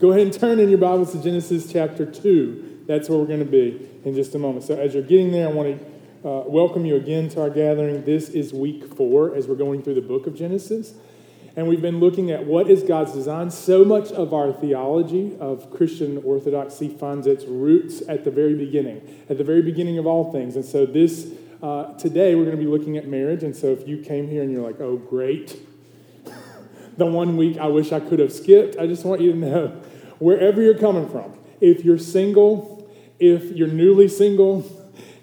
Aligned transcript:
Go 0.00 0.12
ahead 0.12 0.22
and 0.22 0.32
turn 0.32 0.58
in 0.60 0.70
your 0.70 0.78
Bibles 0.78 1.12
to 1.12 1.22
Genesis 1.22 1.70
chapter 1.70 2.06
2. 2.06 2.84
That's 2.86 3.10
where 3.10 3.18
we're 3.18 3.26
going 3.26 3.40
to 3.40 3.44
be 3.44 3.86
in 4.02 4.14
just 4.14 4.34
a 4.34 4.38
moment. 4.38 4.64
So, 4.64 4.74
as 4.74 4.94
you're 4.94 5.02
getting 5.02 5.30
there, 5.30 5.46
I 5.46 5.52
want 5.52 5.78
to 5.78 6.26
uh, 6.26 6.44
welcome 6.46 6.86
you 6.86 6.96
again 6.96 7.28
to 7.28 7.42
our 7.42 7.50
gathering. 7.50 8.02
This 8.06 8.30
is 8.30 8.54
week 8.54 8.94
four 8.94 9.34
as 9.34 9.46
we're 9.46 9.56
going 9.56 9.82
through 9.82 9.96
the 9.96 10.00
book 10.00 10.26
of 10.26 10.34
Genesis. 10.34 10.94
And 11.54 11.68
we've 11.68 11.82
been 11.82 12.00
looking 12.00 12.30
at 12.30 12.46
what 12.46 12.70
is 12.70 12.82
God's 12.82 13.12
design. 13.12 13.50
So 13.50 13.84
much 13.84 14.10
of 14.10 14.32
our 14.32 14.54
theology 14.54 15.36
of 15.38 15.70
Christian 15.70 16.22
orthodoxy 16.24 16.88
finds 16.88 17.26
its 17.26 17.44
roots 17.44 18.02
at 18.08 18.24
the 18.24 18.30
very 18.30 18.54
beginning, 18.54 19.02
at 19.28 19.36
the 19.36 19.44
very 19.44 19.60
beginning 19.60 19.98
of 19.98 20.06
all 20.06 20.32
things. 20.32 20.56
And 20.56 20.64
so, 20.64 20.86
this 20.86 21.30
uh, 21.62 21.92
today 21.98 22.34
we're 22.36 22.46
going 22.46 22.56
to 22.56 22.64
be 22.64 22.70
looking 22.70 22.96
at 22.96 23.06
marriage. 23.06 23.42
And 23.42 23.54
so, 23.54 23.66
if 23.66 23.86
you 23.86 23.98
came 23.98 24.28
here 24.28 24.42
and 24.42 24.50
you're 24.50 24.66
like, 24.66 24.80
oh, 24.80 24.96
great, 24.96 25.60
the 27.00 27.06
one 27.06 27.36
week 27.36 27.58
I 27.58 27.66
wish 27.66 27.92
I 27.92 27.98
could 27.98 28.18
have 28.18 28.32
skipped, 28.32 28.76
I 28.78 28.86
just 28.86 29.04
want 29.04 29.22
you 29.22 29.32
to 29.32 29.38
know 29.38 29.68
wherever 30.18 30.60
you're 30.60 30.78
coming 30.78 31.08
from, 31.08 31.32
if 31.60 31.82
you're 31.82 31.98
single, 31.98 32.88
if 33.18 33.52
you're 33.56 33.68
newly 33.68 34.06
single, 34.06 34.64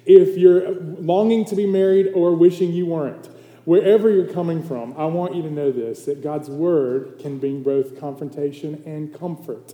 if 0.06 0.38
you're 0.38 0.72
longing 0.74 1.46
to 1.46 1.56
be 1.56 1.68
married 1.68 2.08
or 2.16 2.36
wishing 2.36 2.74
you 2.74 2.88
weren't, 2.88 3.28
wherever 3.66 4.10
you're 4.10 4.34
coming 4.34 4.64
from, 4.64 4.96
I 4.98 5.06
want 5.06 5.36
you 5.36 5.44
to 5.44 5.52
know 5.52 5.72
this 5.72 6.06
that 6.06 6.24
God's 6.24 6.50
word 6.50 7.20
can 7.20 7.38
bring 7.38 7.62
both 7.62 8.00
confrontation 8.00 8.82
and 8.86 9.14
comfort. 9.14 9.74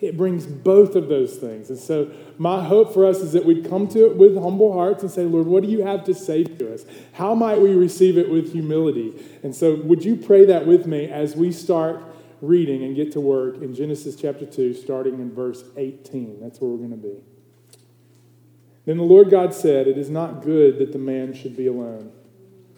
It 0.00 0.16
brings 0.16 0.46
both 0.46 0.94
of 0.94 1.08
those 1.08 1.36
things. 1.36 1.70
And 1.70 1.78
so, 1.78 2.10
my 2.36 2.62
hope 2.62 2.92
for 2.92 3.06
us 3.06 3.20
is 3.20 3.32
that 3.32 3.46
we'd 3.46 3.68
come 3.68 3.88
to 3.88 4.06
it 4.06 4.16
with 4.16 4.36
humble 4.36 4.74
hearts 4.74 5.02
and 5.02 5.10
say, 5.10 5.24
Lord, 5.24 5.46
what 5.46 5.62
do 5.62 5.70
you 5.70 5.82
have 5.82 6.04
to 6.04 6.14
say 6.14 6.44
to 6.44 6.74
us? 6.74 6.84
How 7.14 7.34
might 7.34 7.60
we 7.60 7.74
receive 7.74 8.18
it 8.18 8.28
with 8.28 8.52
humility? 8.52 9.14
And 9.42 9.54
so, 9.54 9.76
would 9.76 10.04
you 10.04 10.16
pray 10.16 10.44
that 10.46 10.66
with 10.66 10.86
me 10.86 11.08
as 11.08 11.34
we 11.34 11.50
start 11.50 12.02
reading 12.42 12.84
and 12.84 12.94
get 12.94 13.12
to 13.12 13.20
work 13.20 13.62
in 13.62 13.74
Genesis 13.74 14.16
chapter 14.16 14.44
2, 14.44 14.74
starting 14.74 15.14
in 15.14 15.34
verse 15.34 15.64
18? 15.78 16.40
That's 16.40 16.60
where 16.60 16.70
we're 16.70 16.76
going 16.76 16.90
to 16.90 16.96
be. 16.96 17.22
Then 18.84 18.98
the 18.98 19.02
Lord 19.02 19.30
God 19.30 19.54
said, 19.54 19.88
It 19.88 19.96
is 19.96 20.10
not 20.10 20.42
good 20.42 20.78
that 20.78 20.92
the 20.92 20.98
man 20.98 21.32
should 21.32 21.56
be 21.56 21.66
alone. 21.68 22.12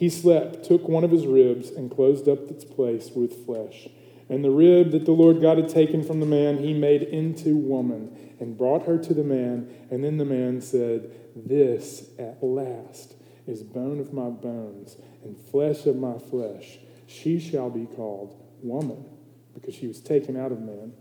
he 0.00 0.08
slept, 0.08 0.64
took 0.64 0.88
one 0.88 1.04
of 1.04 1.10
his 1.10 1.26
ribs, 1.26 1.68
and 1.68 1.90
closed 1.90 2.26
up 2.26 2.50
its 2.50 2.64
place 2.64 3.10
with 3.14 3.44
flesh. 3.44 3.86
And 4.30 4.42
the 4.42 4.50
rib 4.50 4.92
that 4.92 5.04
the 5.04 5.12
Lord 5.12 5.42
God 5.42 5.58
had 5.58 5.68
taken 5.68 6.02
from 6.02 6.20
the 6.20 6.26
man, 6.26 6.56
he 6.56 6.72
made 6.72 7.02
into 7.02 7.54
woman 7.54 8.34
and 8.40 8.56
brought 8.56 8.86
her 8.86 8.96
to 8.96 9.12
the 9.12 9.22
man. 9.22 9.68
And 9.90 10.02
then 10.02 10.16
the 10.16 10.24
man 10.24 10.62
said, 10.62 11.10
This 11.36 12.08
at 12.18 12.42
last 12.42 13.12
is 13.46 13.62
bone 13.62 14.00
of 14.00 14.14
my 14.14 14.30
bones 14.30 14.96
and 15.22 15.36
flesh 15.36 15.84
of 15.84 15.96
my 15.96 16.16
flesh. 16.16 16.78
She 17.06 17.38
shall 17.38 17.68
be 17.68 17.84
called 17.84 18.42
woman 18.62 19.04
because 19.52 19.74
she 19.74 19.86
was 19.86 20.00
taken 20.00 20.34
out 20.34 20.50
of 20.50 20.62
man. 20.62 20.94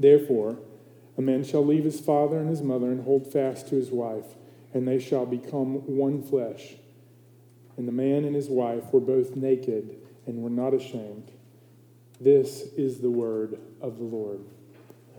Therefore, 0.00 0.58
a 1.16 1.22
man 1.22 1.44
shall 1.44 1.64
leave 1.64 1.84
his 1.84 2.00
father 2.00 2.40
and 2.40 2.48
his 2.48 2.60
mother 2.60 2.90
and 2.90 3.04
hold 3.04 3.32
fast 3.32 3.68
to 3.68 3.76
his 3.76 3.92
wife, 3.92 4.34
and 4.74 4.88
they 4.88 4.98
shall 4.98 5.26
become 5.26 5.96
one 5.96 6.24
flesh. 6.24 6.74
And 7.80 7.88
the 7.88 7.92
man 7.92 8.26
and 8.26 8.36
his 8.36 8.50
wife 8.50 8.92
were 8.92 9.00
both 9.00 9.36
naked 9.36 9.96
and 10.26 10.42
were 10.42 10.50
not 10.50 10.74
ashamed. 10.74 11.30
This 12.20 12.60
is 12.76 13.00
the 13.00 13.08
word 13.08 13.58
of 13.80 13.96
the 13.96 14.04
Lord. 14.04 14.40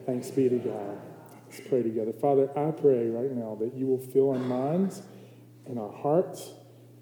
Thanks 0.05 0.29
be 0.29 0.47
to 0.47 0.59
God. 0.59 1.01
Let's 1.47 1.67
pray 1.67 1.81
together. 1.81 2.13
Father, 2.13 2.51
I 2.55 2.69
pray 2.69 3.09
right 3.09 3.31
now 3.31 3.57
that 3.61 3.73
you 3.73 3.87
will 3.87 3.97
fill 3.97 4.29
our 4.29 4.37
minds 4.37 5.01
and 5.65 5.79
our 5.79 5.91
hearts 5.91 6.51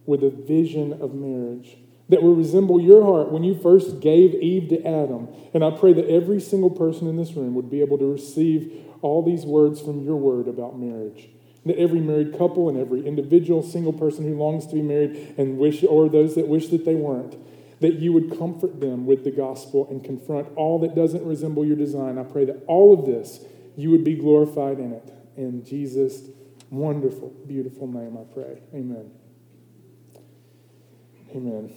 with 0.06 0.24
a 0.24 0.30
vision 0.30 0.94
of 1.02 1.14
marriage 1.14 1.76
that 2.08 2.24
will 2.24 2.36
resemble 2.36 2.80
your 2.80 3.04
heart 3.04 3.30
when 3.30 3.44
you 3.44 3.54
first 3.54 4.00
gave 4.00 4.36
Eve 4.36 4.70
to 4.70 4.82
Adam. 4.88 5.28
And 5.54 5.66
I 5.66 5.72
pray 5.72 5.92
that 5.92 6.08
every 6.10 6.40
single 6.40 6.70
person 6.70 7.06
in 7.06 7.18
this 7.18 7.34
room 7.34 7.54
would 7.56 7.70
be 7.70 7.82
able 7.82 7.98
to 7.98 8.10
receive 8.10 8.72
all 9.02 9.22
these 9.22 9.46
words 9.46 9.82
from 9.82 10.06
your 10.06 10.16
word 10.16 10.48
about 10.48 10.80
marriage. 10.80 11.28
That 11.66 11.78
every 11.78 12.00
married 12.00 12.38
couple 12.38 12.70
and 12.70 12.78
every 12.78 13.06
individual 13.06 13.62
single 13.62 13.94
person 13.94 14.24
who 14.24 14.36
longs 14.36 14.66
to 14.68 14.76
be 14.76 14.82
married 14.82 15.36
and 15.38 15.58
wish, 15.58 15.84
or 15.84 16.08
those 16.08 16.36
that 16.36 16.48
wish 16.48 16.70
that 16.70 16.86
they 16.86 16.96
weren't, 16.96 17.36
that 17.82 17.96
you 17.96 18.14
would 18.14 18.38
comfort 18.38 18.80
them 18.80 19.06
with 19.06 19.24
the 19.24 19.32
gospel 19.32 19.88
and 19.90 20.04
confront 20.04 20.48
all 20.56 20.80
that 20.80 20.96
doesn't 20.96 21.26
resemble 21.26 21.66
your 21.66 21.76
design. 21.76 22.18
I 22.18 22.24
pray 22.24 22.46
that 22.46 22.64
all 22.68 22.98
of 22.98 23.06
this, 23.06 23.40
you 23.76 23.92
would 23.92 24.04
be 24.04 24.16
glorified 24.16 24.80
in 24.80 24.94
it. 24.94 25.14
In 25.38 25.64
Jesus' 25.66 26.22
wonderful, 26.70 27.34
beautiful 27.48 27.88
name, 27.88 28.18
I 28.18 28.34
pray. 28.34 28.62
Amen. 28.74 29.12
Amen. 31.36 31.74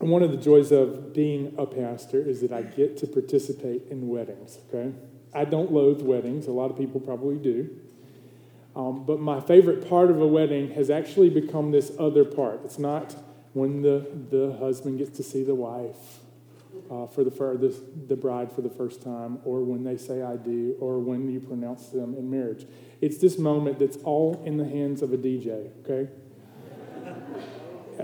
And 0.00 0.10
one 0.10 0.22
of 0.22 0.30
the 0.30 0.36
joys 0.36 0.70
of 0.70 1.12
being 1.12 1.54
a 1.58 1.66
pastor 1.66 2.20
is 2.20 2.40
that 2.40 2.52
I 2.52 2.62
get 2.62 2.96
to 2.98 3.06
participate 3.06 3.88
in 3.90 4.08
weddings, 4.08 4.58
okay? 4.68 4.94
I 5.34 5.44
don't 5.44 5.72
loathe 5.72 6.02
weddings. 6.02 6.46
A 6.46 6.52
lot 6.52 6.70
of 6.70 6.78
people 6.78 7.00
probably 7.00 7.36
do. 7.36 7.68
Um, 8.78 9.02
but 9.04 9.18
my 9.18 9.40
favorite 9.40 9.88
part 9.88 10.08
of 10.08 10.20
a 10.20 10.26
wedding 10.26 10.70
has 10.70 10.88
actually 10.88 11.30
become 11.30 11.72
this 11.72 11.90
other 11.98 12.24
part. 12.24 12.60
It's 12.64 12.78
not 12.78 13.16
when 13.52 13.82
the, 13.82 14.06
the 14.30 14.56
husband 14.60 14.98
gets 14.98 15.16
to 15.16 15.24
see 15.24 15.42
the 15.42 15.56
wife 15.56 16.20
uh, 16.88 17.08
for 17.08 17.24
the, 17.24 17.30
the, 17.30 17.74
the 18.06 18.14
bride 18.14 18.52
for 18.52 18.60
the 18.62 18.70
first 18.70 19.02
time, 19.02 19.40
or 19.44 19.64
when 19.64 19.82
they 19.82 19.96
say 19.96 20.22
I 20.22 20.36
do, 20.36 20.76
or 20.78 21.00
when 21.00 21.28
you 21.28 21.40
pronounce 21.40 21.88
them 21.88 22.14
in 22.14 22.30
marriage. 22.30 22.66
It's 23.00 23.18
this 23.18 23.36
moment 23.36 23.80
that's 23.80 23.96
all 24.04 24.40
in 24.46 24.58
the 24.58 24.64
hands 24.64 25.02
of 25.02 25.12
a 25.12 25.16
DJ, 25.16 25.70
okay? 25.80 26.08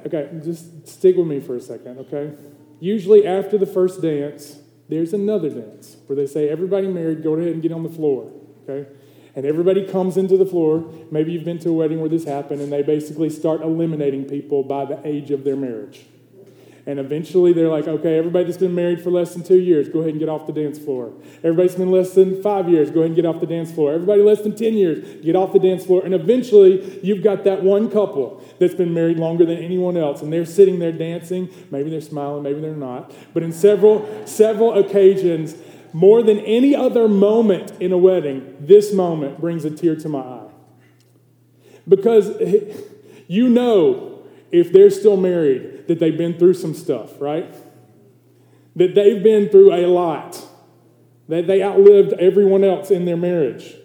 okay, 0.06 0.28
just 0.42 0.88
stick 0.88 1.16
with 1.16 1.28
me 1.28 1.38
for 1.38 1.54
a 1.54 1.60
second, 1.60 1.98
okay? 2.00 2.32
Usually 2.80 3.24
after 3.24 3.56
the 3.56 3.66
first 3.66 4.02
dance, 4.02 4.58
there's 4.88 5.12
another 5.12 5.50
dance 5.50 5.98
where 6.06 6.16
they 6.16 6.26
say, 6.26 6.48
everybody 6.48 6.88
married, 6.88 7.22
go 7.22 7.34
ahead 7.34 7.52
and 7.52 7.62
get 7.62 7.70
on 7.70 7.84
the 7.84 7.88
floor, 7.88 8.32
okay? 8.68 8.90
And 9.36 9.44
everybody 9.44 9.86
comes 9.86 10.16
into 10.16 10.36
the 10.36 10.46
floor. 10.46 10.84
Maybe 11.10 11.32
you've 11.32 11.44
been 11.44 11.58
to 11.60 11.70
a 11.70 11.72
wedding 11.72 12.00
where 12.00 12.08
this 12.08 12.24
happened, 12.24 12.60
and 12.60 12.72
they 12.72 12.82
basically 12.82 13.30
start 13.30 13.62
eliminating 13.62 14.24
people 14.26 14.62
by 14.62 14.84
the 14.84 15.00
age 15.06 15.30
of 15.30 15.44
their 15.44 15.56
marriage. 15.56 16.06
And 16.86 16.98
eventually 16.98 17.54
they're 17.54 17.70
like, 17.70 17.88
okay, 17.88 18.18
everybody 18.18 18.44
that's 18.44 18.58
been 18.58 18.74
married 18.74 19.00
for 19.00 19.10
less 19.10 19.32
than 19.32 19.42
two 19.42 19.58
years, 19.58 19.88
go 19.88 20.00
ahead 20.00 20.10
and 20.10 20.18
get 20.18 20.28
off 20.28 20.46
the 20.46 20.52
dance 20.52 20.78
floor. 20.78 21.14
Everybody 21.38 21.68
that's 21.68 21.78
been 21.78 21.90
less 21.90 22.12
than 22.14 22.42
five 22.42 22.68
years, 22.68 22.90
go 22.90 23.00
ahead 23.00 23.06
and 23.06 23.16
get 23.16 23.24
off 23.24 23.40
the 23.40 23.46
dance 23.46 23.72
floor. 23.72 23.94
Everybody 23.94 24.20
less 24.20 24.42
than 24.42 24.54
10 24.54 24.74
years, 24.74 25.24
get 25.24 25.34
off 25.34 25.54
the 25.54 25.58
dance 25.58 25.86
floor. 25.86 26.04
And 26.04 26.12
eventually 26.12 27.00
you've 27.02 27.22
got 27.22 27.44
that 27.44 27.62
one 27.62 27.90
couple 27.90 28.44
that's 28.58 28.74
been 28.74 28.92
married 28.92 29.18
longer 29.18 29.46
than 29.46 29.58
anyone 29.58 29.96
else. 29.96 30.20
And 30.20 30.30
they're 30.30 30.44
sitting 30.44 30.78
there 30.78 30.92
dancing. 30.92 31.48
Maybe 31.70 31.88
they're 31.88 32.02
smiling, 32.02 32.42
maybe 32.42 32.60
they're 32.60 32.76
not. 32.76 33.12
But 33.32 33.42
in 33.42 33.52
several, 33.52 34.26
several 34.26 34.74
occasions, 34.74 35.56
more 35.94 36.24
than 36.24 36.40
any 36.40 36.74
other 36.74 37.06
moment 37.08 37.72
in 37.80 37.92
a 37.92 37.96
wedding, 37.96 38.56
this 38.58 38.92
moment 38.92 39.40
brings 39.40 39.64
a 39.64 39.70
tear 39.70 39.94
to 39.94 40.08
my 40.08 40.18
eye. 40.18 40.50
Because 41.88 42.30
you 43.28 43.48
know, 43.48 44.24
if 44.50 44.72
they're 44.72 44.90
still 44.90 45.16
married, 45.16 45.86
that 45.86 46.00
they've 46.00 46.18
been 46.18 46.36
through 46.36 46.54
some 46.54 46.74
stuff, 46.74 47.20
right? 47.20 47.54
That 48.74 48.96
they've 48.96 49.22
been 49.22 49.48
through 49.48 49.72
a 49.72 49.86
lot, 49.86 50.44
that 51.28 51.46
they 51.46 51.62
outlived 51.62 52.12
everyone 52.14 52.64
else 52.64 52.90
in 52.90 53.04
their 53.04 53.16
marriage. 53.16 53.76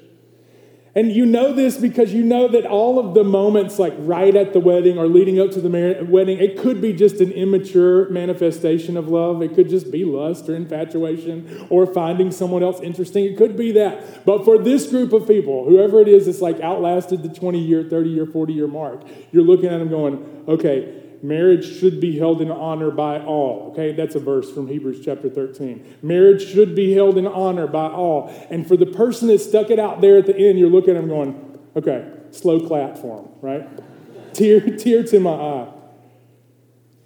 And 0.96 1.12
you 1.12 1.26
know 1.26 1.54
this 1.54 1.78
because 1.78 2.14
you 2.14 2.24
know 2.24 2.48
that 2.48 2.66
all 2.66 2.98
of 2.98 3.14
the 3.14 3.24
moments, 3.24 3.78
like 3.78 3.94
right 4.00 4.36
at 4.36 4.54
the 4.54 4.60
wedding 4.60 4.98
or 4.98 5.08
leading 5.08 5.40
up 5.40 5.52
to 5.52 5.62
the 5.62 5.70
mar- 5.70 6.04
wedding, 6.06 6.40
it 6.40 6.58
could 6.58 6.82
be 6.82 6.94
just 6.94 7.22
an 7.22 7.32
immature 7.32 8.10
manifestation 8.10 8.98
of 8.98 9.08
love. 9.08 9.42
It 9.44 9.54
could 9.54 9.70
just 9.70 9.92
be 9.92 10.04
lust 10.04 10.50
or 10.50 10.56
infatuation 10.56 11.68
or 11.70 11.86
finding 11.86 12.32
someone 12.32 12.64
else 12.64 12.80
interesting. 12.82 13.26
It 13.26 13.38
could 13.38 13.56
be 13.56 13.72
that. 13.74 14.26
But 14.26 14.44
for 14.46 14.58
this 14.58 14.90
group 14.90 15.14
of 15.14 15.28
people, 15.28 15.66
whoever 15.66 16.02
it 16.02 16.08
is 16.08 16.26
that's 16.26 16.42
like 16.42 16.60
outlasted 16.60 17.22
the 17.22 17.30
20 17.30 17.60
year, 17.60 17.84
30 17.84 18.10
year, 18.10 18.26
40 18.26 18.54
year 18.54 18.68
mark, 18.68 19.04
you're 19.32 19.44
looking 19.44 19.68
at 19.68 19.78
them 19.78 19.90
going, 19.90 20.44
okay, 20.48 21.09
marriage 21.22 21.80
should 21.80 22.00
be 22.00 22.18
held 22.18 22.42
in 22.42 22.52
honor 22.52 22.92
by 22.92 23.20
all. 23.20 23.72
Okay, 23.72 23.94
that's 23.94 24.16
a 24.16 24.20
verse 24.20 24.52
from 24.52 24.68
Hebrews 24.68 25.04
chapter 25.04 25.30
13. 25.30 25.98
Marriage 26.02 26.46
should 26.46 26.76
be 26.76 26.94
held 26.94 27.18
in 27.18 27.28
honor 27.28 27.68
by 27.68 27.88
all. 27.88 28.34
And 28.50 28.68
for 28.68 28.78
the 28.78 28.86
person 28.86 29.28
that 29.30 29.40
stuck 29.40 29.70
it 29.70 29.80
out 29.80 30.02
there 30.02 30.18
at 30.18 30.26
the 30.26 30.38
end, 30.38 30.60
you're 30.60 30.70
looking 30.70 30.96
at 30.96 31.02
them 31.02 31.10
going, 31.10 31.60
okay, 31.76 32.12
slow 32.32 32.60
clap 32.66 32.98
for 32.98 33.22
them, 33.22 33.32
right? 33.42 34.34
tear, 34.34 34.62
tear 34.62 35.04
to 35.04 35.20
my 35.20 35.32
eye. 35.32 35.68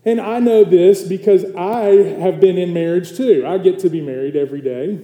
And 0.05 0.19
I 0.19 0.39
know 0.39 0.63
this 0.63 1.01
because 1.03 1.45
I 1.55 2.19
have 2.19 2.39
been 2.39 2.57
in 2.57 2.73
marriage 2.73 3.15
too. 3.15 3.45
I 3.47 3.57
get 3.57 3.79
to 3.79 3.89
be 3.89 4.01
married 4.01 4.35
every 4.35 4.61
day. 4.61 4.99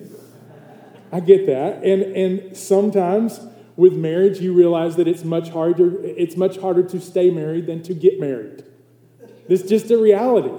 I 1.11 1.21
get 1.21 1.47
that. 1.47 1.83
And, 1.83 2.03
and 2.03 2.57
sometimes 2.57 3.39
with 3.77 3.93
marriage, 3.93 4.39
you 4.39 4.53
realize 4.53 4.97
that 4.97 5.07
it's 5.07 5.23
much 5.23 5.49
harder, 5.49 6.03
it's 6.03 6.35
much 6.35 6.57
harder 6.57 6.83
to 6.83 6.99
stay 6.99 7.29
married 7.29 7.65
than 7.65 7.81
to 7.83 7.93
get 7.93 8.19
married. 8.19 8.65
It's 9.49 9.63
just 9.63 9.89
a 9.91 9.97
reality. 9.97 10.53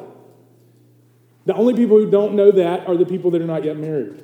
The 1.46 1.54
only 1.54 1.75
people 1.75 1.96
who 1.96 2.10
don't 2.10 2.34
know 2.34 2.50
that 2.50 2.87
are 2.87 2.96
the 2.96 3.06
people 3.06 3.31
that 3.31 3.40
are 3.40 3.46
not 3.46 3.64
yet 3.64 3.76
married. 3.76 4.22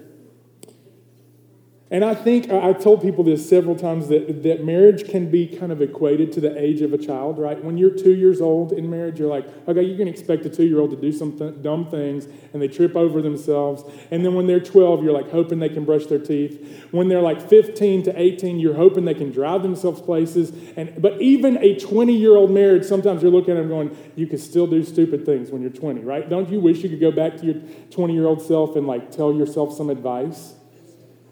And 1.89 2.05
I 2.05 2.17
think 2.17 2.51
I've 2.51 2.83
told 2.83 3.01
people 3.01 3.23
this 3.23 3.49
several 3.49 3.77
times 3.77 4.09
that, 4.09 4.43
that 4.43 4.65
marriage 4.65 5.09
can 5.09 5.31
be 5.31 5.47
kind 5.47 5.71
of 5.71 5.81
equated 5.81 6.33
to 6.33 6.41
the 6.41 6.61
age 6.61 6.81
of 6.81 6.93
a 6.93 6.99
child, 6.99 7.39
right? 7.39 7.63
When 7.63 7.79
you're 7.79 7.97
two 7.97 8.15
years 8.17 8.41
old 8.41 8.73
in 8.73 8.91
marriage, 8.91 9.21
you're 9.21 9.31
like, 9.31 9.47
okay, 9.69 9.83
you 9.83 9.97
can 9.97 10.09
expect 10.09 10.45
a 10.47 10.51
two 10.51 10.65
year 10.65 10.81
old 10.81 10.91
to 10.91 10.97
do 10.97 11.13
some 11.13 11.39
th- 11.39 11.63
dumb 11.63 11.89
things 11.89 12.27
and 12.53 12.61
they 12.61 12.67
trip 12.67 12.97
over 12.97 13.23
themselves. 13.23 13.85
And 14.11 14.25
then 14.25 14.35
when 14.35 14.49
they're 14.49 14.59
12, 14.59 15.05
you're 15.05 15.13
like 15.13 15.31
hoping 15.31 15.61
they 15.61 15.69
can 15.69 15.85
brush 15.85 16.07
their 16.07 16.19
teeth. 16.19 16.89
When 16.91 17.07
they're 17.07 17.23
like 17.23 17.49
15 17.49 18.03
to 18.03 18.21
18, 18.21 18.59
you're 18.59 18.75
hoping 18.75 19.05
they 19.05 19.15
can 19.15 19.31
drive 19.31 19.63
themselves 19.63 20.01
places. 20.01 20.53
And, 20.77 21.01
but 21.01 21.23
even 21.23 21.57
a 21.59 21.79
20 21.79 22.17
year 22.17 22.35
old 22.35 22.51
marriage, 22.51 22.83
sometimes 22.83 23.23
you're 23.23 23.31
looking 23.31 23.57
at 23.57 23.59
them 23.59 23.69
going, 23.69 23.97
you 24.17 24.27
can 24.27 24.39
still 24.39 24.67
do 24.67 24.83
stupid 24.83 25.25
things 25.25 25.53
when 25.53 25.63
you're 25.63 25.71
20, 25.71 26.01
right? 26.01 26.29
Don't 26.29 26.51
you 26.51 26.59
wish 26.59 26.79
you 26.79 26.89
could 26.89 27.01
go 27.01 27.13
back 27.13 27.37
to 27.37 27.47
your 27.47 27.63
20 27.91 28.13
year 28.13 28.27
old 28.27 28.43
self 28.43 28.75
and 28.75 28.89
like 28.89 29.13
tell 29.13 29.33
yourself 29.33 29.73
some 29.73 29.89
advice? 29.89 30.56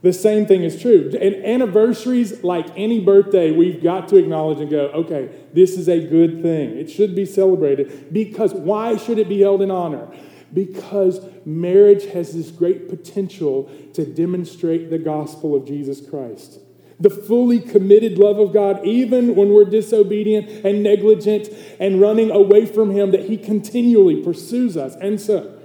The 0.04 0.12
same 0.12 0.44
thing 0.44 0.64
is 0.64 0.78
true. 0.78 1.10
And 1.18 1.34
anniversaries, 1.46 2.44
like 2.44 2.66
any 2.76 3.00
birthday, 3.00 3.52
we've 3.52 3.82
got 3.82 4.06
to 4.08 4.16
acknowledge 4.16 4.60
and 4.60 4.68
go, 4.68 4.88
okay, 4.88 5.30
this 5.54 5.78
is 5.78 5.88
a 5.88 5.98
good 5.98 6.42
thing. 6.42 6.76
It 6.76 6.90
should 6.90 7.14
be 7.14 7.24
celebrated. 7.24 8.12
Because 8.12 8.52
why 8.52 8.98
should 8.98 9.18
it 9.18 9.30
be 9.30 9.40
held 9.40 9.62
in 9.62 9.70
honor? 9.70 10.14
Because 10.52 11.26
marriage 11.46 12.04
has 12.12 12.34
this 12.34 12.50
great 12.50 12.90
potential 12.90 13.70
to 13.94 14.04
demonstrate 14.04 14.90
the 14.90 14.98
gospel 14.98 15.56
of 15.56 15.66
Jesus 15.66 16.06
Christ. 16.06 16.58
The 17.00 17.08
fully 17.08 17.58
committed 17.58 18.18
love 18.18 18.38
of 18.38 18.52
God, 18.52 18.84
even 18.84 19.34
when 19.34 19.54
we're 19.54 19.64
disobedient 19.64 20.66
and 20.66 20.82
negligent 20.82 21.48
and 21.80 21.98
running 21.98 22.30
away 22.30 22.66
from 22.66 22.90
Him, 22.90 23.10
that 23.12 23.24
He 23.24 23.38
continually 23.38 24.22
pursues 24.22 24.76
us. 24.76 24.96
And 24.96 25.18
so, 25.18 25.58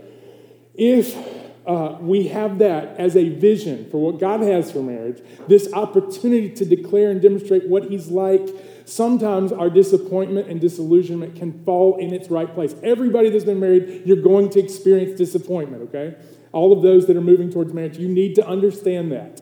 if 0.75 1.38
uh, 1.69 1.99
we 2.01 2.29
have 2.29 2.57
that 2.57 2.97
as 2.97 3.15
a 3.15 3.29
vision 3.29 3.87
for 3.91 3.99
what 3.99 4.19
God 4.19 4.41
has 4.41 4.71
for 4.71 4.81
marriage, 4.81 5.21
this 5.47 5.71
opportunity 5.71 6.49
to 6.55 6.65
declare 6.65 7.11
and 7.11 7.21
demonstrate 7.21 7.67
what 7.67 7.91
He's 7.91 8.07
like. 8.07 8.41
Sometimes 8.85 9.51
our 9.51 9.69
disappointment 9.69 10.47
and 10.47 10.59
disillusionment 10.59 11.35
can 11.35 11.63
fall 11.63 11.97
in 11.97 12.11
its 12.11 12.31
right 12.31 12.51
place. 12.51 12.73
Everybody 12.81 13.29
that's 13.29 13.45
been 13.45 13.59
married, 13.59 14.01
you're 14.03 14.23
going 14.23 14.49
to 14.49 14.59
experience 14.59 15.15
disappointment, 15.15 15.83
okay? 15.83 16.15
All 16.53 16.73
of 16.73 16.81
those 16.81 17.05
that 17.05 17.15
are 17.15 17.21
moving 17.21 17.51
towards 17.51 17.71
marriage, 17.71 17.99
you 17.99 18.07
need 18.07 18.33
to 18.35 18.47
understand 18.47 19.11
that. 19.11 19.41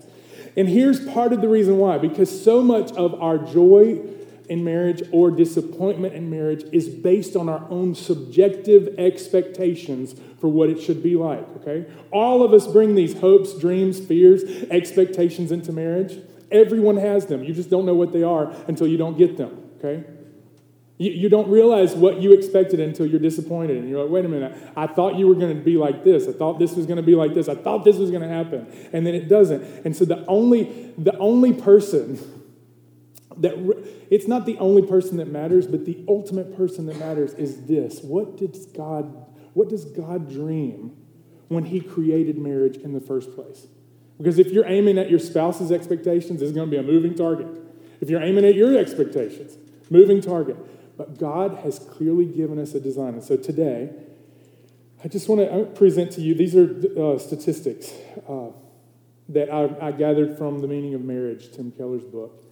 And 0.58 0.68
here's 0.68 1.00
part 1.00 1.32
of 1.32 1.40
the 1.40 1.48
reason 1.48 1.78
why 1.78 1.98
because 1.98 2.44
so 2.44 2.62
much 2.62 2.92
of 2.92 3.14
our 3.22 3.38
joy 3.38 4.02
in 4.50 4.64
marriage 4.64 5.04
or 5.12 5.32
disappointment 5.32 6.14
in 6.14 6.30
marriage 6.30 6.64
is 6.72 6.88
based 6.90 7.36
on 7.36 7.50
our 7.50 7.66
own 7.70 7.96
subjective 7.96 8.96
expectations 8.98 10.16
for 10.40 10.48
what 10.48 10.70
it 10.70 10.82
should 10.82 11.02
be 11.02 11.16
like, 11.16 11.48
okay? 11.58 11.86
All 12.12 12.44
of 12.44 12.54
us 12.54 12.68
bring 12.68 12.96
these 12.96 13.20
hopes, 13.20 13.58
dreams, 13.58 14.00
fears, 14.00 14.44
expectations 14.70 15.52
into 15.52 15.72
marriage. 15.72 16.20
Everyone 16.52 16.98
has 16.98 17.26
them. 17.26 17.44
You 17.44 17.54
just 17.54 17.70
don't 17.70 17.86
know 17.86 17.96
what 17.96 18.14
they 18.14 18.24
are 18.24 18.54
until 18.68 18.88
you 18.88 18.98
don't 18.98 19.18
get 19.18 19.38
them, 19.38 19.70
okay? 19.78 20.06
You, 20.98 21.12
you 21.12 21.30
don't 21.30 21.50
realize 21.50 21.94
what 21.94 22.22
you 22.22 22.34
expected 22.34 22.80
until 22.80 23.06
you're 23.06 23.20
disappointed. 23.20 23.78
And 23.78 23.90
you're 23.90 24.02
like, 24.04 24.12
wait 24.12 24.26
a 24.26 24.30
minute, 24.30 24.58
I 24.76 24.88
thought 24.88 25.16
you 25.16 25.28
were 25.28 25.36
going 25.36 25.56
to 25.56 25.64
be 25.64 25.78
like 25.78 26.04
this. 26.04 26.28
I 26.28 26.32
thought 26.32 26.58
this 26.60 26.76
was 26.76 26.86
going 26.86 26.98
to 26.98 27.04
be 27.04 27.16
like 27.16 27.34
this. 27.34 27.50
I 27.50 27.56
thought 27.56 27.84
this 27.84 27.98
was 27.98 28.10
going 28.10 28.24
to 28.24 28.30
happen. 28.30 28.68
And 28.94 29.06
then 29.06 29.14
it 29.14 29.28
doesn't. 29.28 29.62
And 29.86 29.96
so 29.96 30.06
the 30.06 30.26
only, 30.28 30.94
the 30.98 31.16
only 31.18 31.54
person 31.54 32.37
that 33.42 33.54
it's 34.10 34.28
not 34.28 34.46
the 34.46 34.58
only 34.58 34.82
person 34.82 35.18
that 35.18 35.28
matters, 35.28 35.68
but 35.68 35.86
the 35.86 36.04
ultimate 36.08 36.56
person 36.56 36.86
that 36.88 36.98
matters 36.98 37.34
is 37.34 37.66
this. 37.66 38.02
What 38.02 38.38
did 38.38 38.58
God, 38.76 39.26
what 39.54 39.70
does 39.70 39.86
God 39.86 40.30
dream 40.30 40.96
when 41.48 41.66
He 41.66 41.80
created 41.80 42.38
marriage 42.38 42.78
in 42.78 42.94
the 42.94 43.02
first 43.02 43.36
place? 43.36 43.68
Because 44.18 44.40
if 44.40 44.48
you're 44.48 44.66
aiming 44.66 44.98
at 44.98 45.10
your 45.10 45.20
spouse's 45.20 45.72
expectations, 45.72 46.42
it's 46.42 46.52
going 46.52 46.70
to 46.70 46.72
be 46.72 46.78
a 46.78 46.84
moving 46.84 47.14
target. 47.14 47.48
If 48.02 48.10
you're 48.10 48.22
aiming 48.22 48.46
at 48.46 48.56
your 48.56 48.78
expectations, 48.78 49.58
moving 49.90 50.22
target. 50.22 50.58
But 50.98 51.20
God 51.20 51.60
has 51.64 51.78
clearly 51.78 52.26
given 52.26 52.58
us 52.58 52.74
a 52.74 52.80
design. 52.80 53.14
And 53.14 53.24
so 53.24 53.38
today, 53.38 53.92
I 55.04 55.08
just 55.08 55.30
want 55.30 55.42
to 55.42 55.66
present 55.78 56.12
to 56.14 56.22
you 56.22 56.34
these 56.34 56.56
are 56.56 56.70
uh, 57.00 57.20
statistics 57.20 57.94
uh, 58.28 58.48
that 59.30 59.52
I, 59.52 59.90
I 59.90 59.92
gathered 59.92 60.40
from 60.40 60.60
The 60.60 60.68
Meaning 60.68 60.96
of 60.96 61.02
Marriage, 61.02 61.52
Tim 61.52 61.72
Keller's 61.72 62.04
book 62.04 62.47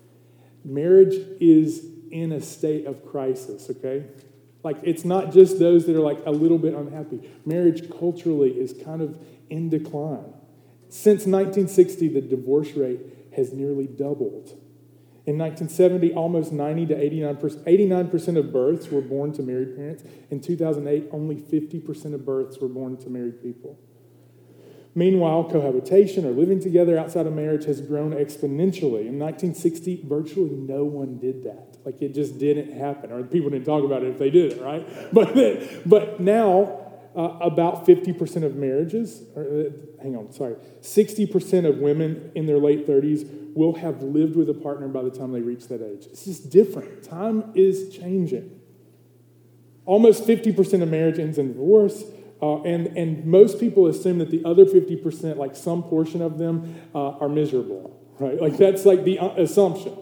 marriage 0.65 1.15
is 1.39 1.85
in 2.11 2.31
a 2.31 2.41
state 2.41 2.85
of 2.85 3.05
crisis, 3.05 3.69
okay? 3.69 4.05
Like, 4.63 4.77
it's 4.83 5.05
not 5.05 5.31
just 5.31 5.59
those 5.59 5.85
that 5.85 5.95
are 5.95 6.01
like 6.01 6.19
a 6.25 6.31
little 6.31 6.57
bit 6.57 6.73
unhappy. 6.73 7.29
Marriage 7.45 7.89
culturally 7.89 8.51
is 8.51 8.73
kind 8.83 9.01
of 9.01 9.17
in 9.49 9.69
decline. 9.69 10.33
Since 10.89 11.25
1960, 11.25 12.07
the 12.09 12.21
divorce 12.21 12.71
rate 12.71 12.99
has 13.35 13.53
nearly 13.53 13.85
doubled. 13.85 14.57
In 15.27 15.39
1970, 15.39 16.13
almost 16.13 16.51
90 16.51 16.85
to 16.87 16.95
89%, 16.95 17.63
89% 17.63 18.37
of 18.37 18.53
births 18.53 18.89
were 18.89 19.01
born 19.01 19.33
to 19.33 19.43
married 19.43 19.75
parents. 19.75 20.03
In 20.29 20.39
2008, 20.39 21.09
only 21.11 21.35
50% 21.35 22.13
of 22.13 22.25
births 22.25 22.59
were 22.59 22.67
born 22.67 22.97
to 22.97 23.09
married 23.09 23.41
people. 23.41 23.79
Meanwhile, 24.97 25.49
cohabitation 25.51 26.25
or 26.25 26.31
living 26.31 26.61
together 26.61 26.97
outside 26.97 27.27
of 27.27 27.33
marriage 27.33 27.65
has 27.65 27.81
grown 27.81 28.11
exponentially. 28.11 29.07
In 29.07 29.19
1960, 29.19 30.03
virtually 30.05 30.51
no 30.51 30.85
one 30.85 31.17
did 31.19 31.43
that. 31.43 31.77
Like 31.83 32.01
it 32.01 32.13
just 32.13 32.39
didn't 32.39 32.71
happen, 32.71 33.11
or 33.11 33.21
people 33.23 33.49
didn't 33.49 33.65
talk 33.65 33.83
about 33.83 34.03
it 34.03 34.09
if 34.09 34.17
they 34.17 34.29
did 34.29 34.53
it, 34.53 34.61
right? 34.61 34.87
But, 35.13 35.35
then, 35.35 35.81
but 35.85 36.21
now, 36.21 36.85
uh, 37.15 37.37
about 37.41 37.85
50% 37.85 38.43
of 38.43 38.55
marriages, 38.55 39.23
or, 39.35 39.43
uh, 39.43 40.01
hang 40.01 40.15
on, 40.15 40.31
sorry, 40.31 40.55
60% 40.81 41.67
of 41.67 41.77
women 41.77 42.31
in 42.33 42.45
their 42.45 42.57
late 42.57 42.87
30s 42.87 43.53
will 43.53 43.75
have 43.75 44.01
lived 44.01 44.35
with 44.35 44.49
a 44.49 44.53
partner 44.53 44.87
by 44.87 45.01
the 45.01 45.11
time 45.11 45.33
they 45.33 45.41
reach 45.41 45.67
that 45.67 45.81
age. 45.81 46.05
It's 46.07 46.25
just 46.25 46.49
different. 46.49 47.03
Time 47.03 47.51
is 47.53 47.95
changing. 47.95 48.59
Almost 49.85 50.25
50% 50.25 50.81
of 50.81 50.89
marriage 50.89 51.19
ends 51.19 51.37
in 51.37 51.49
divorce. 51.49 52.03
Uh, 52.41 52.61
and, 52.63 52.87
and 52.97 53.25
most 53.25 53.59
people 53.59 53.87
assume 53.87 54.19
that 54.19 54.29
the 54.29 54.43
other 54.43 54.65
50%, 54.65 55.37
like 55.37 55.55
some 55.55 55.83
portion 55.83 56.21
of 56.21 56.37
them, 56.37 56.81
uh, 56.93 57.11
are 57.11 57.29
miserable, 57.29 57.97
right? 58.19 58.41
Like 58.41 58.57
that's 58.57 58.85
like 58.85 59.03
the 59.03 59.19
uh, 59.19 59.29
assumption. 59.35 59.97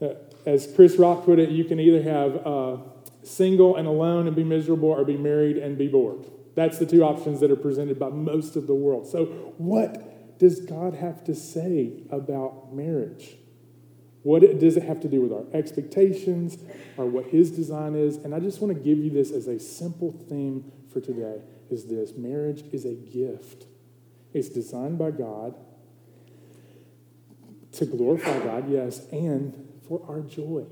Uh, 0.00 0.14
as 0.46 0.70
Chris 0.74 0.96
Rock 0.96 1.24
put 1.24 1.38
it, 1.38 1.50
you 1.50 1.64
can 1.64 1.78
either 1.78 2.02
have 2.02 2.46
uh, 2.46 2.76
single 3.22 3.76
and 3.76 3.86
alone 3.86 4.26
and 4.26 4.34
be 4.34 4.44
miserable 4.44 4.88
or 4.88 5.04
be 5.04 5.16
married 5.16 5.56
and 5.56 5.76
be 5.76 5.88
bored. 5.88 6.26
That's 6.54 6.78
the 6.78 6.86
two 6.86 7.02
options 7.02 7.40
that 7.40 7.50
are 7.50 7.56
presented 7.56 7.98
by 7.98 8.10
most 8.10 8.56
of 8.56 8.66
the 8.66 8.74
world. 8.74 9.06
So, 9.06 9.26
what 9.58 10.38
does 10.38 10.60
God 10.60 10.94
have 10.94 11.24
to 11.24 11.34
say 11.34 12.02
about 12.10 12.74
marriage? 12.74 13.36
What 14.22 14.58
does 14.58 14.76
it 14.76 14.84
have 14.84 15.00
to 15.00 15.08
do 15.08 15.20
with 15.20 15.32
our 15.32 15.44
expectations 15.52 16.58
or 16.96 17.06
what 17.06 17.26
His 17.26 17.50
design 17.50 17.94
is? 17.94 18.16
And 18.16 18.34
I 18.34 18.40
just 18.40 18.60
want 18.60 18.74
to 18.74 18.80
give 18.80 18.98
you 18.98 19.10
this 19.10 19.30
as 19.30 19.48
a 19.48 19.58
simple 19.58 20.12
theme 20.28 20.72
for 20.94 21.00
today 21.00 21.40
is 21.70 21.86
this 21.86 22.16
marriage 22.16 22.64
is 22.72 22.84
a 22.84 22.94
gift. 22.94 23.66
It's 24.32 24.48
designed 24.48 24.98
by 24.98 25.10
God 25.10 25.56
to 27.72 27.84
glorify 27.84 28.38
God, 28.38 28.70
yes, 28.70 29.06
and 29.10 29.68
for 29.86 30.00
our 30.08 30.20
joy. 30.20 30.64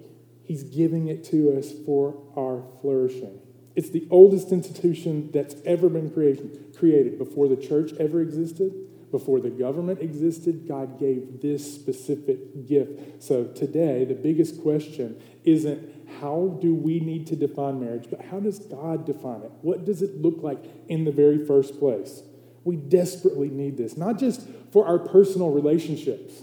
He's 0.45 0.62
giving 0.62 1.09
it 1.09 1.25
to 1.25 1.59
us 1.59 1.73
for 1.85 2.14
our 2.37 2.62
flourishing. 2.81 3.41
It's 3.75 3.91
the 3.91 4.07
oldest 4.11 4.52
institution 4.52 5.31
that's 5.33 5.57
ever 5.64 5.88
been 5.88 6.11
created, 6.11 6.75
created. 6.79 7.19
Before 7.19 7.49
the 7.49 7.57
church 7.57 7.93
ever 7.99 8.21
existed, 8.21 8.73
before 9.11 9.41
the 9.41 9.50
government 9.50 10.00
existed, 10.00 10.69
God 10.69 10.99
gave 10.99 11.41
this 11.41 11.75
specific 11.75 12.67
gift. 12.67 13.23
So 13.23 13.45
today, 13.45 14.05
the 14.05 14.14
biggest 14.14 14.62
question 14.62 15.21
isn't 15.45 16.01
how 16.21 16.59
do 16.61 16.75
we 16.75 17.00
need 17.00 17.26
to 17.28 17.37
define 17.37 17.81
marriage, 17.81 18.07
but 18.11 18.21
how 18.23 18.40
does 18.40 18.59
God 18.59 19.07
define 19.07 19.42
it? 19.42 19.50
What 19.62 19.85
does 19.85 20.02
it 20.02 20.21
look 20.21 20.42
like 20.42 20.64
in 20.88 21.04
the 21.04 21.12
very 21.12 21.45
first 21.45 21.78
place? 21.78 22.23
We 22.64 22.76
desperately 22.76 23.49
need 23.49 23.76
this, 23.76 23.97
not 23.97 24.19
just 24.19 24.47
for 24.71 24.87
our 24.87 24.99
personal 24.99 25.50
relationships, 25.50 26.42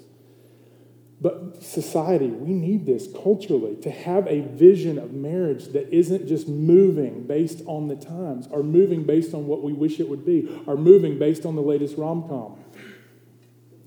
but 1.22 1.62
society. 1.62 2.28
We 2.28 2.54
need 2.54 2.86
this 2.86 3.08
culturally 3.24 3.76
to 3.78 3.92
have 3.92 4.28
a 4.28 4.42
vision 4.42 4.98
of 4.98 5.12
marriage 5.12 5.70
that 5.70 5.94
isn't 5.94 6.28
just 6.28 6.48
moving 6.48 7.24
based 7.28 7.62
on 7.66 7.88
the 7.88 7.96
times, 7.96 8.48
or 8.52 8.64
moving 8.64 9.04
based 9.04 9.34
on 9.34 9.48
what 9.48 9.62
we 9.62 9.74
wish 9.74 10.00
it 10.00 10.08
would 10.08 10.26
be, 10.26 10.50
or 10.66 10.78
moving 10.78 11.20
based 11.20 11.46
on 11.46 11.56
the 11.56 11.62
latest 11.62 11.98
rom 11.98 12.28
com, 12.28 12.58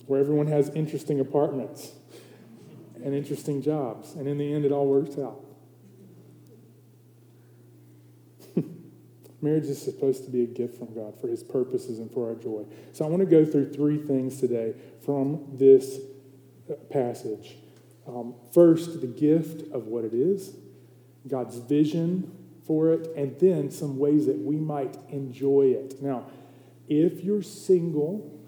where 0.07 0.21
everyone 0.21 0.47
has 0.47 0.69
interesting 0.71 1.21
apartments 1.21 1.93
and 3.03 3.15
interesting 3.15 3.63
jobs, 3.63 4.15
and 4.15 4.29
in 4.29 4.39
the 4.39 4.53
end, 4.53 4.65
it 4.65 4.73
all 4.73 4.87
works 4.87 5.19
out. 5.19 5.41
Marriage 9.43 9.65
is 9.65 9.83
supposed 9.83 10.25
to 10.25 10.31
be 10.31 10.45
a 10.45 10.47
gift 10.47 10.79
from 10.79 10.95
God 10.95 11.21
for 11.21 11.27
His 11.27 11.43
purposes 11.43 11.99
and 11.99 12.11
for 12.11 12.29
our 12.29 12.37
joy. 12.37 12.65
So 12.93 13.05
I 13.05 13.09
want 13.09 13.21
to 13.21 13.27
go 13.27 13.45
through 13.45 13.73
three 13.73 13.99
things 13.99 14.39
today 14.39 14.75
from 15.05 15.57
this 15.59 15.99
uh, 16.71 16.75
passage. 16.91 17.57
Um, 18.07 18.35
first, 18.55 19.01
the 19.01 19.07
gift 19.09 19.73
of 19.73 19.87
what 19.89 20.05
it 20.05 20.15
is, 20.15 20.57
God's 21.27 21.59
vision 21.59 22.31
for 22.67 22.93
it, 22.93 23.11
and 23.17 23.39
then 23.41 23.71
some 23.71 23.99
ways 23.99 24.27
that 24.27 24.39
we 24.39 24.57
might 24.57 24.97
enjoy 25.09 25.75
it. 25.77 26.01
Now, 26.01 26.27
if 26.89 27.25
you're 27.25 27.43
single, 27.43 28.41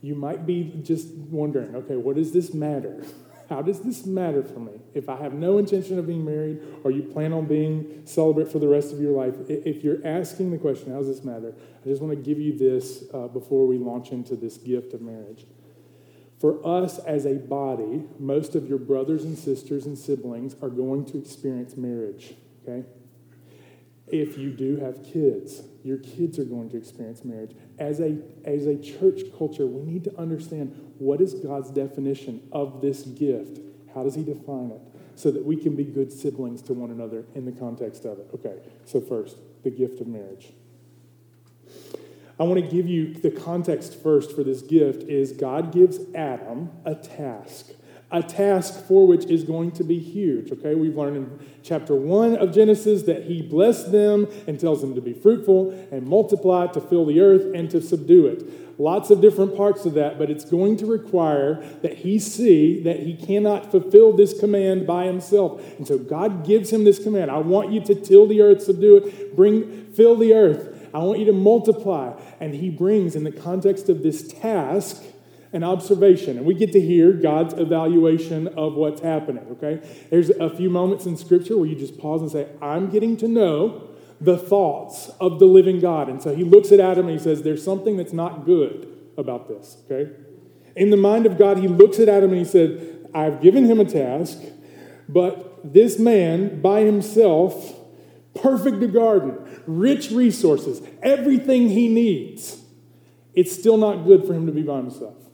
you 0.00 0.14
might 0.14 0.46
be 0.46 0.80
just 0.82 1.08
wondering, 1.12 1.74
okay, 1.74 1.96
what 1.96 2.14
does 2.14 2.32
this 2.32 2.54
matter? 2.54 3.04
How 3.48 3.62
does 3.62 3.80
this 3.80 4.06
matter 4.06 4.42
for 4.42 4.58
me? 4.58 4.72
If 4.92 5.08
I 5.08 5.16
have 5.16 5.32
no 5.32 5.58
intention 5.58 5.98
of 5.98 6.06
being 6.06 6.24
married 6.24 6.60
or 6.82 6.90
you 6.90 7.02
plan 7.02 7.32
on 7.32 7.46
being 7.46 8.02
celibate 8.04 8.50
for 8.50 8.58
the 8.58 8.66
rest 8.66 8.92
of 8.92 9.00
your 9.00 9.12
life, 9.12 9.34
if 9.48 9.84
you're 9.84 10.04
asking 10.04 10.50
the 10.50 10.58
question, 10.58 10.92
how 10.92 10.98
does 10.98 11.08
this 11.08 11.24
matter? 11.24 11.54
I 11.84 11.88
just 11.88 12.02
want 12.02 12.16
to 12.16 12.20
give 12.20 12.40
you 12.40 12.58
this 12.58 13.04
uh, 13.14 13.28
before 13.28 13.66
we 13.66 13.78
launch 13.78 14.10
into 14.10 14.34
this 14.34 14.56
gift 14.56 14.94
of 14.94 15.00
marriage. 15.00 15.46
For 16.40 16.64
us 16.66 16.98
as 16.98 17.24
a 17.24 17.34
body, 17.34 18.04
most 18.18 18.56
of 18.56 18.68
your 18.68 18.78
brothers 18.78 19.24
and 19.24 19.38
sisters 19.38 19.86
and 19.86 19.96
siblings 19.96 20.54
are 20.60 20.68
going 20.68 21.04
to 21.06 21.18
experience 21.18 21.76
marriage, 21.76 22.34
okay? 22.62 22.86
If 24.08 24.36
you 24.36 24.50
do 24.50 24.76
have 24.76 25.02
kids, 25.04 25.62
your 25.82 25.98
kids 25.98 26.38
are 26.38 26.44
going 26.44 26.70
to 26.70 26.76
experience 26.76 27.24
marriage. 27.24 27.52
As 27.78 28.00
a, 28.00 28.18
as 28.44 28.66
a 28.66 28.76
church 28.76 29.20
culture, 29.36 29.66
we 29.66 29.82
need 29.82 30.04
to 30.04 30.18
understand 30.18 30.74
what 30.98 31.20
is 31.20 31.34
God's 31.34 31.70
definition 31.70 32.42
of 32.52 32.80
this 32.80 33.02
gift? 33.02 33.60
How 33.94 34.02
does 34.02 34.14
He 34.14 34.22
define 34.22 34.70
it? 34.70 34.80
So 35.14 35.30
that 35.30 35.44
we 35.44 35.56
can 35.56 35.76
be 35.76 35.84
good 35.84 36.12
siblings 36.12 36.62
to 36.62 36.74
one 36.74 36.90
another 36.90 37.24
in 37.34 37.44
the 37.44 37.52
context 37.52 38.04
of 38.04 38.18
it. 38.18 38.28
Okay, 38.34 38.58
so 38.84 39.00
first, 39.00 39.36
the 39.62 39.70
gift 39.70 40.00
of 40.00 40.06
marriage. 40.06 40.52
I 42.38 42.42
want 42.42 42.62
to 42.62 42.70
give 42.70 42.86
you 42.86 43.14
the 43.14 43.30
context 43.30 44.00
first 44.02 44.36
for 44.36 44.44
this 44.44 44.60
gift 44.60 45.08
is 45.08 45.32
God 45.32 45.72
gives 45.72 45.98
Adam 46.14 46.70
a 46.84 46.94
task 46.94 47.70
a 48.10 48.22
task 48.22 48.86
for 48.86 49.06
which 49.06 49.24
is 49.26 49.42
going 49.42 49.72
to 49.72 49.82
be 49.82 49.98
huge. 49.98 50.52
Okay, 50.52 50.74
we've 50.74 50.96
learned 50.96 51.16
in 51.16 51.46
chapter 51.62 51.94
one 51.94 52.36
of 52.36 52.54
Genesis 52.54 53.02
that 53.02 53.24
he 53.24 53.42
blessed 53.42 53.90
them 53.90 54.28
and 54.46 54.60
tells 54.60 54.80
them 54.80 54.94
to 54.94 55.00
be 55.00 55.12
fruitful 55.12 55.70
and 55.90 56.06
multiply, 56.06 56.66
to 56.68 56.80
fill 56.80 57.04
the 57.04 57.20
earth 57.20 57.52
and 57.54 57.68
to 57.70 57.82
subdue 57.82 58.26
it. 58.26 58.78
Lots 58.78 59.10
of 59.10 59.20
different 59.20 59.56
parts 59.56 59.86
of 59.86 59.94
that, 59.94 60.18
but 60.18 60.30
it's 60.30 60.44
going 60.44 60.76
to 60.76 60.86
require 60.86 61.64
that 61.82 61.94
he 61.98 62.18
see 62.18 62.82
that 62.82 63.00
he 63.00 63.16
cannot 63.16 63.70
fulfill 63.70 64.12
this 64.12 64.38
command 64.38 64.86
by 64.86 65.06
himself. 65.06 65.60
And 65.78 65.86
so 65.86 65.98
God 65.98 66.44
gives 66.46 66.70
him 66.70 66.84
this 66.84 67.02
command 67.02 67.30
I 67.30 67.38
want 67.38 67.72
you 67.72 67.80
to 67.80 67.94
till 67.94 68.26
the 68.26 68.42
earth, 68.42 68.62
subdue 68.62 68.96
it, 68.96 69.34
bring, 69.34 69.90
fill 69.92 70.14
the 70.14 70.34
earth. 70.34 70.74
I 70.94 70.98
want 70.98 71.18
you 71.18 71.24
to 71.26 71.32
multiply. 71.32 72.12
And 72.38 72.54
he 72.54 72.70
brings, 72.70 73.16
in 73.16 73.24
the 73.24 73.32
context 73.32 73.88
of 73.88 74.02
this 74.02 74.28
task, 74.28 75.02
an 75.56 75.64
observation, 75.64 76.36
and 76.36 76.46
we 76.46 76.54
get 76.54 76.70
to 76.72 76.80
hear 76.80 77.12
God's 77.12 77.54
evaluation 77.54 78.46
of 78.48 78.74
what's 78.74 79.00
happening, 79.00 79.44
okay? 79.52 79.80
There's 80.10 80.28
a 80.28 80.50
few 80.50 80.68
moments 80.68 81.06
in 81.06 81.16
Scripture 81.16 81.56
where 81.56 81.66
you 81.66 81.74
just 81.74 81.98
pause 81.98 82.20
and 82.20 82.30
say, 82.30 82.46
I'm 82.60 82.90
getting 82.90 83.16
to 83.16 83.26
know 83.26 83.88
the 84.20 84.36
thoughts 84.36 85.10
of 85.18 85.38
the 85.38 85.46
living 85.46 85.80
God. 85.80 86.10
And 86.10 86.22
so 86.22 86.34
he 86.34 86.44
looks 86.44 86.72
at 86.72 86.80
Adam 86.80 87.08
and 87.08 87.18
he 87.18 87.22
says, 87.22 87.42
There's 87.42 87.64
something 87.64 87.96
that's 87.96 88.12
not 88.12 88.44
good 88.44 88.86
about 89.16 89.48
this, 89.48 89.78
okay? 89.90 90.12
In 90.76 90.90
the 90.90 90.96
mind 90.98 91.24
of 91.24 91.38
God, 91.38 91.56
he 91.56 91.68
looks 91.68 91.98
at 91.98 92.08
Adam 92.08 92.30
and 92.30 92.38
he 92.38 92.44
said, 92.44 93.08
I've 93.14 93.40
given 93.40 93.64
him 93.64 93.80
a 93.80 93.86
task, 93.86 94.38
but 95.08 95.60
this 95.64 95.98
man 95.98 96.60
by 96.60 96.82
himself, 96.82 97.74
perfect 98.34 98.92
garden, 98.92 99.38
rich 99.66 100.10
resources, 100.10 100.82
everything 101.02 101.70
he 101.70 101.88
needs, 101.88 102.60
it's 103.32 103.52
still 103.52 103.78
not 103.78 104.04
good 104.04 104.26
for 104.26 104.34
him 104.34 104.44
to 104.46 104.52
be 104.52 104.62
by 104.62 104.76
himself. 104.76 105.25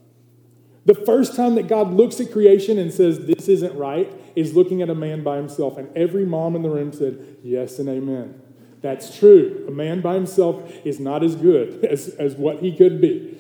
The 0.85 0.95
first 0.95 1.37
time 1.37 1.55
that 1.55 1.69
God 1.69 1.93
looks 1.93 2.21
at 2.21 2.33
creation 2.33 2.79
and 2.79 2.93
says, 2.93 3.27
This 3.27 3.49
isn't 3.49 3.77
right, 3.77 4.13
is 4.35 4.55
looking 4.55 4.83
at 4.83 4.91
a 4.91 4.95
man 4.95 5.23
by 5.23 5.37
himself. 5.37 5.79
And 5.79 5.97
every 5.97 6.25
mom 6.25 6.57
in 6.57 6.63
the 6.63 6.71
room 6.71 6.93
said, 6.93 7.37
Yes 7.43 7.79
and 7.79 7.89
amen. 7.89 8.41
That's 8.81 9.17
true. 9.17 9.65
A 9.69 9.71
man 9.71 10.01
by 10.01 10.15
himself 10.15 10.71
is 10.85 10.99
not 10.99 11.23
as 11.23 11.37
good 11.37 11.85
as, 11.91 12.09
as 12.09 12.35
what 12.35 12.59
he 12.59 12.77
could 12.77 13.01
be. 13.01 13.39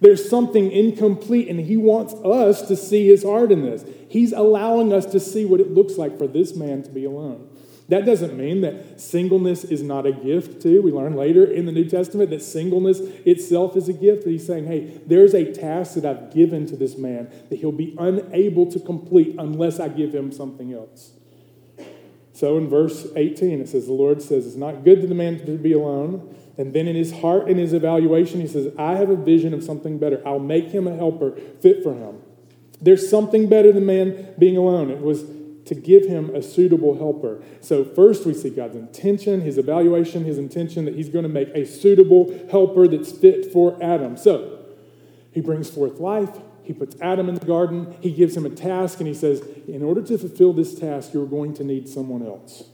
There's 0.00 0.28
something 0.28 0.70
incomplete, 0.70 1.48
and 1.48 1.58
he 1.58 1.76
wants 1.76 2.14
us 2.14 2.66
to 2.68 2.76
see 2.76 3.08
his 3.08 3.24
heart 3.24 3.50
in 3.50 3.62
this. 3.62 3.84
He's 4.08 4.32
allowing 4.32 4.92
us 4.92 5.06
to 5.06 5.20
see 5.20 5.44
what 5.44 5.60
it 5.60 5.72
looks 5.72 5.98
like 5.98 6.16
for 6.18 6.26
this 6.26 6.54
man 6.54 6.84
to 6.84 6.90
be 6.90 7.04
alone. 7.04 7.48
That 7.88 8.04
doesn't 8.04 8.36
mean 8.36 8.60
that 8.60 9.00
singleness 9.00 9.64
is 9.64 9.82
not 9.82 10.04
a 10.04 10.12
gift, 10.12 10.60
too. 10.60 10.82
We 10.82 10.92
learn 10.92 11.14
later 11.14 11.44
in 11.44 11.64
the 11.64 11.72
New 11.72 11.88
Testament 11.88 12.28
that 12.30 12.42
singleness 12.42 13.00
itself 13.24 13.76
is 13.76 13.88
a 13.88 13.94
gift. 13.94 14.24
But 14.24 14.32
he's 14.32 14.46
saying, 14.46 14.66
hey, 14.66 15.00
there's 15.06 15.34
a 15.34 15.50
task 15.52 15.94
that 15.94 16.04
I've 16.04 16.32
given 16.32 16.66
to 16.66 16.76
this 16.76 16.98
man 16.98 17.30
that 17.48 17.56
he'll 17.56 17.72
be 17.72 17.96
unable 17.98 18.70
to 18.72 18.78
complete 18.78 19.36
unless 19.38 19.80
I 19.80 19.88
give 19.88 20.14
him 20.14 20.32
something 20.32 20.72
else. 20.74 21.12
So 22.34 22.58
in 22.58 22.68
verse 22.68 23.06
18, 23.16 23.62
it 23.62 23.68
says, 23.68 23.86
The 23.86 23.92
Lord 23.92 24.22
says, 24.22 24.46
It's 24.46 24.54
not 24.54 24.84
good 24.84 25.00
to 25.00 25.06
the 25.06 25.14
man 25.14 25.44
to 25.46 25.56
be 25.56 25.72
alone. 25.72 26.36
And 26.58 26.74
then 26.74 26.86
in 26.88 26.94
his 26.94 27.10
heart, 27.10 27.48
in 27.48 27.56
his 27.56 27.72
evaluation, 27.72 28.40
he 28.40 28.46
says, 28.46 28.72
I 28.78 28.96
have 28.96 29.10
a 29.10 29.16
vision 29.16 29.54
of 29.54 29.64
something 29.64 29.98
better. 29.98 30.20
I'll 30.26 30.38
make 30.38 30.70
him 30.70 30.86
a 30.86 30.94
helper 30.94 31.32
fit 31.60 31.82
for 31.82 31.94
him. 31.94 32.20
There's 32.80 33.08
something 33.08 33.48
better 33.48 33.72
than 33.72 33.86
man 33.86 34.34
being 34.38 34.56
alone. 34.56 34.90
It 34.90 35.00
was 35.00 35.24
to 35.68 35.74
give 35.74 36.04
him 36.04 36.34
a 36.34 36.42
suitable 36.42 36.96
helper. 36.98 37.42
So, 37.60 37.84
first 37.84 38.26
we 38.26 38.34
see 38.34 38.50
God's 38.50 38.76
intention, 38.76 39.40
his 39.40 39.58
evaluation, 39.58 40.24
his 40.24 40.38
intention 40.38 40.84
that 40.86 40.94
he's 40.94 41.08
going 41.08 41.22
to 41.22 41.28
make 41.28 41.48
a 41.54 41.64
suitable 41.64 42.48
helper 42.50 42.88
that's 42.88 43.12
fit 43.12 43.52
for 43.52 43.82
Adam. 43.82 44.16
So, 44.16 44.64
he 45.30 45.40
brings 45.40 45.70
forth 45.70 46.00
life. 46.00 46.30
He 46.64 46.72
puts 46.72 46.96
Adam 47.00 47.28
in 47.28 47.34
the 47.34 47.46
garden. 47.46 47.96
He 48.00 48.12
gives 48.12 48.36
him 48.36 48.44
a 48.44 48.50
task, 48.50 48.98
and 48.98 49.06
he 49.06 49.14
says, 49.14 49.40
In 49.66 49.82
order 49.82 50.02
to 50.02 50.18
fulfill 50.18 50.52
this 50.52 50.74
task, 50.74 51.14
you're 51.14 51.26
going 51.26 51.54
to 51.54 51.64
need 51.64 51.88
someone 51.88 52.22
else. 52.22 52.64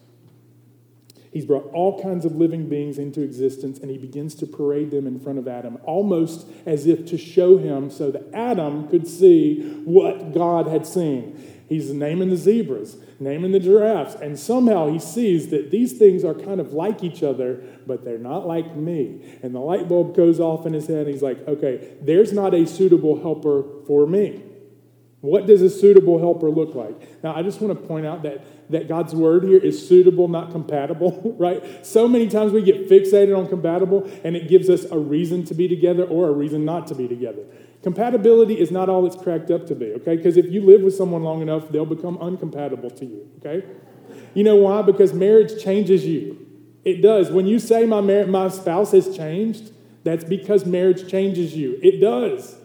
He's 1.34 1.44
brought 1.44 1.68
all 1.72 2.00
kinds 2.00 2.24
of 2.24 2.36
living 2.36 2.68
beings 2.68 2.96
into 2.96 3.20
existence, 3.20 3.80
and 3.80 3.90
he 3.90 3.98
begins 3.98 4.36
to 4.36 4.46
parade 4.46 4.92
them 4.92 5.04
in 5.04 5.18
front 5.18 5.40
of 5.40 5.48
Adam, 5.48 5.78
almost 5.82 6.46
as 6.64 6.86
if 6.86 7.06
to 7.06 7.18
show 7.18 7.58
him 7.58 7.90
so 7.90 8.12
that 8.12 8.32
Adam 8.32 8.86
could 8.86 9.08
see 9.08 9.80
what 9.84 10.32
God 10.32 10.68
had 10.68 10.86
seen. 10.86 11.53
He's 11.68 11.92
naming 11.92 12.28
the 12.28 12.36
zebras, 12.36 12.98
naming 13.18 13.52
the 13.52 13.58
giraffes, 13.58 14.14
and 14.14 14.38
somehow 14.38 14.88
he 14.88 14.98
sees 14.98 15.48
that 15.48 15.70
these 15.70 15.94
things 15.94 16.22
are 16.22 16.34
kind 16.34 16.60
of 16.60 16.72
like 16.72 17.02
each 17.02 17.22
other, 17.22 17.62
but 17.86 18.04
they're 18.04 18.18
not 18.18 18.46
like 18.46 18.76
me. 18.76 19.38
And 19.42 19.54
the 19.54 19.60
light 19.60 19.88
bulb 19.88 20.14
goes 20.14 20.40
off 20.40 20.66
in 20.66 20.74
his 20.74 20.86
head, 20.86 21.06
and 21.06 21.08
he's 21.08 21.22
like, 21.22 21.46
okay, 21.48 21.94
there's 22.02 22.32
not 22.32 22.52
a 22.54 22.66
suitable 22.66 23.22
helper 23.22 23.64
for 23.86 24.06
me. 24.06 24.42
What 25.24 25.46
does 25.46 25.62
a 25.62 25.70
suitable 25.70 26.18
helper 26.18 26.50
look 26.50 26.74
like? 26.74 27.24
Now, 27.24 27.34
I 27.34 27.42
just 27.42 27.58
want 27.58 27.80
to 27.80 27.88
point 27.88 28.04
out 28.04 28.24
that, 28.24 28.44
that 28.70 28.88
God's 28.88 29.14
word 29.14 29.44
here 29.44 29.58
is 29.58 29.88
suitable, 29.88 30.28
not 30.28 30.50
compatible, 30.50 31.34
right? 31.38 31.86
So 31.86 32.06
many 32.06 32.28
times 32.28 32.52
we 32.52 32.60
get 32.60 32.90
fixated 32.90 33.34
on 33.34 33.48
compatible, 33.48 34.06
and 34.22 34.36
it 34.36 34.48
gives 34.48 34.68
us 34.68 34.84
a 34.84 34.98
reason 34.98 35.42
to 35.46 35.54
be 35.54 35.66
together 35.66 36.04
or 36.04 36.28
a 36.28 36.32
reason 36.32 36.66
not 36.66 36.88
to 36.88 36.94
be 36.94 37.08
together. 37.08 37.44
Compatibility 37.84 38.58
is 38.58 38.70
not 38.70 38.88
all 38.88 39.04
it's 39.04 39.14
cracked 39.14 39.50
up 39.50 39.66
to 39.66 39.74
be, 39.74 39.92
okay? 39.92 40.16
Because 40.16 40.38
if 40.38 40.50
you 40.50 40.62
live 40.62 40.80
with 40.80 40.96
someone 40.96 41.22
long 41.22 41.42
enough, 41.42 41.68
they'll 41.68 41.84
become 41.84 42.16
uncompatible 42.16 42.96
to 42.96 43.04
you, 43.04 43.28
okay? 43.38 43.62
You 44.32 44.42
know 44.42 44.56
why? 44.56 44.80
Because 44.80 45.12
marriage 45.12 45.62
changes 45.62 46.06
you. 46.06 46.46
It 46.82 47.02
does. 47.02 47.30
When 47.30 47.46
you 47.46 47.58
say 47.58 47.84
my, 47.84 48.00
mar- 48.00 48.26
my 48.26 48.48
spouse 48.48 48.92
has 48.92 49.14
changed, 49.14 49.70
that's 50.02 50.24
because 50.24 50.64
marriage 50.64 51.10
changes 51.10 51.54
you. 51.54 51.78
It 51.82 52.00
does. 52.00 52.56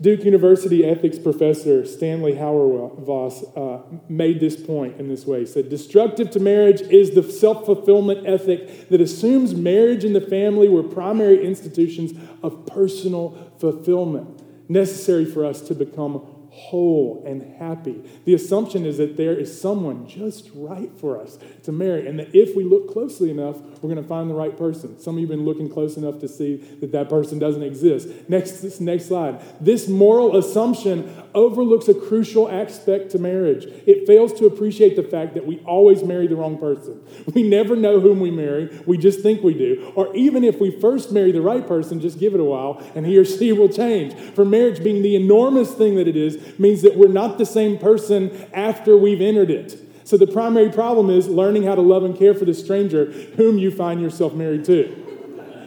Duke 0.00 0.24
University 0.24 0.84
ethics 0.84 1.18
professor 1.18 1.84
Stanley 1.84 2.32
Hauerwas 2.32 3.44
uh, 3.56 3.82
made 4.08 4.40
this 4.40 4.56
point 4.56 4.98
in 4.98 5.08
this 5.08 5.26
way. 5.26 5.40
He 5.40 5.46
said, 5.46 5.68
Destructive 5.68 6.30
to 6.30 6.40
marriage 6.40 6.80
is 6.80 7.10
the 7.10 7.22
self 7.22 7.66
fulfillment 7.66 8.26
ethic 8.26 8.88
that 8.88 9.00
assumes 9.00 9.54
marriage 9.54 10.04
and 10.04 10.16
the 10.16 10.20
family 10.20 10.68
were 10.68 10.82
primary 10.82 11.44
institutions 11.44 12.12
of 12.42 12.66
personal 12.66 13.52
fulfillment 13.58 14.40
necessary 14.70 15.24
for 15.24 15.44
us 15.44 15.60
to 15.62 15.74
become 15.74 16.24
whole 16.50 17.22
and 17.26 17.42
happy. 17.56 18.02
The 18.24 18.34
assumption 18.34 18.84
is 18.84 18.98
that 18.98 19.16
there 19.16 19.34
is 19.34 19.60
someone 19.60 20.06
just 20.06 20.50
right 20.54 20.90
for 20.98 21.20
us 21.20 21.38
to 21.62 21.72
marry, 21.72 22.06
and 22.06 22.18
that 22.18 22.34
if 22.34 22.56
we 22.56 22.64
look 22.64 22.92
closely 22.92 23.30
enough, 23.30 23.56
we're 23.80 23.92
going 23.92 24.02
to 24.02 24.08
find 24.08 24.28
the 24.28 24.34
right 24.34 24.56
person. 24.56 24.98
Some 24.98 25.14
of 25.14 25.20
you 25.20 25.26
have 25.26 25.36
been 25.36 25.46
looking 25.46 25.70
close 25.70 25.96
enough 25.96 26.18
to 26.20 26.28
see 26.28 26.56
that 26.80 26.92
that 26.92 27.08
person 27.08 27.38
doesn't 27.38 27.62
exist. 27.62 28.08
Next, 28.28 28.60
this 28.60 28.80
next 28.80 29.06
slide. 29.06 29.40
This 29.60 29.88
moral 29.88 30.36
assumption 30.36 31.14
overlooks 31.34 31.88
a 31.88 31.94
crucial 31.94 32.50
aspect 32.50 33.10
to 33.12 33.18
marriage. 33.18 33.64
It 33.86 34.06
fails 34.06 34.32
to 34.34 34.46
appreciate 34.46 34.96
the 34.96 35.02
fact 35.02 35.34
that 35.34 35.46
we 35.46 35.58
always 35.60 36.02
marry 36.02 36.26
the 36.26 36.36
wrong 36.36 36.58
person. 36.58 37.00
We 37.34 37.42
never 37.42 37.76
know 37.76 38.00
whom 38.00 38.20
we 38.20 38.30
marry, 38.30 38.76
we 38.86 38.98
just 38.98 39.20
think 39.20 39.42
we 39.42 39.54
do. 39.54 39.92
Or 39.94 40.14
even 40.16 40.42
if 40.44 40.60
we 40.60 40.70
first 40.70 41.12
marry 41.12 41.32
the 41.32 41.42
right 41.42 41.66
person, 41.66 42.00
just 42.00 42.18
give 42.18 42.34
it 42.34 42.40
a 42.40 42.44
while 42.44 42.82
and 42.94 43.06
he 43.06 43.16
or 43.16 43.24
she 43.24 43.52
will 43.52 43.68
change. 43.68 44.14
For 44.14 44.44
marriage 44.44 44.82
being 44.82 45.02
the 45.02 45.14
enormous 45.14 45.72
thing 45.72 45.94
that 45.96 46.08
it 46.08 46.16
is, 46.16 46.39
means 46.58 46.82
that 46.82 46.96
we're 46.96 47.08
not 47.08 47.38
the 47.38 47.46
same 47.46 47.78
person 47.78 48.48
after 48.52 48.96
we've 48.96 49.20
entered 49.20 49.50
it. 49.50 49.80
So 50.04 50.16
the 50.16 50.26
primary 50.26 50.70
problem 50.70 51.10
is 51.10 51.28
learning 51.28 51.62
how 51.64 51.74
to 51.74 51.80
love 51.80 52.02
and 52.02 52.18
care 52.18 52.34
for 52.34 52.44
the 52.44 52.54
stranger 52.54 53.06
whom 53.36 53.58
you 53.58 53.70
find 53.70 54.00
yourself 54.00 54.34
married 54.34 54.64
to. 54.64 54.96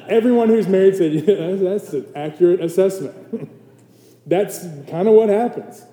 Everyone 0.10 0.50
who's 0.50 0.68
married 0.68 0.98
said, 0.98 1.14
yeah, 1.14 1.56
that's 1.56 1.94
an 1.94 2.08
accurate 2.16 2.60
assessment. 2.60 3.50
that's 4.28 4.64
kind 4.90 5.08
of 5.08 5.14
what 5.14 5.30
happens. 5.30 5.86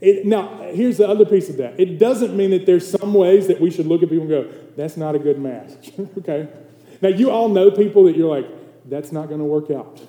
It, 0.00 0.24
now, 0.24 0.62
here's 0.72 0.96
the 0.96 1.08
other 1.08 1.26
piece 1.26 1.50
of 1.50 1.56
that. 1.58 1.78
It 1.78 1.98
doesn't 1.98 2.36
mean 2.36 2.50
that 2.50 2.64
there's 2.64 2.88
some 2.88 3.12
ways 3.12 3.48
that 3.48 3.60
we 3.60 3.70
should 3.70 3.86
look 3.86 4.02
at 4.02 4.08
people 4.08 4.22
and 4.22 4.30
go, 4.30 4.52
that's 4.76 4.96
not 4.96 5.14
a 5.14 5.18
good 5.18 5.38
match. 5.38 5.90
okay? 6.18 6.48
Now, 7.02 7.08
you 7.08 7.30
all 7.30 7.48
know 7.48 7.70
people 7.70 8.04
that 8.04 8.16
you're 8.16 8.30
like, 8.30 8.46
that's 8.88 9.12
not 9.12 9.28
going 9.28 9.40
to 9.40 9.44
work 9.44 9.70
out. 9.70 10.00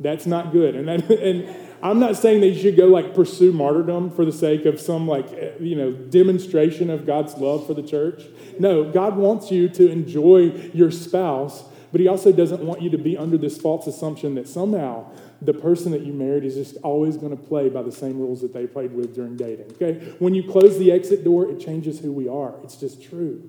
That's 0.00 0.26
not 0.26 0.52
good. 0.52 0.76
And, 0.76 0.88
that, 0.88 1.10
and 1.22 1.67
I'm 1.82 2.00
not 2.00 2.16
saying 2.16 2.40
that 2.40 2.48
you 2.48 2.60
should 2.60 2.76
go 2.76 2.86
like 2.86 3.14
pursue 3.14 3.52
martyrdom 3.52 4.10
for 4.10 4.24
the 4.24 4.32
sake 4.32 4.64
of 4.64 4.80
some 4.80 5.06
like, 5.06 5.32
eh, 5.32 5.52
you 5.60 5.76
know, 5.76 5.92
demonstration 5.92 6.90
of 6.90 7.06
God's 7.06 7.34
love 7.36 7.66
for 7.66 7.74
the 7.74 7.82
church. 7.82 8.24
No, 8.58 8.90
God 8.90 9.16
wants 9.16 9.50
you 9.50 9.68
to 9.70 9.90
enjoy 9.90 10.70
your 10.74 10.90
spouse, 10.90 11.64
but 11.92 12.00
He 12.00 12.08
also 12.08 12.32
doesn't 12.32 12.62
want 12.62 12.82
you 12.82 12.90
to 12.90 12.98
be 12.98 13.16
under 13.16 13.38
this 13.38 13.58
false 13.58 13.86
assumption 13.86 14.34
that 14.34 14.48
somehow 14.48 15.10
the 15.40 15.54
person 15.54 15.92
that 15.92 16.02
you 16.02 16.12
married 16.12 16.44
is 16.44 16.56
just 16.56 16.76
always 16.82 17.16
going 17.16 17.36
to 17.36 17.42
play 17.42 17.68
by 17.68 17.82
the 17.82 17.92
same 17.92 18.18
rules 18.18 18.40
that 18.40 18.52
they 18.52 18.66
played 18.66 18.92
with 18.92 19.14
during 19.14 19.36
dating. 19.36 19.70
Okay? 19.72 20.14
When 20.18 20.34
you 20.34 20.42
close 20.50 20.78
the 20.78 20.90
exit 20.90 21.22
door, 21.22 21.48
it 21.48 21.60
changes 21.60 22.00
who 22.00 22.10
we 22.12 22.28
are. 22.28 22.54
It's 22.64 22.76
just 22.76 23.02
true. 23.02 23.48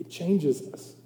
It 0.00 0.10
changes 0.10 0.62
us. 0.72 0.96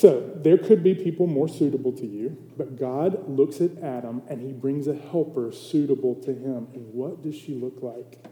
So, 0.00 0.32
there 0.34 0.56
could 0.56 0.82
be 0.82 0.94
people 0.94 1.26
more 1.26 1.46
suitable 1.46 1.92
to 1.92 2.06
you, 2.06 2.34
but 2.56 2.78
God 2.78 3.28
looks 3.28 3.60
at 3.60 3.76
Adam 3.82 4.22
and 4.28 4.40
he 4.40 4.50
brings 4.50 4.86
a 4.86 4.94
helper 4.94 5.52
suitable 5.52 6.14
to 6.22 6.32
him. 6.32 6.68
And 6.72 6.94
what 6.94 7.22
does 7.22 7.34
she 7.34 7.54
look 7.54 7.82
like? 7.82 8.24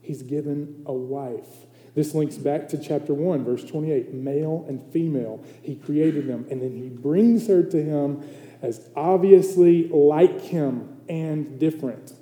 He's 0.00 0.22
given 0.22 0.84
a 0.86 0.92
wife. 0.92 1.66
This 1.96 2.14
links 2.14 2.36
back 2.36 2.68
to 2.68 2.78
chapter 2.78 3.12
1, 3.12 3.44
verse 3.44 3.64
28. 3.64 4.14
Male 4.14 4.64
and 4.68 4.80
female, 4.92 5.44
he 5.60 5.74
created 5.74 6.28
them, 6.28 6.46
and 6.48 6.62
then 6.62 6.76
he 6.76 6.88
brings 6.88 7.48
her 7.48 7.64
to 7.64 7.82
him 7.82 8.22
as 8.62 8.88
obviously 8.94 9.88
like 9.88 10.40
him 10.40 11.00
and 11.08 11.58
different. 11.58 12.12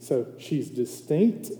So 0.00 0.32
she's 0.36 0.68
distinct 0.68 1.52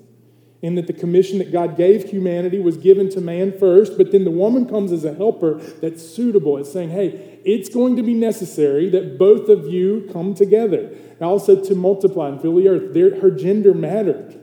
in 0.64 0.76
that 0.76 0.86
the 0.86 0.94
commission 0.94 1.36
that 1.36 1.52
God 1.52 1.76
gave 1.76 2.08
humanity 2.08 2.58
was 2.58 2.78
given 2.78 3.10
to 3.10 3.20
man 3.20 3.52
first, 3.58 3.98
but 3.98 4.12
then 4.12 4.24
the 4.24 4.30
woman 4.30 4.66
comes 4.66 4.92
as 4.92 5.04
a 5.04 5.12
helper 5.12 5.58
that's 5.82 6.02
suitable. 6.02 6.56
It's 6.56 6.72
saying, 6.72 6.88
hey, 6.88 7.38
it's 7.44 7.68
going 7.68 7.96
to 7.96 8.02
be 8.02 8.14
necessary 8.14 8.88
that 8.88 9.18
both 9.18 9.50
of 9.50 9.66
you 9.66 10.08
come 10.10 10.32
together. 10.32 10.86
And 10.86 11.20
also 11.20 11.62
to 11.62 11.74
multiply 11.74 12.28
and 12.28 12.40
fill 12.40 12.56
the 12.56 12.68
earth. 12.68 12.94
There, 12.94 13.20
her 13.20 13.30
gender 13.30 13.74
mattered 13.74 14.40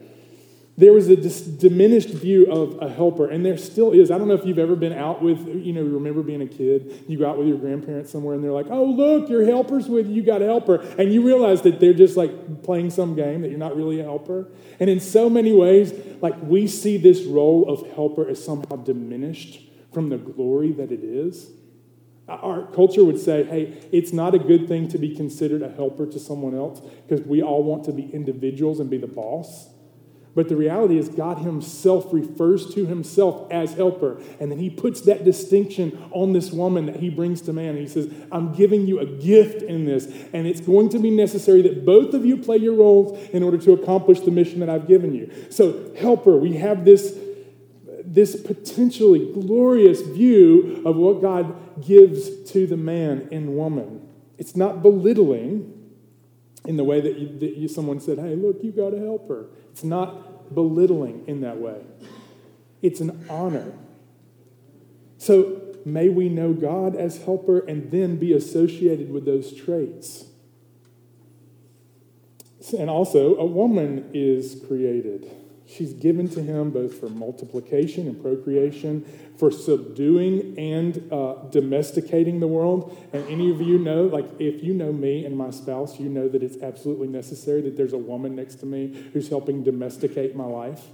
there 0.81 0.93
was 0.93 1.09
a 1.09 1.15
dis- 1.15 1.41
diminished 1.41 2.09
view 2.09 2.51
of 2.51 2.81
a 2.81 2.89
helper, 2.89 3.29
and 3.29 3.45
there 3.45 3.55
still 3.55 3.91
is. 3.91 4.09
I 4.09 4.17
don't 4.17 4.27
know 4.27 4.33
if 4.33 4.43
you've 4.47 4.57
ever 4.57 4.75
been 4.75 4.93
out 4.93 5.21
with, 5.21 5.47
you 5.47 5.73
know, 5.73 5.83
remember 5.83 6.23
being 6.23 6.41
a 6.41 6.47
kid, 6.47 7.05
you 7.07 7.19
go 7.19 7.29
out 7.29 7.37
with 7.37 7.47
your 7.47 7.59
grandparents 7.59 8.11
somewhere, 8.11 8.33
and 8.33 8.43
they're 8.43 8.51
like, 8.51 8.65
oh, 8.71 8.85
look, 8.85 9.29
your 9.29 9.45
helper's 9.45 9.87
with 9.87 10.07
you, 10.07 10.15
you 10.15 10.23
got 10.23 10.41
a 10.41 10.45
helper. 10.45 10.77
And 10.97 11.13
you 11.13 11.21
realize 11.21 11.61
that 11.61 11.79
they're 11.79 11.93
just 11.93 12.17
like 12.17 12.63
playing 12.63 12.89
some 12.89 13.15
game, 13.15 13.43
that 13.43 13.49
you're 13.49 13.59
not 13.59 13.75
really 13.77 13.99
a 13.99 14.03
helper. 14.03 14.47
And 14.79 14.89
in 14.89 14.99
so 14.99 15.29
many 15.29 15.53
ways, 15.53 15.93
like 16.19 16.41
we 16.41 16.65
see 16.65 16.97
this 16.97 17.25
role 17.25 17.69
of 17.69 17.87
helper 17.93 18.27
as 18.27 18.43
somehow 18.43 18.77
diminished 18.77 19.61
from 19.93 20.09
the 20.09 20.17
glory 20.17 20.71
that 20.71 20.91
it 20.91 21.03
is. 21.03 21.51
Our 22.27 22.65
culture 22.71 23.03
would 23.03 23.19
say, 23.19 23.43
hey, 23.43 23.87
it's 23.91 24.13
not 24.13 24.33
a 24.33 24.39
good 24.39 24.67
thing 24.67 24.87
to 24.89 24.97
be 24.97 25.15
considered 25.15 25.61
a 25.61 25.69
helper 25.69 26.07
to 26.07 26.19
someone 26.19 26.55
else 26.55 26.79
because 27.07 27.23
we 27.25 27.43
all 27.43 27.63
want 27.63 27.83
to 27.85 27.91
be 27.91 28.09
individuals 28.13 28.79
and 28.79 28.89
be 28.89 28.97
the 28.97 29.05
boss. 29.05 29.70
But 30.33 30.47
the 30.47 30.55
reality 30.55 30.97
is, 30.97 31.09
God 31.09 31.39
Himself 31.39 32.13
refers 32.13 32.73
to 32.73 32.85
Himself 32.85 33.51
as 33.51 33.73
helper. 33.73 34.21
And 34.39 34.49
then 34.49 34.59
He 34.59 34.69
puts 34.69 35.01
that 35.01 35.25
distinction 35.25 36.01
on 36.11 36.31
this 36.31 36.51
woman 36.51 36.85
that 36.85 36.97
He 36.97 37.09
brings 37.09 37.41
to 37.41 37.53
man. 37.53 37.69
And 37.69 37.79
He 37.79 37.87
says, 37.87 38.11
I'm 38.31 38.53
giving 38.53 38.87
you 38.87 38.99
a 38.99 39.05
gift 39.05 39.61
in 39.61 39.85
this. 39.85 40.05
And 40.31 40.47
it's 40.47 40.61
going 40.61 40.89
to 40.89 40.99
be 40.99 41.09
necessary 41.09 41.61
that 41.63 41.85
both 41.85 42.13
of 42.13 42.25
you 42.25 42.37
play 42.37 42.57
your 42.57 42.75
roles 42.75 43.19
in 43.29 43.43
order 43.43 43.57
to 43.57 43.73
accomplish 43.73 44.21
the 44.21 44.31
mission 44.31 44.61
that 44.61 44.69
I've 44.69 44.87
given 44.87 45.13
you. 45.13 45.31
So, 45.49 45.93
helper, 45.99 46.37
we 46.37 46.53
have 46.53 46.85
this, 46.85 47.17
this 48.05 48.39
potentially 48.39 49.33
glorious 49.33 49.99
view 50.01 50.81
of 50.85 50.95
what 50.95 51.21
God 51.21 51.85
gives 51.85 52.49
to 52.51 52.65
the 52.65 52.77
man 52.77 53.27
and 53.33 53.57
woman. 53.57 54.07
It's 54.37 54.55
not 54.55 54.81
belittling 54.81 55.77
in 56.65 56.77
the 56.77 56.83
way 56.83 57.01
that, 57.01 57.17
you, 57.17 57.39
that 57.39 57.57
you, 57.57 57.67
someone 57.67 57.99
said, 57.99 58.19
hey, 58.19 58.35
look, 58.35 58.63
you 58.63 58.71
got 58.71 58.93
a 58.93 58.99
helper. 58.99 59.49
It's 59.71 59.83
not 59.83 60.53
belittling 60.53 61.23
in 61.27 61.41
that 61.41 61.57
way, 61.57 61.81
it's 62.81 62.99
an 62.99 63.25
honor. 63.29 63.73
So 65.17 65.61
may 65.85 66.09
we 66.09 66.29
know 66.29 66.53
God 66.53 66.95
as 66.95 67.23
helper 67.23 67.59
and 67.59 67.91
then 67.91 68.17
be 68.17 68.33
associated 68.33 69.11
with 69.11 69.25
those 69.25 69.53
traits. 69.53 70.25
And 72.77 72.89
also, 72.89 73.35
a 73.37 73.45
woman 73.45 74.09
is 74.13 74.61
created. 74.67 75.29
She's 75.71 75.93
given 75.93 76.27
to 76.29 76.43
him 76.43 76.71
both 76.71 76.99
for 76.99 77.07
multiplication 77.07 78.07
and 78.07 78.21
procreation, 78.21 79.05
for 79.37 79.51
subduing 79.51 80.57
and 80.59 81.07
uh, 81.11 81.35
domesticating 81.49 82.41
the 82.41 82.47
world. 82.47 82.97
And 83.13 83.25
any 83.29 83.49
of 83.49 83.61
you 83.61 83.77
know, 83.77 84.03
like 84.03 84.25
if 84.37 84.61
you 84.61 84.73
know 84.73 84.91
me 84.91 85.25
and 85.25 85.37
my 85.37 85.49
spouse, 85.49 85.97
you 85.99 86.09
know 86.09 86.27
that 86.27 86.43
it's 86.43 86.61
absolutely 86.61 87.07
necessary 87.07 87.61
that 87.61 87.77
there's 87.77 87.93
a 87.93 87.97
woman 87.97 88.35
next 88.35 88.55
to 88.55 88.65
me 88.65 89.09
who's 89.13 89.29
helping 89.29 89.63
domesticate 89.63 90.35
my 90.35 90.45
life. 90.45 90.87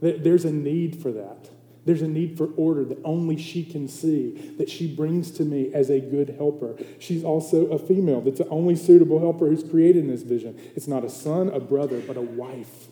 There's 0.00 0.44
a 0.44 0.52
need 0.52 1.00
for 1.00 1.10
that. 1.12 1.48
There's 1.84 2.02
a 2.02 2.08
need 2.08 2.36
for 2.36 2.48
order 2.56 2.84
that 2.84 2.98
only 3.04 3.36
she 3.36 3.64
can 3.64 3.88
see, 3.88 4.54
that 4.58 4.68
she 4.68 4.86
brings 4.86 5.30
to 5.32 5.44
me 5.44 5.72
as 5.72 5.90
a 5.90 5.98
good 5.98 6.34
helper. 6.36 6.76
She's 6.98 7.24
also 7.24 7.66
a 7.66 7.78
female 7.78 8.20
that's 8.20 8.38
the 8.38 8.48
only 8.48 8.76
suitable 8.76 9.18
helper 9.18 9.48
who's 9.48 9.64
created 9.64 10.04
in 10.04 10.10
this 10.10 10.22
vision. 10.22 10.60
It's 10.76 10.86
not 10.86 11.04
a 11.04 11.10
son, 11.10 11.48
a 11.48 11.58
brother, 11.58 12.00
but 12.00 12.16
a 12.16 12.22
wife. 12.22 12.88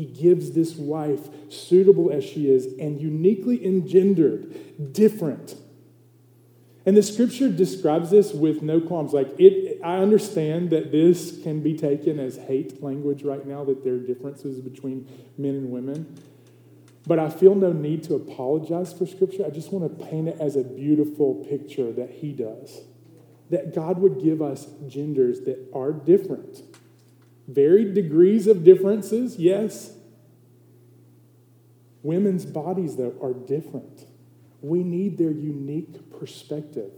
He 0.00 0.06
gives 0.06 0.52
this 0.52 0.76
wife, 0.76 1.28
suitable 1.50 2.10
as 2.10 2.24
she 2.24 2.50
is 2.50 2.64
and 2.78 2.98
uniquely 2.98 3.62
engendered, 3.62 4.94
different. 4.94 5.56
And 6.86 6.96
the 6.96 7.02
scripture 7.02 7.50
describes 7.50 8.08
this 8.10 8.32
with 8.32 8.62
no 8.62 8.80
qualms. 8.80 9.12
Like, 9.12 9.28
it, 9.38 9.78
I 9.84 9.98
understand 9.98 10.70
that 10.70 10.90
this 10.90 11.42
can 11.42 11.60
be 11.60 11.76
taken 11.76 12.18
as 12.18 12.38
hate 12.38 12.82
language 12.82 13.24
right 13.24 13.46
now, 13.46 13.62
that 13.66 13.84
there 13.84 13.92
are 13.92 13.98
differences 13.98 14.58
between 14.62 15.06
men 15.36 15.50
and 15.50 15.70
women. 15.70 16.18
But 17.06 17.18
I 17.18 17.28
feel 17.28 17.54
no 17.54 17.74
need 17.74 18.02
to 18.04 18.14
apologize 18.14 18.94
for 18.94 19.04
scripture. 19.04 19.44
I 19.44 19.50
just 19.50 19.70
want 19.70 19.98
to 19.98 20.06
paint 20.06 20.28
it 20.28 20.40
as 20.40 20.56
a 20.56 20.64
beautiful 20.64 21.44
picture 21.46 21.92
that 21.92 22.08
he 22.08 22.32
does. 22.32 22.80
That 23.50 23.74
God 23.74 23.98
would 23.98 24.18
give 24.18 24.40
us 24.40 24.66
genders 24.88 25.40
that 25.40 25.68
are 25.74 25.92
different 25.92 26.69
Varied 27.50 27.94
degrees 27.94 28.46
of 28.46 28.62
differences, 28.62 29.36
yes. 29.36 29.92
Women's 32.02 32.46
bodies, 32.46 32.96
though, 32.96 33.14
are 33.20 33.32
different. 33.32 34.06
We 34.62 34.84
need 34.84 35.18
their 35.18 35.32
unique 35.32 36.18
perspective. 36.18 36.92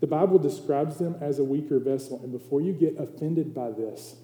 The 0.00 0.08
Bible 0.08 0.38
describes 0.38 0.98
them 0.98 1.14
as 1.20 1.38
a 1.38 1.44
weaker 1.44 1.78
vessel. 1.78 2.20
And 2.24 2.32
before 2.32 2.60
you 2.60 2.72
get 2.72 2.98
offended 2.98 3.54
by 3.54 3.70
this, 3.70 4.16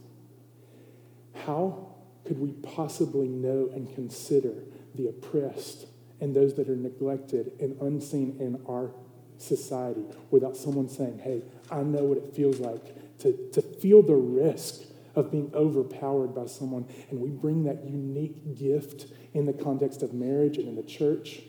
how 1.44 1.94
could 2.24 2.40
we 2.40 2.50
possibly 2.74 3.28
know 3.28 3.70
and 3.72 3.94
consider 3.94 4.54
the 4.96 5.06
oppressed 5.06 5.86
and 6.20 6.34
those 6.34 6.54
that 6.54 6.68
are 6.68 6.76
neglected 6.76 7.52
and 7.60 7.80
unseen 7.80 8.36
in 8.40 8.60
our 8.68 8.90
society 9.36 10.02
without 10.32 10.56
someone 10.56 10.88
saying, 10.88 11.20
hey, 11.20 11.42
I 11.70 11.82
know 11.82 12.02
what 12.02 12.18
it 12.18 12.34
feels 12.34 12.58
like 12.58 13.18
to, 13.20 13.48
to 13.52 13.62
feel 13.62 14.02
the 14.02 14.16
risk 14.16 14.82
of 15.18 15.32
being 15.32 15.50
overpowered 15.52 16.28
by 16.28 16.46
someone. 16.46 16.86
And 17.10 17.20
we 17.20 17.30
bring 17.30 17.64
that 17.64 17.84
unique 17.84 18.56
gift 18.56 19.06
in 19.34 19.46
the 19.46 19.52
context 19.52 20.02
of 20.02 20.14
marriage 20.14 20.58
and 20.58 20.68
in 20.68 20.76
the 20.76 20.82
church. 20.82 21.40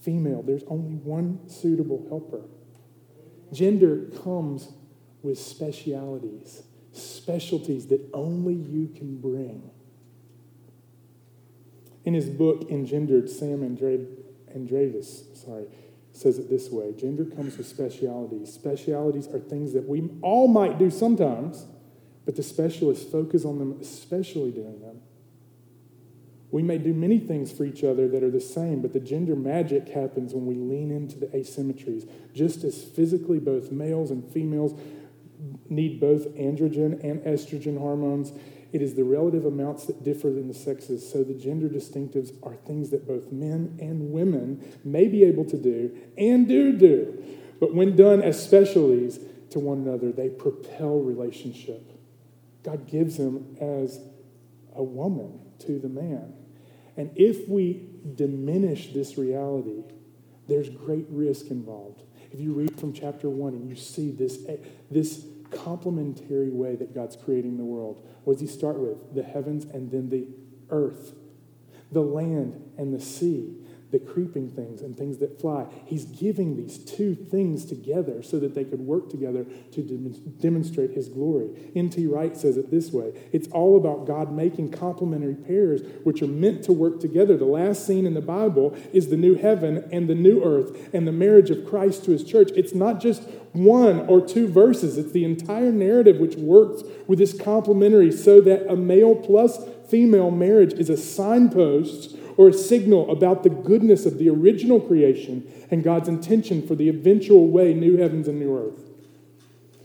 Female, 0.00 0.42
there's 0.42 0.64
only 0.66 0.94
one 0.94 1.48
suitable 1.48 2.06
helper. 2.08 2.42
Gender 3.52 4.06
comes 4.22 4.72
with 5.22 5.38
specialities, 5.38 6.62
specialties 6.92 7.88
that 7.88 8.08
only 8.14 8.54
you 8.54 8.88
can 8.88 9.20
bring. 9.20 9.70
In 12.06 12.14
his 12.14 12.30
book, 12.30 12.70
Engendered, 12.70 13.28
Sam 13.28 13.60
Andreades, 13.60 15.36
sorry, 15.36 15.66
says 16.12 16.38
it 16.38 16.48
this 16.48 16.70
way 16.70 16.94
Gender 16.94 17.26
comes 17.26 17.58
with 17.58 17.66
specialities. 17.66 18.50
Specialities 18.50 19.28
are 19.28 19.38
things 19.38 19.74
that 19.74 19.86
we 19.86 20.08
all 20.22 20.48
might 20.48 20.78
do 20.78 20.90
sometimes 20.90 21.66
but 22.30 22.36
the 22.36 22.44
specialists 22.44 23.10
focus 23.10 23.44
on 23.44 23.58
them, 23.58 23.76
especially 23.80 24.52
doing 24.52 24.80
them. 24.80 25.00
We 26.52 26.62
may 26.62 26.78
do 26.78 26.94
many 26.94 27.18
things 27.18 27.50
for 27.50 27.64
each 27.64 27.82
other 27.82 28.06
that 28.06 28.22
are 28.22 28.30
the 28.30 28.40
same, 28.40 28.82
but 28.82 28.92
the 28.92 29.00
gender 29.00 29.34
magic 29.34 29.88
happens 29.88 30.32
when 30.32 30.46
we 30.46 30.54
lean 30.54 30.92
into 30.92 31.18
the 31.18 31.26
asymmetries. 31.26 32.08
Just 32.32 32.62
as 32.62 32.84
physically, 32.84 33.40
both 33.40 33.72
males 33.72 34.12
and 34.12 34.24
females 34.32 34.78
need 35.68 35.98
both 35.98 36.28
androgen 36.36 37.02
and 37.02 37.20
estrogen 37.22 37.76
hormones, 37.76 38.32
It 38.72 38.80
is 38.82 38.94
the 38.94 39.02
relative 39.02 39.44
amounts 39.44 39.86
that 39.86 40.04
differ 40.04 40.28
in 40.28 40.46
the 40.46 40.54
sexes, 40.54 41.10
so 41.10 41.24
the 41.24 41.34
gender 41.34 41.68
distinctives 41.68 42.32
are 42.44 42.54
things 42.54 42.90
that 42.90 43.08
both 43.08 43.32
men 43.32 43.76
and 43.80 44.12
women 44.12 44.62
may 44.84 45.08
be 45.08 45.24
able 45.24 45.44
to 45.46 45.56
do 45.56 45.96
and 46.16 46.46
do 46.46 46.72
do. 46.76 47.24
But 47.58 47.74
when 47.74 47.96
done 47.96 48.22
as 48.22 48.40
specialties 48.40 49.18
to 49.50 49.58
one 49.58 49.78
another, 49.78 50.12
they 50.12 50.28
propel 50.28 51.00
relationship. 51.00 51.89
God 52.62 52.86
gives 52.86 53.16
them 53.16 53.56
as 53.60 54.00
a 54.74 54.82
woman 54.82 55.40
to 55.60 55.78
the 55.78 55.88
man. 55.88 56.34
And 56.96 57.10
if 57.16 57.48
we 57.48 57.88
diminish 58.14 58.92
this 58.92 59.16
reality, 59.16 59.84
there's 60.48 60.68
great 60.68 61.06
risk 61.08 61.46
involved. 61.50 62.02
If 62.32 62.40
you 62.40 62.52
read 62.52 62.78
from 62.78 62.92
chapter 62.92 63.30
one 63.30 63.54
and 63.54 63.68
you 63.68 63.76
see 63.76 64.10
this, 64.10 64.38
eh, 64.48 64.56
this 64.90 65.24
complementary 65.50 66.50
way 66.50 66.76
that 66.76 66.94
God's 66.94 67.16
creating 67.16 67.56
the 67.56 67.64
world, 67.64 68.06
what 68.24 68.34
does 68.34 68.40
he 68.40 68.46
start 68.46 68.78
with? 68.78 69.14
The 69.14 69.22
heavens 69.22 69.64
and 69.64 69.90
then 69.90 70.08
the 70.08 70.26
earth, 70.70 71.14
the 71.90 72.02
land 72.02 72.72
and 72.78 72.94
the 72.94 73.00
sea 73.00 73.56
the 73.90 73.98
creeping 73.98 74.48
things 74.48 74.82
and 74.82 74.96
things 74.96 75.18
that 75.18 75.40
fly. 75.40 75.66
He's 75.84 76.04
giving 76.04 76.56
these 76.56 76.78
two 76.78 77.14
things 77.14 77.64
together 77.64 78.22
so 78.22 78.38
that 78.38 78.54
they 78.54 78.64
could 78.64 78.80
work 78.80 79.10
together 79.10 79.44
to 79.72 79.82
demonstrate 80.40 80.92
his 80.92 81.08
glory. 81.08 81.50
N.T. 81.74 82.06
Wright 82.06 82.36
says 82.36 82.56
it 82.56 82.70
this 82.70 82.92
way 82.92 83.12
It's 83.32 83.48
all 83.48 83.76
about 83.76 84.06
God 84.06 84.32
making 84.32 84.70
complementary 84.70 85.34
pairs 85.34 85.82
which 86.04 86.22
are 86.22 86.28
meant 86.28 86.62
to 86.64 86.72
work 86.72 87.00
together. 87.00 87.36
The 87.36 87.44
last 87.44 87.86
scene 87.86 88.06
in 88.06 88.14
the 88.14 88.20
Bible 88.20 88.76
is 88.92 89.08
the 89.08 89.16
new 89.16 89.34
heaven 89.34 89.88
and 89.92 90.08
the 90.08 90.14
new 90.14 90.42
earth 90.42 90.94
and 90.94 91.06
the 91.06 91.12
marriage 91.12 91.50
of 91.50 91.66
Christ 91.66 92.04
to 92.04 92.12
his 92.12 92.24
church. 92.24 92.50
It's 92.54 92.74
not 92.74 93.00
just 93.00 93.22
one 93.52 94.00
or 94.06 94.24
two 94.24 94.46
verses, 94.46 94.96
it's 94.96 95.10
the 95.10 95.24
entire 95.24 95.72
narrative 95.72 96.18
which 96.18 96.36
works 96.36 96.84
with 97.08 97.18
this 97.18 97.36
complementary 97.36 98.12
so 98.12 98.40
that 98.40 98.70
a 98.70 98.76
male 98.76 99.16
plus 99.16 99.58
female 99.88 100.30
marriage 100.30 100.72
is 100.74 100.88
a 100.88 100.96
signpost 100.96 102.16
or 102.36 102.48
a 102.48 102.52
signal 102.52 103.10
about 103.10 103.42
the 103.42 103.50
goodness 103.50 104.06
of 104.06 104.18
the 104.18 104.28
original 104.28 104.80
creation 104.80 105.46
and 105.70 105.82
God's 105.82 106.08
intention 106.08 106.66
for 106.66 106.74
the 106.74 106.88
eventual 106.88 107.48
way, 107.48 107.74
new 107.74 107.96
heavens 107.96 108.28
and 108.28 108.38
new 108.38 108.56
earth. 108.56 108.80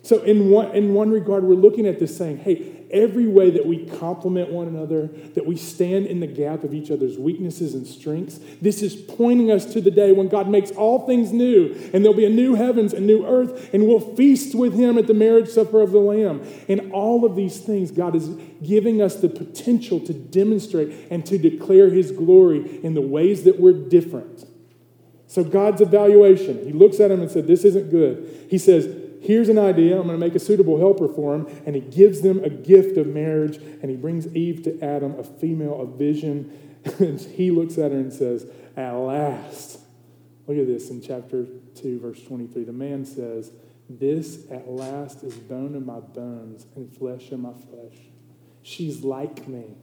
So, 0.04 0.22
in 0.22 0.52
one, 0.52 0.76
in 0.76 0.94
one 0.94 1.10
regard, 1.10 1.44
we're 1.44 1.56
looking 1.56 1.88
at 1.88 2.00
this 2.00 2.16
saying, 2.16 2.38
hey, 2.38 2.85
every 2.92 3.28
way 3.28 3.50
that 3.52 3.66
we 3.66 3.86
complement 3.86 4.52
one 4.52 4.68
another, 4.68 5.08
that 5.34 5.46
we 5.46 5.56
stand 5.56 6.08
in 6.08 6.20
the 6.20 6.28
gap 6.28 6.64
of 6.64 6.74
each 6.74 6.92
other's 6.92 7.18
weaknesses 7.18 7.74
and 7.74 7.86
strengths, 7.86 8.40
this 8.62 8.82
is 8.82 8.96
pointing 8.96 9.52
us 9.52 9.66
to 9.74 9.82
the 9.82 9.92
day 9.92 10.12
when 10.12 10.28
God 10.28 10.48
makes 10.50 10.72
all 10.72 11.06
things 11.06 11.32
new, 11.32 11.74
and 11.94 12.04
there'll 12.04 12.18
be 12.18 12.26
a 12.26 12.30
new 12.30 12.56
heavens 12.56 12.94
and 12.94 13.06
new 13.06 13.26
earth, 13.26 13.74
and 13.74 13.88
we'll 13.88 14.16
feast 14.16 14.56
with 14.56 14.74
Him 14.74 14.98
at 14.98 15.08
the 15.08 15.14
marriage 15.14 15.50
supper 15.50 15.82
of 15.82 15.92
the 15.92 16.00
Lamb. 16.00 16.42
And 16.68 16.92
all 16.92 17.26
of 17.26 17.36
these 17.36 17.60
things, 17.60 17.92
God 17.92 18.16
is 18.16 18.30
giving 18.64 19.02
us 19.02 19.16
the 19.16 19.30
potential 19.30 20.00
to 20.02 20.14
demonstrate 20.14 21.08
and 21.10 21.26
to 21.26 21.38
declare 21.38 21.90
His 21.90 22.12
glory 22.12 22.80
in 22.84 22.94
the 22.94 23.02
ways 23.02 23.44
that 23.44 23.60
we're 23.60 23.74
different. 23.74 24.46
So, 25.28 25.44
God's 25.44 25.82
evaluation, 25.82 26.66
He 26.66 26.72
looks 26.72 27.00
at 27.00 27.12
him 27.12 27.22
and 27.22 27.30
said, 27.30 27.48
This 27.48 27.66
isn't 27.66 27.90
good. 27.90 28.48
He 28.50 28.58
says, 28.58 29.05
here's 29.26 29.50
an 29.50 29.58
idea. 29.58 30.00
I'm 30.00 30.08
going 30.08 30.20
to 30.20 30.26
make 30.26 30.36
a 30.36 30.40
suitable 30.40 30.80
helper 30.80 31.08
for 31.08 31.36
him. 31.36 31.48
And 31.66 31.76
he 31.76 31.82
gives 31.82 32.22
them 32.22 32.44
a 32.44 32.50
gift 32.50 32.98
of 32.98 33.08
marriage. 33.08 33.58
And 33.58 33.90
he 33.90 33.98
brings 33.98 34.28
Eve 34.36 34.64
to 34.64 34.82
Adam, 34.82 35.20
a 35.20 35.24
female, 35.24 35.82
a 35.82 35.86
vision. 35.86 36.62
And 37.00 37.20
he 37.20 37.50
looks 37.50 37.80
at 37.80 37.92
her 37.92 37.98
and 37.98 38.14
says, 38.14 38.46
At 38.78 38.92
last. 38.92 39.80
Look 40.46 40.58
at 40.60 40.68
this 40.68 40.92
in 40.92 41.02
chapter 41.02 41.48
2, 41.76 42.00
verse 42.00 42.22
23. 42.22 42.64
The 42.64 42.72
man 42.72 43.06
says, 43.06 43.52
This 43.90 44.46
at 44.52 44.70
last 44.70 45.24
is 45.24 45.34
bone 45.34 45.76
of 45.76 45.84
my 45.84 46.00
bones 46.00 46.68
and 46.76 46.96
flesh 46.96 47.32
of 47.32 47.40
my 47.40 47.54
flesh. 47.54 47.98
She's 48.62 49.04
like 49.04 49.48
me 49.48 49.76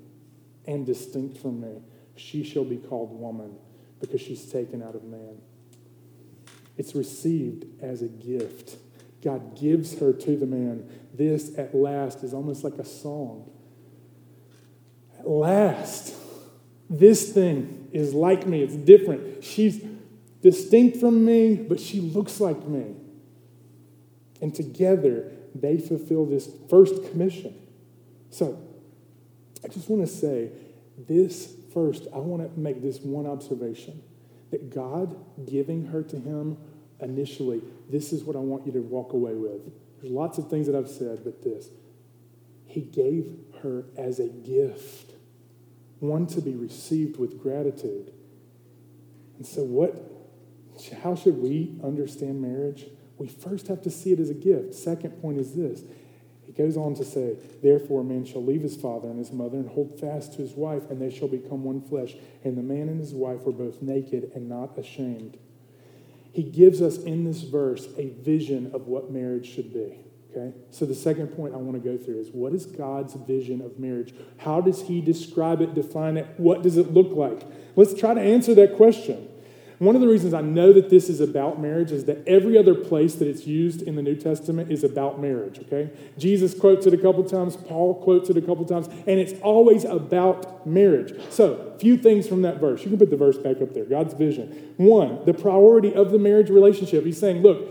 and 0.67 0.87
distinct 0.87 1.39
from 1.39 1.61
me. 1.61 1.83
She 2.15 2.45
shall 2.45 2.65
be 2.65 2.77
called 2.77 3.19
woman 3.19 3.57
because 4.01 4.21
she's 4.21 4.45
taken 4.47 4.83
out 4.83 4.95
of 4.95 5.03
man. 5.05 5.39
It's 6.77 6.95
received 6.95 7.65
as 7.83 8.03
a 8.03 8.09
gift. 8.09 8.77
God 9.23 9.59
gives 9.59 9.99
her 10.01 10.13
to 10.13 10.37
the 10.37 10.47
man. 10.47 10.89
This 11.15 11.57
at 11.57 11.75
last 11.75 12.25
is 12.25 12.35
almost 12.35 12.65
like 12.65 12.75
a 12.75 12.85
song. 12.85 13.51
At 15.19 15.29
last, 15.29 16.15
this 16.91 17.33
thing 17.33 17.89
is 17.93 18.15
like 18.15 18.47
me. 18.47 18.63
It's 18.63 18.75
different. 18.75 19.45
She's 19.45 19.85
distinct 20.41 20.99
from 20.99 21.25
me, 21.25 21.55
but 21.55 21.79
she 21.79 22.01
looks 22.01 22.41
like 22.41 22.67
me. 22.67 22.97
And 24.41 24.55
together, 24.55 25.31
they 25.55 25.79
fulfill 25.79 26.27
this 26.27 26.51
first 26.69 27.11
commission. 27.11 27.55
So, 28.31 28.61
I 29.65 29.69
just 29.69 29.89
want 29.89 30.03
to 30.03 30.13
say 30.13 30.51
this 30.99 31.55
first, 31.73 32.09
I 32.13 32.19
want 32.19 32.43
to 32.43 32.61
make 32.61 32.83
this 32.83 33.01
one 33.01 33.27
observation 33.27 34.03
that 34.51 34.71
God 34.71 35.17
giving 35.47 35.87
her 35.87 36.03
to 36.03 36.17
him 36.17 36.57
initially, 37.03 37.63
this 37.91 38.13
is 38.13 38.25
what 38.25 38.37
I 38.37 38.41
want 38.41 38.67
you 38.67 38.73
to 38.73 38.81
walk 38.81 39.13
away 39.13 39.35
with. 39.35 39.61
There's 40.01 40.13
lots 40.13 40.39
of 40.39 40.49
things 40.49 40.67
that 40.67 40.75
I've 40.75 40.89
said, 40.89 41.21
but 41.25 41.43
this. 41.43 41.69
He 42.67 42.81
gave 42.81 43.37
her 43.63 43.85
as 43.97 44.19
a 44.19 44.29
gift, 44.29 45.13
one 46.01 46.27
to 46.29 46.41
be 46.41 46.55
received 46.55 47.19
with 47.19 47.41
gratitude. 47.41 48.13
And 49.37 49.47
so, 49.47 49.63
what, 49.63 50.11
how 51.03 51.15
should 51.15 51.39
we 51.39 51.79
understand 51.85 52.41
marriage? 52.41 52.87
We 53.19 53.29
first 53.29 53.69
have 53.69 53.83
to 53.83 53.91
see 53.91 54.13
it 54.13 54.21
as 54.21 54.31
a 54.31 54.35
gift. 54.35 54.75
Second 54.75 55.21
point 55.21 55.39
is 55.39 55.55
this 55.55 55.83
he 56.47 56.53
goes 56.53 56.77
on 56.77 56.95
to 56.97 57.05
say, 57.05 57.37
Therefore, 57.63 58.01
a 58.01 58.05
man 58.05 58.25
shall 58.25 58.45
leave 58.45 58.63
his 58.63 58.77
father 58.77 59.09
and 59.09 59.19
his 59.19 59.33
mother 59.33 59.59
and 59.59 59.69
hold 59.69 60.01
fast 60.01 60.35
to 60.35 60.39
his 60.39 60.53
wife, 60.53 60.91
and 60.91 61.01
they 61.01 61.11
shall 61.11 61.29
become 61.29 61.65
one 61.65 61.81
flesh. 61.81 62.15
And 62.45 62.57
the 62.57 62.63
man 62.63 62.89
and 62.89 63.01
his 63.01 63.15
wife 63.15 63.43
were 63.43 63.53
both 63.53 63.81
naked 63.81 64.33
and 64.35 64.49
not 64.49 64.77
ashamed 64.79 65.39
he 66.33 66.43
gives 66.43 66.81
us 66.81 66.99
in 66.99 67.25
this 67.25 67.43
verse 67.43 67.89
a 67.97 68.09
vision 68.09 68.71
of 68.75 68.87
what 68.87 69.11
marriage 69.11 69.49
should 69.49 69.73
be. 69.73 69.99
Okay? 70.31 70.57
So 70.71 70.87
the 70.87 70.95
second 70.95 71.29
point 71.29 71.55
I 71.55 71.59
want 71.59 71.83
to 71.83 71.89
go 71.91 72.03
through 72.03 72.21
is 72.21 72.31
what 72.31 72.55
is 72.55 72.65
God's 72.65 73.15
vision 73.15 73.61
of 73.61 73.79
marriage? 73.79 74.15
How 74.39 74.61
does 74.61 74.83
he 74.83 75.01
describe 75.01 75.61
it, 75.61 75.75
define 75.75 76.17
it? 76.17 76.27
What 76.39 76.63
does 76.63 76.79
it 76.79 76.93
look 76.93 77.13
like? 77.13 77.43
Let's 77.77 77.95
try 77.95 78.15
to 78.15 78.21
answer 78.21 78.55
that 78.55 78.77
question. 78.77 79.29
One 79.83 79.97
of 79.97 80.01
the 80.01 80.07
reasons 80.07 80.33
I 80.33 80.43
know 80.43 80.73
that 80.75 80.91
this 80.91 81.09
is 81.09 81.21
about 81.21 81.61
marriage 81.61 81.91
is 81.91 82.05
that 82.05 82.23
every 82.25 82.57
other 82.57 82.73
place 82.73 83.17
that 83.17 83.27
it's 83.27 83.49
used 83.49 83.83
in 83.83 83.97
the 83.97 84.03
New 84.03 84.15
Testament 84.15 84.71
is 84.71 84.85
about 84.85 85.21
marriage, 85.21 85.59
okay? 85.59 85.91
Jesus 86.17 86.55
quotes 86.55 86.87
it 86.87 86.95
a 86.95 86.97
couple 86.97 87.25
times, 87.25 87.57
Paul 87.57 88.01
quotes 88.01 88.31
it 88.31 88.37
a 88.37 88.41
couple 88.43 88.65
times, 88.65 88.87
and 88.87 89.19
it's 89.19 89.33
always 89.43 89.83
about 89.83 90.65
marriage. 90.65 91.21
So, 91.31 91.73
a 91.75 91.79
few 91.81 91.97
things 91.97 92.29
from 92.29 92.43
that 92.43 92.61
verse. 92.61 92.85
You 92.85 92.91
can 92.91 92.99
put 93.01 93.11
the 93.11 93.17
verse 93.17 93.37
back 93.39 93.61
up 93.61 93.75
there 93.75 93.85
God's 93.85 94.15
vision. 94.15 94.73
One, 94.77 95.25
the 95.25 95.35
priority 95.35 95.93
of 95.93 96.13
the 96.13 96.19
marriage 96.21 96.49
relationship. 96.49 97.05
He's 97.05 97.19
saying, 97.19 97.43
look, 97.43 97.69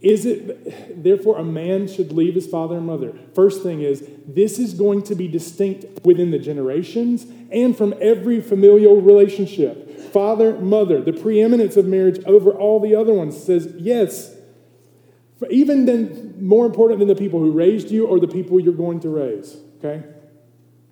is 0.00 0.24
it 0.24 1.04
therefore 1.04 1.36
a 1.36 1.44
man 1.44 1.86
should 1.86 2.12
leave 2.12 2.34
his 2.34 2.46
father 2.46 2.78
and 2.78 2.86
mother? 2.86 3.12
First 3.34 3.62
thing 3.62 3.82
is, 3.82 4.08
this 4.26 4.58
is 4.58 4.72
going 4.72 5.02
to 5.02 5.14
be 5.14 5.28
distinct 5.28 6.02
within 6.02 6.30
the 6.30 6.38
generations 6.38 7.26
and 7.50 7.76
from 7.76 7.92
every 8.00 8.40
familial 8.40 9.02
relationship 9.02 9.81
father, 10.10 10.58
mother, 10.58 11.00
the 11.00 11.12
preeminence 11.12 11.76
of 11.76 11.86
marriage 11.86 12.22
over 12.24 12.50
all 12.50 12.80
the 12.80 12.94
other 12.94 13.12
ones 13.12 13.42
says 13.42 13.72
yes. 13.78 14.34
Even 15.50 15.86
then, 15.86 16.36
more 16.40 16.66
important 16.66 17.00
than 17.00 17.08
the 17.08 17.16
people 17.16 17.40
who 17.40 17.50
raised 17.50 17.90
you 17.90 18.06
or 18.06 18.20
the 18.20 18.28
people 18.28 18.60
you're 18.60 18.72
going 18.72 19.00
to 19.00 19.08
raise, 19.08 19.56
okay? 19.78 20.04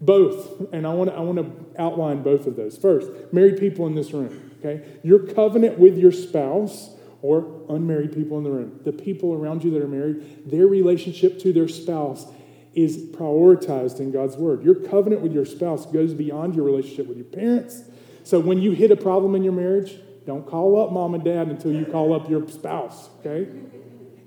Both. 0.00 0.72
And 0.72 0.86
I 0.86 0.94
want 0.94 1.10
to 1.10 1.16
I 1.16 1.20
want 1.20 1.38
to 1.38 1.80
outline 1.80 2.22
both 2.22 2.46
of 2.46 2.56
those. 2.56 2.76
First, 2.76 3.10
married 3.32 3.58
people 3.58 3.86
in 3.86 3.94
this 3.94 4.12
room, 4.12 4.50
okay? 4.58 4.84
Your 5.04 5.20
covenant 5.20 5.78
with 5.78 5.96
your 5.98 6.10
spouse 6.10 6.90
or 7.22 7.62
unmarried 7.68 8.12
people 8.12 8.38
in 8.38 8.44
the 8.44 8.50
room, 8.50 8.80
the 8.84 8.92
people 8.92 9.34
around 9.34 9.62
you 9.62 9.70
that 9.72 9.82
are 9.82 9.88
married, 9.88 10.50
their 10.50 10.66
relationship 10.66 11.38
to 11.40 11.52
their 11.52 11.68
spouse 11.68 12.26
is 12.74 12.96
prioritized 12.96 14.00
in 14.00 14.10
God's 14.10 14.36
word. 14.36 14.64
Your 14.64 14.74
covenant 14.74 15.22
with 15.22 15.32
your 15.32 15.44
spouse 15.44 15.86
goes 15.86 16.14
beyond 16.14 16.54
your 16.54 16.64
relationship 16.64 17.06
with 17.06 17.18
your 17.18 17.26
parents 17.26 17.82
so 18.30 18.38
when 18.38 18.62
you 18.62 18.70
hit 18.70 18.92
a 18.92 18.96
problem 18.96 19.34
in 19.34 19.42
your 19.42 19.52
marriage, 19.52 19.96
don't 20.24 20.46
call 20.46 20.80
up 20.80 20.92
mom 20.92 21.14
and 21.14 21.24
dad 21.24 21.48
until 21.48 21.72
you 21.72 21.84
call 21.84 22.14
up 22.14 22.30
your 22.30 22.48
spouse, 22.48 23.10
okay? 23.18 23.50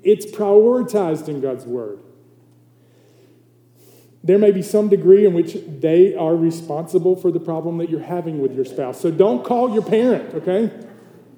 It's 0.04 0.26
prioritized 0.26 1.30
in 1.30 1.39
God's 1.39 1.63
word. 1.63 2.00
There 4.22 4.38
may 4.38 4.52
be 4.52 4.62
some 4.62 4.89
degree 4.89 5.26
in 5.26 5.34
which 5.34 5.56
they 5.66 6.16
are 6.16 6.36
responsible 6.36 7.16
for 7.16 7.32
the 7.32 7.39
problem 7.39 7.78
that 7.78 7.89
you're 7.89 8.02
having 8.02 8.42
with 8.42 8.54
your 8.54 8.66
spouse. 8.66 9.00
So 9.00 9.10
don't 9.10 9.46
call 9.46 9.74
your 9.74 9.84
parent, 9.84 10.36
okay? 10.36 10.70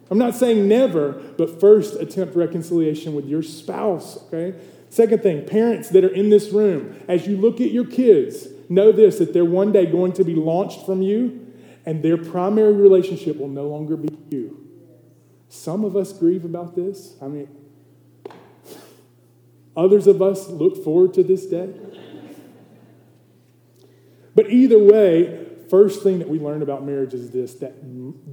I'm 0.09 0.17
not 0.17 0.33
saying 0.33 0.67
never, 0.67 1.11
but 1.37 1.59
first 1.59 2.01
attempt 2.01 2.35
reconciliation 2.35 3.13
with 3.13 3.25
your 3.25 3.43
spouse, 3.43 4.17
okay? 4.25 4.57
Second 4.89 5.21
thing, 5.21 5.45
parents 5.45 5.89
that 5.89 6.03
are 6.03 6.13
in 6.13 6.31
this 6.31 6.49
room, 6.49 6.99
as 7.07 7.27
you 7.27 7.37
look 7.37 7.61
at 7.61 7.69
your 7.69 7.85
kids, 7.85 8.47
know 8.69 8.91
this 8.91 9.19
that 9.19 9.33
they're 9.33 9.45
one 9.45 9.71
day 9.71 9.85
going 9.85 10.13
to 10.13 10.23
be 10.23 10.33
launched 10.33 10.83
from 10.83 11.03
you 11.03 11.44
and 11.85 12.01
their 12.03 12.17
primary 12.17 12.73
relationship 12.73 13.37
will 13.37 13.49
no 13.49 13.67
longer 13.67 13.95
be 13.95 14.17
you. 14.29 14.65
Some 15.49 15.85
of 15.85 15.95
us 15.95 16.11
grieve 16.11 16.43
about 16.43 16.75
this. 16.75 17.15
I 17.21 17.27
mean, 17.27 17.47
others 19.77 20.07
of 20.07 20.21
us 20.21 20.47
look 20.47 20.83
forward 20.83 21.13
to 21.15 21.23
this 21.23 21.45
day. 21.45 21.69
But 24.33 24.49
either 24.49 24.79
way, 24.79 25.45
first 25.69 26.03
thing 26.03 26.19
that 26.19 26.27
we 26.27 26.39
learn 26.39 26.61
about 26.61 26.85
marriage 26.85 27.13
is 27.13 27.31
this 27.31 27.53
that, 27.55 27.75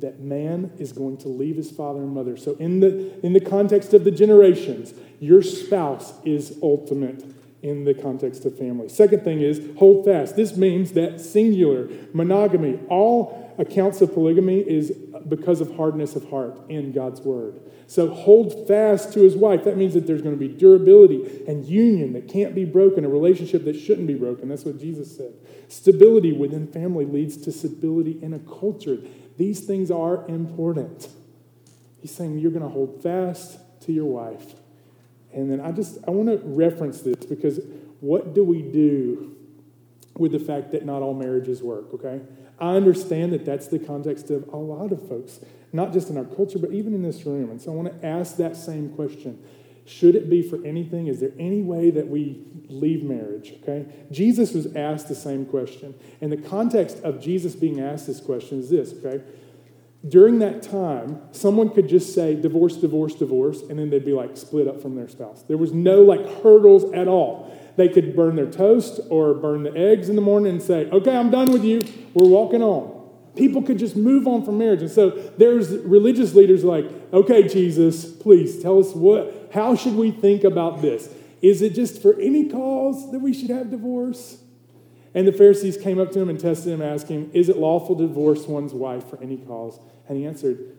that 0.01 0.21
man 0.21 0.73
is 0.79 0.93
going 0.93 1.19
to 1.19 1.29
leave 1.29 1.57
his 1.57 1.71
father 1.71 2.01
and 2.01 2.13
mother. 2.13 2.37
So, 2.37 2.57
in 2.57 2.81
the, 2.81 3.25
in 3.25 3.33
the 3.33 3.41
context 3.41 3.95
of 3.95 4.05
the 4.05 4.11
generations, 4.11 4.95
your 5.21 5.43
spouse 5.43 6.13
is 6.25 6.59
ultimate 6.63 7.25
in 7.63 7.85
the 7.85 7.95
context 7.95 8.45
of 8.45 8.59
family. 8.59 8.89
Second 8.89 9.23
thing 9.23 9.41
is 9.41 9.61
hold 9.79 10.05
fast. 10.05 10.35
This 10.35 10.57
means 10.57 10.93
that 10.93 11.21
singular, 11.21 11.89
monogamy, 12.13 12.81
all 12.89 13.42
accounts 13.59 14.01
of 14.01 14.13
polygamy 14.15 14.59
is 14.59 14.91
because 15.29 15.61
of 15.61 15.75
hardness 15.77 16.17
of 16.17 16.29
heart 16.31 16.57
in 16.69 16.93
God's 16.93 17.21
word. 17.21 17.61
So 17.87 18.09
hold 18.09 18.67
fast 18.67 19.13
to 19.13 19.21
his 19.21 19.37
wife. 19.37 19.65
That 19.65 19.77
means 19.77 19.95
that 19.95 20.07
there's 20.07 20.23
going 20.23 20.35
to 20.35 20.41
be 20.41 20.49
durability 20.49 21.45
and 21.47 21.65
union 21.65 22.15
that 22.15 22.29
can't 22.29 22.55
be 22.55 22.65
broken, 22.65 23.05
a 23.05 23.09
relationship 23.09 23.65
that 23.65 23.79
shouldn't 23.79 24.07
be 24.07 24.15
broken. 24.15 24.49
That's 24.49 24.65
what 24.65 24.81
Jesus 24.81 25.15
said. 25.15 25.35
Stability 25.69 26.33
within 26.33 26.67
family 26.67 27.05
leads 27.05 27.37
to 27.39 27.53
stability 27.53 28.19
in 28.23 28.33
a 28.33 28.39
culture. 28.39 28.99
These 29.37 29.61
things 29.61 29.91
are 29.91 30.27
important. 30.29 31.09
He's 32.01 32.15
saying 32.15 32.39
you're 32.39 32.51
going 32.51 32.63
to 32.63 32.69
hold 32.69 33.03
fast 33.03 33.59
to 33.83 33.93
your 33.93 34.07
wife. 34.07 34.55
And 35.33 35.51
then 35.51 35.61
I 35.61 35.73
just 35.73 35.99
I 36.07 36.11
want 36.11 36.29
to 36.29 36.47
reference 36.47 37.01
this 37.01 37.25
because 37.27 37.61
what 38.01 38.35
do 38.35 38.45
we 38.45 38.63
do 38.63 39.37
with 40.17 40.33
the 40.33 40.39
fact 40.39 40.73
that 40.73 40.85
not 40.85 41.03
all 41.03 41.15
marriages 41.15 41.63
work, 41.63 41.93
okay? 41.95 42.21
I 42.63 42.77
understand 42.77 43.33
that 43.33 43.45
that's 43.45 43.67
the 43.67 43.81
context 43.81 44.31
of 44.31 44.47
a 44.53 44.57
lot 44.57 44.93
of 44.93 45.09
folks, 45.09 45.41
not 45.73 45.93
just 45.93 46.11
in 46.11 46.17
our 46.17 46.25
culture, 46.25 46.61
but 46.61 46.71
even 46.71 46.95
in 46.95 47.03
this 47.03 47.27
room. 47.27 47.51
And 47.51 47.61
so 47.61 47.73
I 47.73 47.75
want 47.75 48.01
to 48.01 48.07
ask 48.07 48.37
that 48.37 48.57
same 48.57 48.91
question. 48.91 49.43
Should 49.85 50.15
it 50.15 50.31
be 50.31 50.43
for 50.43 50.65
anything? 50.65 51.09
Is 51.09 51.19
there 51.19 51.33
any 51.41 51.61
way 51.61 51.91
that 51.91 52.07
we 52.07 52.41
leave 52.69 53.03
marriage? 53.03 53.53
Okay? 53.63 53.87
Jesus 54.13 54.53
was 54.55 54.77
asked 54.77 55.09
the 55.09 55.17
same 55.17 55.45
question. 55.45 55.93
And 56.21 56.31
the 56.31 56.37
context 56.37 56.99
of 56.99 57.21
Jesus 57.21 57.57
being 57.57 57.81
asked 57.81 58.07
this 58.07 58.21
question 58.21 58.61
is 58.61 58.71
this, 58.71 58.93
okay? 58.93 59.25
During 60.07 60.39
that 60.39 60.63
time, 60.63 61.21
someone 61.33 61.71
could 61.71 61.89
just 61.89 62.15
say 62.15 62.37
divorce, 62.37 62.77
divorce, 62.77 63.17
divorce, 63.17 63.63
and 63.63 63.77
then 63.77 63.91
they'd 63.91 64.05
be 64.05 64.13
like 64.13 64.37
split 64.37 64.69
up 64.69 64.81
from 64.81 64.95
their 64.95 65.09
spouse. 65.09 65.43
There 65.43 65.59
was 65.59 65.73
no 65.73 66.03
like 66.03 66.43
hurdles 66.43 66.93
at 66.93 67.09
all. 67.09 67.53
They 67.77 67.89
could 67.89 68.15
burn 68.15 68.37
their 68.37 68.51
toast 68.51 69.01
or 69.09 69.35
burn 69.35 69.63
the 69.63 69.77
eggs 69.77 70.09
in 70.09 70.17
the 70.17 70.23
morning 70.23 70.53
and 70.53 70.63
say, 70.63 70.89
okay, 70.91 71.17
I'm 71.17 71.31
done 71.31 71.53
with 71.53 71.65
you. 71.65 71.83
We're 72.15 72.29
walking 72.29 72.63
on. 72.63 73.01
People 73.35 73.63
could 73.63 73.79
just 73.79 73.97
move 73.97 74.27
on 74.27 74.45
from 74.45 74.59
marriage. 74.59 74.83
And 74.83 74.91
so 74.91 75.11
there's 75.39 75.71
religious 75.71 76.35
leaders 76.35 76.65
like, 76.65 76.85
okay, 77.13 77.49
Jesus, 77.49 78.13
please 78.13 78.63
tell 78.63 78.79
us 78.79 78.93
what, 78.93 79.51
how 79.53 79.75
should 79.75 79.95
we 79.95 80.11
think 80.11 80.45
about 80.45 80.83
this? 80.83 81.09
Is 81.41 81.63
it 81.63 81.75
just 81.75 82.03
for 82.03 82.19
any 82.21 82.49
cause 82.49 83.11
that 83.11 83.21
we 83.21 83.33
should 83.33 83.51
have 83.51 83.71
divorce? 83.71 84.39
And 85.15 85.27
the 85.27 85.33
Pharisees 85.33 85.77
came 85.77 85.99
up 85.99 86.11
to 86.13 86.21
him 86.21 86.29
and 86.29 86.39
tested 86.39 86.73
him, 86.73 86.83
asking, 86.83 87.33
Is 87.33 87.49
it 87.49 87.57
lawful 87.57 87.97
to 87.97 88.07
divorce 88.07 88.47
one's 88.47 88.73
wife 88.73 89.09
for 89.09 89.21
any 89.23 89.39
cause? 89.39 89.79
And 90.09 90.17
he 90.17 90.27
answered, 90.27 90.77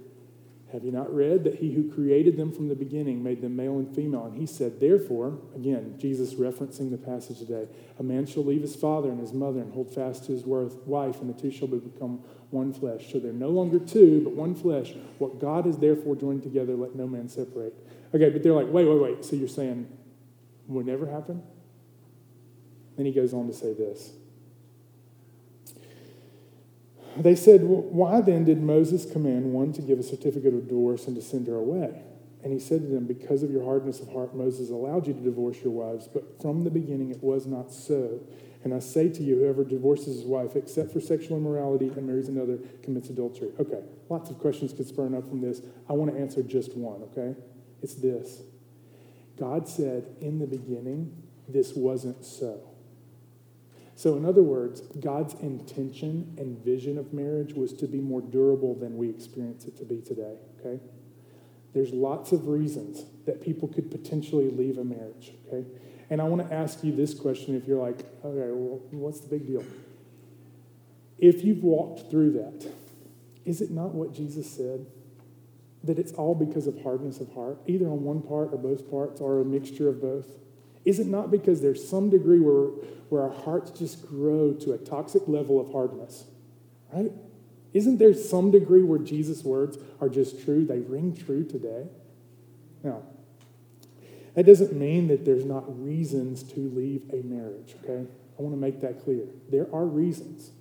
Have 0.73 0.83
you 0.83 0.91
not 0.91 1.13
read 1.13 1.43
that 1.43 1.59
he 1.59 1.71
who 1.71 1.91
created 1.91 2.35
them 2.35 2.51
from 2.51 2.67
the 2.67 2.75
beginning 2.75 3.21
made 3.21 3.41
them 3.41 3.55
male 3.55 3.77
and 3.77 3.95
female? 3.95 4.25
And 4.25 4.35
he 4.35 4.47
said, 4.47 4.79
Therefore, 4.79 5.37
again, 5.55 5.95
Jesus 5.99 6.33
referencing 6.33 6.89
the 6.89 6.97
passage 6.97 7.37
today, 7.37 7.67
a 7.99 8.03
man 8.03 8.25
shall 8.25 8.43
leave 8.43 8.63
his 8.63 8.75
father 8.75 9.09
and 9.09 9.19
his 9.19 9.33
mother 9.33 9.59
and 9.59 9.71
hold 9.71 9.93
fast 9.93 10.25
to 10.25 10.31
his 10.31 10.45
wife, 10.45 11.21
and 11.21 11.29
the 11.29 11.39
two 11.39 11.51
shall 11.51 11.67
become 11.67 12.23
one 12.49 12.73
flesh. 12.73 13.11
So 13.11 13.19
they're 13.19 13.31
no 13.31 13.49
longer 13.49 13.77
two, 13.77 14.21
but 14.23 14.33
one 14.33 14.55
flesh. 14.55 14.93
What 15.19 15.39
God 15.39 15.67
has 15.67 15.77
therefore 15.77 16.15
joined 16.15 16.41
together, 16.41 16.75
let 16.75 16.95
no 16.95 17.07
man 17.07 17.29
separate. 17.29 17.75
Okay, 18.11 18.31
but 18.31 18.41
they're 18.41 18.53
like, 18.53 18.67
Wait, 18.67 18.85
wait, 18.85 18.99
wait. 18.99 19.23
So 19.23 19.35
you're 19.35 19.47
saying 19.47 19.87
would 20.67 20.87
never 20.87 21.05
happen? 21.05 21.43
Then 22.97 23.05
he 23.05 23.11
goes 23.11 23.31
on 23.31 23.45
to 23.45 23.53
say 23.53 23.73
this. 23.73 24.13
They 27.17 27.35
said, 27.35 27.61
Why 27.63 28.21
then 28.21 28.45
did 28.45 28.61
Moses 28.61 29.09
command 29.09 29.53
one 29.53 29.73
to 29.73 29.81
give 29.81 29.99
a 29.99 30.03
certificate 30.03 30.53
of 30.53 30.67
divorce 30.67 31.07
and 31.07 31.15
to 31.15 31.21
send 31.21 31.47
her 31.47 31.55
away? 31.55 32.01
And 32.43 32.51
he 32.51 32.59
said 32.59 32.81
to 32.81 32.87
them, 32.87 33.05
Because 33.05 33.43
of 33.43 33.51
your 33.51 33.63
hardness 33.63 33.99
of 33.99 34.11
heart, 34.11 34.35
Moses 34.35 34.69
allowed 34.69 35.07
you 35.07 35.13
to 35.13 35.19
divorce 35.19 35.57
your 35.63 35.71
wives, 35.71 36.07
but 36.11 36.41
from 36.41 36.63
the 36.63 36.71
beginning 36.71 37.11
it 37.11 37.23
was 37.23 37.45
not 37.45 37.71
so. 37.71 38.19
And 38.63 38.73
I 38.73 38.79
say 38.79 39.09
to 39.09 39.23
you, 39.23 39.39
whoever 39.39 39.63
divorces 39.63 40.17
his 40.17 40.25
wife, 40.25 40.55
except 40.55 40.91
for 40.91 41.01
sexual 41.01 41.37
immorality, 41.37 41.89
and 41.89 42.07
marries 42.07 42.29
another, 42.29 42.59
commits 42.81 43.09
adultery. 43.09 43.49
Okay, 43.59 43.81
lots 44.09 44.29
of 44.29 44.39
questions 44.39 44.73
could 44.73 44.87
spurn 44.87 45.13
up 45.13 45.27
from 45.27 45.41
this. 45.41 45.61
I 45.89 45.93
want 45.93 46.13
to 46.13 46.19
answer 46.19 46.41
just 46.41 46.75
one, 46.75 47.03
okay? 47.03 47.35
It's 47.81 47.95
this 47.95 48.41
God 49.37 49.67
said 49.67 50.15
in 50.21 50.39
the 50.39 50.47
beginning, 50.47 51.23
this 51.47 51.73
wasn't 51.73 52.23
so. 52.23 52.61
So, 54.03 54.17
in 54.17 54.25
other 54.25 54.43
words, 54.43 54.81
God's 54.99 55.33
intention 55.35 56.35
and 56.37 56.61
vision 56.61 56.97
of 56.97 57.13
marriage 57.13 57.53
was 57.53 57.71
to 57.75 57.87
be 57.87 58.01
more 58.01 58.19
durable 58.19 58.75
than 58.75 58.97
we 58.97 59.09
experience 59.09 59.63
it 59.63 59.77
to 59.77 59.85
be 59.85 60.01
today, 60.01 60.35
okay? 60.59 60.83
There's 61.73 61.93
lots 61.93 62.33
of 62.33 62.49
reasons 62.49 63.05
that 63.25 63.41
people 63.41 63.69
could 63.69 63.89
potentially 63.89 64.49
leave 64.51 64.77
a 64.77 64.83
marriage, 64.83 65.31
okay? 65.47 65.65
And 66.09 66.19
I 66.19 66.25
want 66.25 66.45
to 66.45 66.53
ask 66.53 66.83
you 66.83 66.93
this 66.93 67.13
question 67.13 67.55
if 67.55 67.65
you're 67.65 67.79
like, 67.79 67.99
okay, 68.25 68.51
well, 68.51 68.81
what's 68.91 69.21
the 69.21 69.29
big 69.29 69.47
deal? 69.47 69.63
If 71.17 71.45
you've 71.45 71.63
walked 71.63 72.11
through 72.11 72.33
that, 72.33 72.69
is 73.45 73.61
it 73.61 73.71
not 73.71 73.95
what 73.95 74.13
Jesus 74.13 74.51
said? 74.51 74.85
That 75.81 75.97
it's 75.97 76.11
all 76.11 76.35
because 76.35 76.67
of 76.67 76.83
hardness 76.83 77.21
of 77.21 77.31
heart, 77.31 77.57
either 77.67 77.85
on 77.85 78.03
one 78.03 78.21
part 78.21 78.49
or 78.51 78.57
both 78.57 78.91
parts, 78.91 79.21
or 79.21 79.39
a 79.39 79.45
mixture 79.45 79.87
of 79.87 80.01
both? 80.01 80.27
Is 80.85 80.99
it 80.99 81.07
not 81.07 81.31
because 81.31 81.61
there's 81.61 81.87
some 81.87 82.09
degree 82.09 82.39
where, 82.39 82.71
where 83.09 83.21
our 83.23 83.31
hearts 83.31 83.71
just 83.71 84.05
grow 84.05 84.53
to 84.53 84.73
a 84.73 84.77
toxic 84.77 85.27
level 85.27 85.59
of 85.59 85.71
hardness? 85.71 86.25
Right? 86.91 87.11
Isn't 87.73 87.97
there 87.97 88.13
some 88.13 88.51
degree 88.51 88.83
where 88.83 88.99
Jesus' 88.99 89.43
words 89.43 89.77
are 89.99 90.09
just 90.09 90.43
true? 90.43 90.65
They 90.65 90.79
ring 90.79 91.15
true 91.15 91.43
today? 91.43 91.87
Now, 92.83 93.03
that 94.35 94.45
doesn't 94.45 94.73
mean 94.73 95.07
that 95.07 95.25
there's 95.25 95.45
not 95.45 95.63
reasons 95.83 96.43
to 96.43 96.59
leave 96.59 97.03
a 97.11 97.23
marriage, 97.23 97.75
okay? 97.83 98.05
I 98.37 98.41
want 98.41 98.53
to 98.53 98.59
make 98.59 98.81
that 98.81 99.03
clear. 99.03 99.25
There 99.49 99.67
are 99.73 99.85
reasons. 99.85 100.51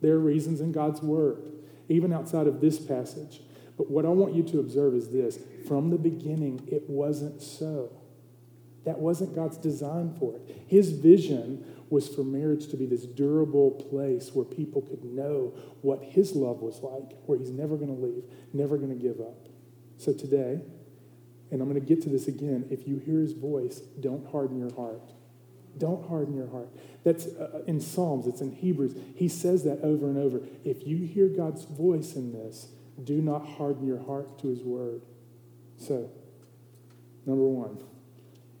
There 0.00 0.14
are 0.14 0.20
reasons 0.20 0.60
in 0.60 0.72
God's 0.72 1.02
Word, 1.02 1.42
even 1.88 2.12
outside 2.12 2.46
of 2.46 2.60
this 2.60 2.78
passage. 2.78 3.40
But 3.76 3.90
what 3.90 4.04
I 4.04 4.08
want 4.08 4.34
you 4.34 4.42
to 4.44 4.60
observe 4.60 4.94
is 4.94 5.10
this 5.10 5.38
from 5.66 5.90
the 5.90 5.98
beginning, 5.98 6.66
it 6.70 6.88
wasn't 6.88 7.42
so. 7.42 7.90
That 8.88 9.00
wasn't 9.00 9.34
God's 9.34 9.58
design 9.58 10.16
for 10.18 10.34
it. 10.34 10.64
His 10.66 10.92
vision 10.92 11.62
was 11.90 12.08
for 12.08 12.24
marriage 12.24 12.68
to 12.68 12.76
be 12.78 12.86
this 12.86 13.04
durable 13.04 13.72
place 13.72 14.30
where 14.32 14.46
people 14.46 14.80
could 14.80 15.04
know 15.04 15.52
what 15.82 16.02
His 16.02 16.34
love 16.34 16.62
was 16.62 16.80
like, 16.80 17.14
where 17.26 17.38
He's 17.38 17.50
never 17.50 17.76
going 17.76 17.94
to 17.94 18.02
leave, 18.02 18.24
never 18.54 18.78
going 18.78 18.88
to 18.88 18.94
give 18.94 19.20
up. 19.20 19.46
So 19.98 20.14
today, 20.14 20.62
and 21.50 21.60
I'm 21.60 21.68
going 21.68 21.78
to 21.78 21.86
get 21.86 22.02
to 22.04 22.08
this 22.08 22.28
again, 22.28 22.64
if 22.70 22.88
you 22.88 22.96
hear 22.96 23.20
His 23.20 23.34
voice, 23.34 23.80
don't 24.00 24.26
harden 24.30 24.58
your 24.58 24.74
heart. 24.74 25.12
Don't 25.76 26.08
harden 26.08 26.34
your 26.34 26.48
heart. 26.48 26.70
That's 27.04 27.26
uh, 27.26 27.64
in 27.66 27.82
Psalms, 27.82 28.26
it's 28.26 28.40
in 28.40 28.52
Hebrews. 28.52 28.94
He 29.14 29.28
says 29.28 29.64
that 29.64 29.82
over 29.82 30.06
and 30.06 30.16
over. 30.16 30.40
If 30.64 30.86
you 30.86 30.96
hear 31.04 31.28
God's 31.28 31.66
voice 31.66 32.14
in 32.14 32.32
this, 32.32 32.68
do 33.04 33.20
not 33.20 33.46
harden 33.46 33.86
your 33.86 34.02
heart 34.02 34.38
to 34.38 34.48
His 34.48 34.62
word. 34.62 35.02
So, 35.76 36.10
number 37.26 37.44
one, 37.44 37.80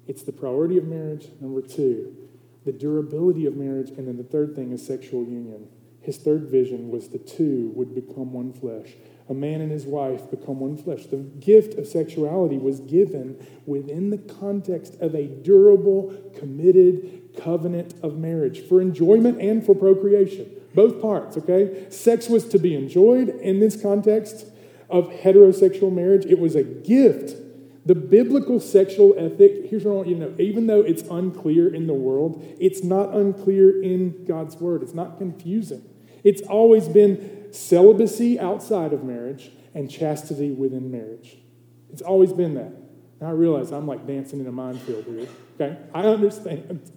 it's 0.08 0.22
the 0.24 0.32
priority 0.32 0.78
of 0.78 0.84
marriage. 0.84 1.28
Number 1.40 1.60
two, 1.60 2.16
the 2.64 2.72
durability 2.72 3.46
of 3.46 3.56
marriage. 3.56 3.90
And 3.90 4.08
then 4.08 4.16
the 4.16 4.24
third 4.24 4.56
thing 4.56 4.72
is 4.72 4.84
sexual 4.84 5.22
union. 5.22 5.68
His 6.00 6.16
third 6.16 6.48
vision 6.48 6.90
was 6.90 7.10
the 7.10 7.18
two 7.18 7.70
would 7.74 7.94
become 7.94 8.32
one 8.32 8.52
flesh. 8.52 8.94
A 9.28 9.34
man 9.34 9.60
and 9.60 9.70
his 9.70 9.84
wife 9.84 10.30
become 10.30 10.60
one 10.60 10.78
flesh. 10.78 11.04
The 11.04 11.18
gift 11.18 11.78
of 11.78 11.86
sexuality 11.86 12.56
was 12.56 12.80
given 12.80 13.46
within 13.66 14.08
the 14.08 14.16
context 14.16 14.96
of 15.00 15.14
a 15.14 15.26
durable, 15.26 16.32
committed 16.38 17.36
covenant 17.36 17.94
of 18.02 18.16
marriage 18.16 18.60
for 18.60 18.80
enjoyment 18.80 19.40
and 19.40 19.64
for 19.64 19.74
procreation. 19.74 20.50
Both 20.74 21.02
parts, 21.02 21.36
okay? 21.36 21.86
Sex 21.90 22.28
was 22.28 22.48
to 22.48 22.58
be 22.58 22.74
enjoyed 22.74 23.28
in 23.28 23.60
this 23.60 23.80
context 23.80 24.46
of 24.88 25.10
heterosexual 25.10 25.92
marriage. 25.92 26.24
It 26.24 26.38
was 26.38 26.54
a 26.54 26.62
gift 26.62 27.36
the 27.88 27.94
biblical 27.94 28.60
sexual 28.60 29.14
ethic, 29.16 29.70
here's 29.70 29.82
what 29.82 29.92
I 29.92 29.94
want 29.94 30.08
you 30.08 30.14
to 30.16 30.20
know 30.20 30.34
even 30.38 30.66
though 30.66 30.82
it's 30.82 31.02
unclear 31.04 31.74
in 31.74 31.86
the 31.86 31.94
world, 31.94 32.44
it's 32.60 32.84
not 32.84 33.14
unclear 33.14 33.82
in 33.82 34.26
God's 34.26 34.56
word. 34.56 34.82
It's 34.82 34.92
not 34.92 35.16
confusing. 35.16 35.82
It's 36.22 36.42
always 36.42 36.86
been 36.86 37.48
celibacy 37.50 38.38
outside 38.38 38.92
of 38.92 39.04
marriage 39.04 39.52
and 39.74 39.90
chastity 39.90 40.50
within 40.50 40.90
marriage. 40.90 41.38
It's 41.90 42.02
always 42.02 42.30
been 42.34 42.52
that. 42.56 42.72
Now 43.22 43.28
I 43.28 43.30
realize 43.30 43.72
I'm 43.72 43.86
like 43.86 44.06
dancing 44.06 44.40
in 44.40 44.46
a 44.46 44.52
minefield 44.52 45.06
here. 45.06 45.26
Okay? 45.54 45.78
I 45.94 46.02
understand. 46.02 46.92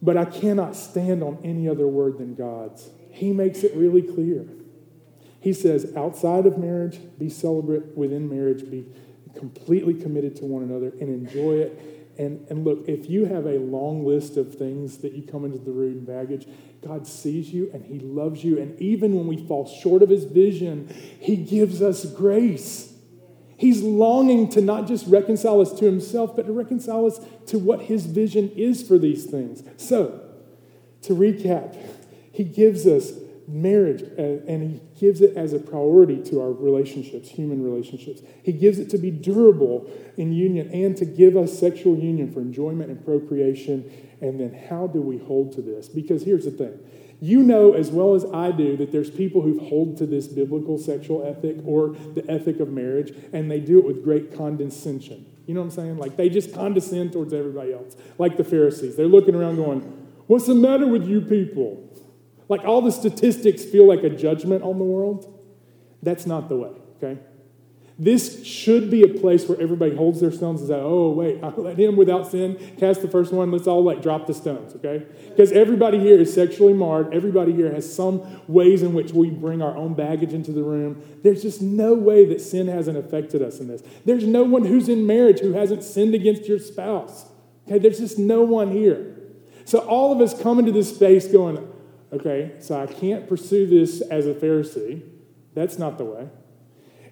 But 0.00 0.16
I 0.16 0.24
cannot 0.24 0.74
stand 0.74 1.22
on 1.22 1.40
any 1.44 1.68
other 1.68 1.86
word 1.86 2.16
than 2.16 2.36
God's. 2.36 2.88
He 3.10 3.34
makes 3.34 3.64
it 3.64 3.74
really 3.74 4.00
clear. 4.00 4.46
He 5.40 5.52
says, 5.52 5.92
outside 5.94 6.46
of 6.46 6.58
marriage, 6.58 6.98
be 7.18 7.28
celibate, 7.28 7.96
within 7.96 8.28
marriage, 8.28 8.68
be 8.68 8.86
completely 9.38 9.94
committed 9.94 10.36
to 10.36 10.44
one 10.44 10.62
another 10.62 10.92
and 11.00 11.02
enjoy 11.02 11.58
it. 11.58 11.96
And, 12.18 12.46
and 12.48 12.64
look, 12.64 12.88
if 12.88 13.10
you 13.10 13.26
have 13.26 13.46
a 13.46 13.58
long 13.58 14.06
list 14.06 14.36
of 14.36 14.54
things 14.54 14.98
that 14.98 15.12
you 15.12 15.22
come 15.22 15.44
into 15.44 15.58
the 15.58 15.70
room 15.70 16.04
baggage, 16.04 16.46
God 16.82 17.06
sees 17.06 17.52
you 17.52 17.70
and 17.74 17.84
He 17.84 17.98
loves 17.98 18.42
you. 18.42 18.58
And 18.58 18.80
even 18.80 19.14
when 19.14 19.26
we 19.26 19.46
fall 19.46 19.66
short 19.66 20.02
of 20.02 20.08
His 20.08 20.24
vision, 20.24 20.88
He 21.20 21.36
gives 21.36 21.82
us 21.82 22.06
grace. 22.06 22.94
He's 23.58 23.82
longing 23.82 24.48
to 24.50 24.60
not 24.60 24.86
just 24.86 25.06
reconcile 25.06 25.60
us 25.60 25.72
to 25.74 25.84
Himself, 25.84 26.36
but 26.36 26.46
to 26.46 26.52
reconcile 26.52 27.06
us 27.06 27.20
to 27.46 27.58
what 27.58 27.82
His 27.82 28.06
vision 28.06 28.50
is 28.50 28.86
for 28.86 28.98
these 28.98 29.26
things. 29.26 29.62
So, 29.76 30.22
to 31.02 31.14
recap, 31.14 31.76
He 32.32 32.44
gives 32.44 32.86
us 32.86 33.12
marriage 33.48 34.02
uh, 34.02 34.44
and 34.46 34.62
He 34.62 34.80
gives 34.98 35.20
it 35.20 35.36
as 35.36 35.52
a 35.52 35.58
priority 35.58 36.22
to 36.30 36.40
our 36.40 36.52
relationships, 36.52 37.28
human 37.28 37.62
relationships. 37.62 38.22
He 38.42 38.52
gives 38.52 38.78
it 38.78 38.90
to 38.90 38.98
be 38.98 39.10
durable 39.10 39.90
in 40.16 40.32
union 40.32 40.70
and 40.72 40.96
to 40.96 41.04
give 41.04 41.36
us 41.36 41.58
sexual 41.58 41.96
union 41.96 42.32
for 42.32 42.40
enjoyment 42.40 42.90
and 42.90 43.04
procreation. 43.04 43.90
And 44.20 44.40
then, 44.40 44.54
how 44.68 44.86
do 44.86 45.02
we 45.02 45.18
hold 45.18 45.52
to 45.52 45.62
this? 45.62 45.88
Because 45.88 46.24
here's 46.24 46.44
the 46.44 46.50
thing 46.50 46.78
you 47.20 47.42
know 47.42 47.72
as 47.72 47.90
well 47.90 48.14
as 48.14 48.24
I 48.26 48.50
do 48.50 48.76
that 48.76 48.92
there's 48.92 49.10
people 49.10 49.40
who 49.40 49.58
hold 49.58 49.96
to 49.98 50.06
this 50.06 50.28
biblical 50.28 50.78
sexual 50.78 51.26
ethic 51.26 51.56
or 51.64 51.90
the 52.14 52.24
ethic 52.28 52.60
of 52.60 52.68
marriage, 52.68 53.12
and 53.32 53.50
they 53.50 53.60
do 53.60 53.78
it 53.78 53.86
with 53.86 54.04
great 54.04 54.36
condescension. 54.36 55.26
You 55.46 55.54
know 55.54 55.60
what 55.60 55.66
I'm 55.66 55.70
saying? 55.70 55.98
Like 55.98 56.16
they 56.16 56.28
just 56.28 56.52
condescend 56.52 57.12
towards 57.12 57.32
everybody 57.32 57.72
else, 57.72 57.96
like 58.18 58.36
the 58.36 58.44
Pharisees. 58.44 58.96
They're 58.96 59.06
looking 59.06 59.34
around 59.34 59.56
going, 59.56 59.80
What's 60.26 60.46
the 60.46 60.54
matter 60.54 60.86
with 60.86 61.06
you 61.06 61.20
people? 61.20 61.85
Like 62.48 62.64
all 62.64 62.80
the 62.80 62.92
statistics 62.92 63.64
feel 63.64 63.86
like 63.86 64.02
a 64.04 64.10
judgment 64.10 64.62
on 64.62 64.78
the 64.78 64.84
world. 64.84 65.32
That's 66.02 66.26
not 66.26 66.48
the 66.48 66.56
way, 66.56 66.70
okay? 66.96 67.18
This 67.98 68.44
should 68.44 68.90
be 68.90 69.02
a 69.02 69.08
place 69.08 69.48
where 69.48 69.58
everybody 69.58 69.96
holds 69.96 70.20
their 70.20 70.30
stones 70.30 70.60
and 70.60 70.68
says, 70.68 70.82
oh, 70.82 71.10
wait, 71.10 71.40
I 71.42 71.48
let 71.48 71.78
him 71.78 71.96
without 71.96 72.30
sin 72.30 72.74
cast 72.78 73.00
the 73.00 73.08
first 73.08 73.32
one. 73.32 73.50
Let's 73.50 73.66
all 73.66 73.82
like 73.82 74.02
drop 74.02 74.26
the 74.26 74.34
stones, 74.34 74.74
okay? 74.76 75.06
Because 75.28 75.50
everybody 75.52 75.98
here 75.98 76.20
is 76.20 76.32
sexually 76.32 76.74
marred. 76.74 77.14
Everybody 77.14 77.52
here 77.52 77.72
has 77.72 77.90
some 77.92 78.42
ways 78.46 78.82
in 78.82 78.92
which 78.92 79.12
we 79.12 79.30
bring 79.30 79.62
our 79.62 79.76
own 79.76 79.94
baggage 79.94 80.34
into 80.34 80.52
the 80.52 80.62
room. 80.62 81.02
There's 81.22 81.40
just 81.40 81.62
no 81.62 81.94
way 81.94 82.26
that 82.26 82.40
sin 82.42 82.68
hasn't 82.68 82.98
affected 82.98 83.40
us 83.40 83.60
in 83.60 83.68
this. 83.68 83.82
There's 84.04 84.24
no 84.24 84.44
one 84.44 84.66
who's 84.66 84.90
in 84.90 85.06
marriage 85.06 85.40
who 85.40 85.54
hasn't 85.54 85.82
sinned 85.82 86.14
against 86.14 86.46
your 86.46 86.58
spouse, 86.58 87.24
okay? 87.66 87.78
There's 87.78 87.98
just 87.98 88.18
no 88.18 88.42
one 88.42 88.72
here. 88.72 89.14
So 89.64 89.78
all 89.78 90.12
of 90.12 90.20
us 90.20 90.40
come 90.40 90.58
into 90.58 90.70
this 90.70 90.94
space 90.94 91.26
going, 91.26 91.66
okay, 92.16 92.52
so 92.60 92.80
I 92.80 92.86
can't 92.86 93.28
pursue 93.28 93.66
this 93.66 94.00
as 94.02 94.26
a 94.26 94.34
Pharisee. 94.34 95.02
That's 95.54 95.78
not 95.78 95.98
the 95.98 96.04
way. 96.04 96.28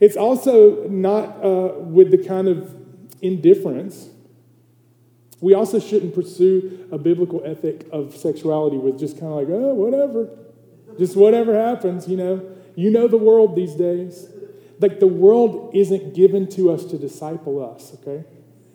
It's 0.01 0.17
also 0.17 0.87
not 0.89 1.45
uh, 1.45 1.79
with 1.79 2.11
the 2.11 2.19
kind 2.19 2.49
of 2.49 2.75
indifference. 3.23 4.09
We 5.41 5.55
also 5.55 5.79
shouldn't 5.79 6.15
pursue 6.15 6.89
a 6.91 6.99
biblical 6.99 7.43
ethic 7.45 7.87
of 7.93 8.17
sexuality 8.17 8.77
with 8.77 8.99
just 8.99 9.19
kind 9.19 9.33
of 9.33 9.39
like, 9.39 9.49
oh, 9.49 9.75
whatever. 9.75 10.29
Just 10.99 11.17
whatever 11.17 11.55
happens, 11.55 12.09
you 12.09 12.17
know. 12.17 12.51
You 12.77 12.91
know 12.91 13.09
the 13.09 13.17
world 13.17 13.57
these 13.57 13.75
days. 13.75 14.29
Like 14.81 15.01
the 15.01 15.07
world 15.07 15.71
isn't 15.75 16.15
given 16.15 16.49
to 16.51 16.71
us 16.71 16.85
to 16.87 16.99
disciple 16.99 17.65
us, 17.65 17.95
okay? 18.01 18.25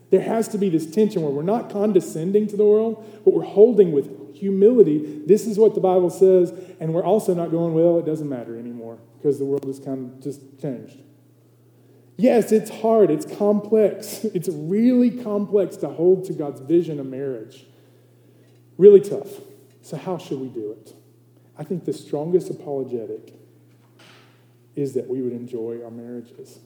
There 0.10 0.22
has 0.22 0.48
to 0.50 0.58
be 0.58 0.70
this 0.70 0.90
tension 0.90 1.22
where 1.22 1.32
we're 1.32 1.44
not 1.44 1.70
condescending 1.70 2.48
to 2.48 2.58
the 2.58 2.66
world, 2.66 3.04
but 3.24 3.34
we're 3.34 3.44
holding 3.44 3.92
with 3.92 4.29
humility. 4.40 5.22
This 5.26 5.46
is 5.46 5.58
what 5.58 5.76
the 5.76 5.82
Bible 5.82 6.10
says, 6.10 6.54
and 6.80 6.94
we're 6.94 7.04
also 7.04 7.34
not 7.34 7.52
going, 7.52 7.74
well, 7.74 8.00
it 8.00 8.06
doesn't 8.06 8.30
matter 8.30 8.58
anymore 8.58 8.98
because 9.18 9.38
the 9.38 9.46
world 9.46 9.66
has 9.66 9.80
kind 9.80 10.12
of 10.12 10.24
just 10.24 10.60
changed. 10.62 10.98
Yes, 12.18 12.52
it's 12.52 12.70
hard, 12.70 13.12
it's 13.12 13.26
complex. 13.38 14.26
It's 14.34 14.50
really 14.50 15.10
complex 15.10 15.78
to 15.78 15.90
hold 15.90 16.26
to 16.26 16.34
God's 16.34 16.60
vision 16.60 17.00
of 17.00 17.06
marriage. 17.06 17.66
Really 18.78 19.00
tough. 19.00 19.30
So, 19.82 19.96
how 19.96 20.18
should 20.18 20.40
we 20.40 20.50
do 20.50 20.72
it? 20.72 20.94
I 21.58 21.64
think 21.64 21.86
the 21.86 21.94
strongest 21.94 22.50
apologetic 22.50 23.34
is 24.76 24.94
that 24.94 25.08
we 25.08 25.22
would 25.22 25.34
enjoy 25.34 25.82
our 25.84 25.92
marriages, 25.92 26.60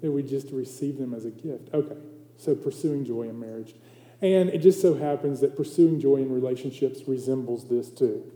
that 0.00 0.10
we 0.10 0.22
just 0.22 0.50
receive 0.50 0.98
them 0.98 1.14
as 1.14 1.24
a 1.24 1.30
gift. 1.30 1.68
Okay, 1.74 1.96
so 2.36 2.54
pursuing 2.54 3.04
joy 3.04 3.22
in 3.22 3.38
marriage. 3.38 3.74
And 4.22 4.50
it 4.50 4.58
just 4.58 4.82
so 4.82 4.94
happens 4.94 5.40
that 5.40 5.56
pursuing 5.56 6.00
joy 6.00 6.16
in 6.16 6.32
relationships 6.32 7.00
resembles 7.06 7.68
this 7.68 7.90
too. 7.90 8.30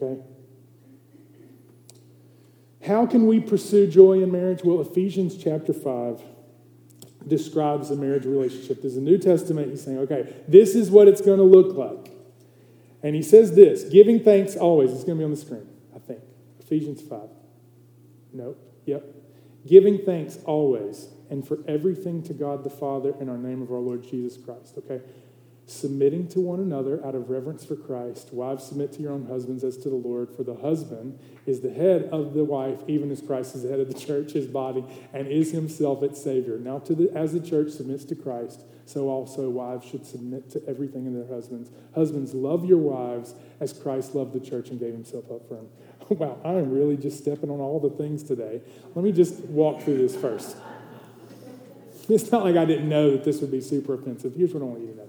Okay? 0.00 0.20
How 2.86 3.06
can 3.06 3.26
we 3.26 3.40
pursue 3.40 3.86
joy 3.86 4.22
in 4.22 4.32
marriage? 4.32 4.64
Well, 4.64 4.80
Ephesians 4.80 5.36
chapter 5.36 5.74
5 5.74 6.22
describes 7.26 7.90
the 7.90 7.96
marriage 7.96 8.24
relationship. 8.24 8.80
There's 8.80 8.96
a 8.96 9.00
New 9.00 9.18
Testament, 9.18 9.68
he's 9.70 9.84
saying, 9.84 9.98
okay, 9.98 10.34
this 10.48 10.74
is 10.74 10.90
what 10.90 11.06
it's 11.06 11.20
going 11.20 11.38
to 11.38 11.44
look 11.44 11.76
like. 11.76 12.12
And 13.02 13.14
he 13.14 13.22
says 13.22 13.54
this 13.54 13.84
giving 13.84 14.20
thanks 14.20 14.56
always. 14.56 14.92
It's 14.92 15.04
going 15.04 15.18
to 15.18 15.20
be 15.20 15.24
on 15.24 15.30
the 15.30 15.36
screen, 15.36 15.66
I 15.94 15.98
think. 15.98 16.20
Ephesians 16.60 17.02
5. 17.02 17.20
Nope. 18.32 18.58
Yep. 18.86 19.04
Giving 19.66 19.98
thanks 19.98 20.38
always 20.44 21.08
and 21.30 21.46
for 21.46 21.58
everything 21.66 22.22
to 22.24 22.34
God 22.34 22.64
the 22.64 22.70
Father 22.70 23.14
in 23.20 23.28
our 23.28 23.38
name 23.38 23.62
of 23.62 23.70
our 23.70 23.78
Lord 23.78 24.02
Jesus 24.02 24.36
Christ. 24.36 24.74
Okay? 24.78 25.00
submitting 25.70 26.26
to 26.26 26.40
one 26.40 26.58
another 26.58 27.04
out 27.06 27.14
of 27.14 27.30
reverence 27.30 27.64
for 27.64 27.76
Christ. 27.76 28.32
Wives, 28.32 28.64
submit 28.64 28.92
to 28.94 29.02
your 29.02 29.12
own 29.12 29.26
husbands 29.26 29.62
as 29.62 29.76
to 29.78 29.88
the 29.88 29.94
Lord, 29.94 30.34
for 30.34 30.42
the 30.42 30.56
husband 30.56 31.18
is 31.46 31.60
the 31.60 31.72
head 31.72 32.08
of 32.10 32.34
the 32.34 32.44
wife, 32.44 32.80
even 32.88 33.10
as 33.12 33.22
Christ 33.22 33.54
is 33.54 33.62
the 33.62 33.68
head 33.68 33.78
of 33.78 33.86
the 33.86 33.98
church, 33.98 34.32
his 34.32 34.48
body, 34.48 34.84
and 35.12 35.28
is 35.28 35.52
himself 35.52 36.02
its 36.02 36.20
Savior. 36.22 36.58
Now, 36.58 36.80
the, 36.80 37.08
as 37.14 37.32
the 37.32 37.40
church 37.40 37.70
submits 37.70 38.04
to 38.06 38.16
Christ, 38.16 38.64
so 38.84 39.08
also 39.08 39.48
wives 39.48 39.86
should 39.86 40.04
submit 40.04 40.50
to 40.50 40.62
everything 40.66 41.06
in 41.06 41.14
their 41.14 41.32
husbands. 41.32 41.70
Husbands, 41.94 42.34
love 42.34 42.64
your 42.64 42.78
wives 42.78 43.36
as 43.60 43.72
Christ 43.72 44.16
loved 44.16 44.32
the 44.32 44.40
church 44.40 44.70
and 44.70 44.80
gave 44.80 44.92
himself 44.92 45.30
up 45.30 45.46
for 45.46 45.54
them. 45.54 45.68
wow, 46.08 46.40
I 46.44 46.54
am 46.54 46.72
really 46.72 46.96
just 46.96 47.18
stepping 47.18 47.48
on 47.48 47.60
all 47.60 47.78
the 47.78 47.90
things 47.90 48.24
today. 48.24 48.60
Let 48.96 49.04
me 49.04 49.12
just 49.12 49.38
walk 49.44 49.82
through 49.82 49.98
this 49.98 50.16
first. 50.16 50.56
It's 52.14 52.32
not 52.32 52.44
like 52.44 52.56
I 52.56 52.64
didn't 52.64 52.88
know 52.88 53.12
that 53.12 53.24
this 53.24 53.40
would 53.40 53.52
be 53.52 53.60
super 53.60 53.94
offensive. 53.94 54.34
Here's 54.34 54.52
what 54.52 54.62
I 54.62 54.66
want 54.66 54.80
you 54.80 54.88
to 54.88 54.96
know 54.96 55.08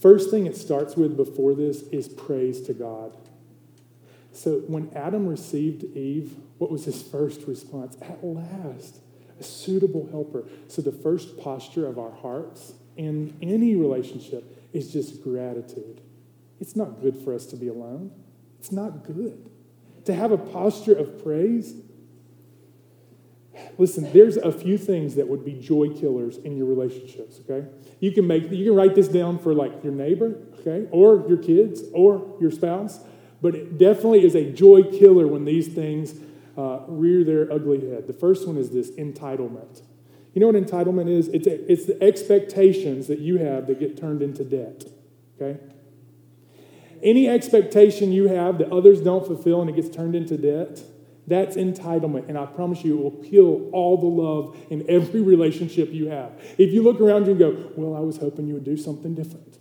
First 0.00 0.30
thing 0.30 0.46
it 0.46 0.56
starts 0.56 0.96
with 0.96 1.16
before 1.16 1.54
this 1.54 1.82
is 1.92 2.08
praise 2.08 2.62
to 2.62 2.72
God. 2.72 3.16
So 4.32 4.60
when 4.66 4.90
Adam 4.96 5.26
received 5.26 5.84
Eve, 5.96 6.36
what 6.58 6.70
was 6.70 6.84
his 6.84 7.02
first 7.02 7.42
response? 7.46 7.96
At 8.00 8.24
last, 8.24 8.96
a 9.38 9.42
suitable 9.42 10.08
helper. 10.10 10.44
So 10.68 10.80
the 10.80 10.92
first 10.92 11.38
posture 11.38 11.86
of 11.86 11.98
our 11.98 12.12
hearts 12.12 12.72
in 12.96 13.36
any 13.42 13.74
relationship 13.76 14.68
is 14.72 14.92
just 14.92 15.22
gratitude. 15.22 16.00
It's 16.60 16.76
not 16.76 17.00
good 17.00 17.16
for 17.16 17.34
us 17.34 17.46
to 17.46 17.56
be 17.56 17.68
alone. 17.68 18.10
It's 18.58 18.72
not 18.72 19.04
good. 19.04 19.50
To 20.06 20.14
have 20.14 20.32
a 20.32 20.38
posture 20.38 20.94
of 20.94 21.22
praise 21.22 21.74
Listen, 23.78 24.10
there's 24.12 24.36
a 24.36 24.52
few 24.52 24.76
things 24.76 25.14
that 25.14 25.28
would 25.28 25.44
be 25.44 25.54
joy 25.54 25.88
killers 25.88 26.36
in 26.38 26.56
your 26.56 26.66
relationships, 26.66 27.40
okay? 27.40 27.66
You 28.00 28.12
can 28.12 28.26
make 28.26 28.50
you 28.50 28.64
can 28.64 28.74
write 28.74 28.94
this 28.94 29.08
down 29.08 29.38
for 29.38 29.54
like 29.54 29.82
your 29.82 29.92
neighbor, 29.92 30.36
okay? 30.60 30.86
Or 30.90 31.24
your 31.28 31.38
kids 31.38 31.82
or 31.92 32.36
your 32.40 32.50
spouse, 32.50 33.00
but 33.40 33.54
it 33.54 33.78
definitely 33.78 34.24
is 34.24 34.34
a 34.34 34.52
joy 34.52 34.82
killer 34.82 35.26
when 35.26 35.44
these 35.44 35.68
things 35.68 36.14
uh, 36.58 36.80
rear 36.88 37.24
their 37.24 37.50
ugly 37.52 37.88
head. 37.88 38.06
The 38.06 38.12
first 38.12 38.46
one 38.46 38.56
is 38.56 38.70
this 38.70 38.90
entitlement. 38.92 39.82
You 40.34 40.40
know 40.40 40.46
what 40.46 40.56
entitlement 40.56 41.08
is? 41.08 41.28
It's, 41.28 41.46
a, 41.46 41.72
it's 41.72 41.86
the 41.86 42.00
expectations 42.02 43.08
that 43.08 43.18
you 43.18 43.38
have 43.38 43.66
that 43.66 43.80
get 43.80 43.96
turned 43.96 44.22
into 44.22 44.44
debt, 44.44 44.84
okay? 45.40 45.58
Any 47.02 47.28
expectation 47.28 48.12
you 48.12 48.28
have 48.28 48.58
that 48.58 48.70
others 48.70 49.00
don't 49.00 49.26
fulfill 49.26 49.60
and 49.60 49.70
it 49.70 49.76
gets 49.76 49.88
turned 49.88 50.14
into 50.14 50.36
debt, 50.36 50.82
that's 51.26 51.56
entitlement. 51.56 52.28
And 52.28 52.36
I 52.36 52.46
promise 52.46 52.84
you, 52.84 52.98
it 52.98 53.02
will 53.02 53.24
kill 53.30 53.70
all 53.72 53.96
the 53.96 54.06
love 54.06 54.56
in 54.70 54.84
every 54.88 55.22
relationship 55.22 55.92
you 55.92 56.08
have. 56.08 56.32
If 56.58 56.72
you 56.72 56.82
look 56.82 57.00
around 57.00 57.26
you 57.26 57.32
and 57.32 57.38
go, 57.38 57.72
Well, 57.76 57.96
I 57.96 58.00
was 58.00 58.16
hoping 58.16 58.46
you 58.46 58.54
would 58.54 58.64
do 58.64 58.76
something 58.76 59.14
different. 59.14 59.58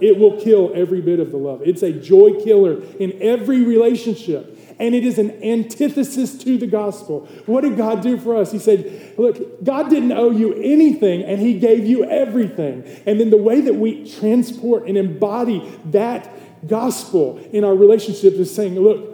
It 0.00 0.16
will 0.18 0.40
kill 0.40 0.72
every 0.74 1.00
bit 1.00 1.18
of 1.18 1.30
the 1.30 1.38
love. 1.38 1.62
It's 1.64 1.82
a 1.82 1.92
joy 1.92 2.40
killer 2.42 2.82
in 2.98 3.20
every 3.20 3.62
relationship. 3.62 4.54
And 4.80 4.94
it 4.94 5.04
is 5.04 5.18
an 5.18 5.42
antithesis 5.42 6.38
to 6.44 6.56
the 6.56 6.66
gospel. 6.68 7.26
What 7.46 7.62
did 7.62 7.76
God 7.76 8.00
do 8.00 8.16
for 8.16 8.36
us? 8.36 8.52
He 8.52 8.60
said, 8.60 9.14
Look, 9.18 9.64
God 9.64 9.90
didn't 9.90 10.12
owe 10.12 10.30
you 10.30 10.54
anything, 10.54 11.24
and 11.24 11.40
He 11.40 11.58
gave 11.58 11.84
you 11.84 12.04
everything. 12.04 12.84
And 13.04 13.18
then 13.18 13.30
the 13.30 13.36
way 13.36 13.60
that 13.60 13.74
we 13.74 14.08
transport 14.08 14.86
and 14.86 14.96
embody 14.96 15.68
that 15.86 16.32
gospel 16.68 17.38
in 17.52 17.64
our 17.64 17.74
relationships 17.74 18.36
is 18.36 18.54
saying, 18.54 18.78
Look, 18.78 19.07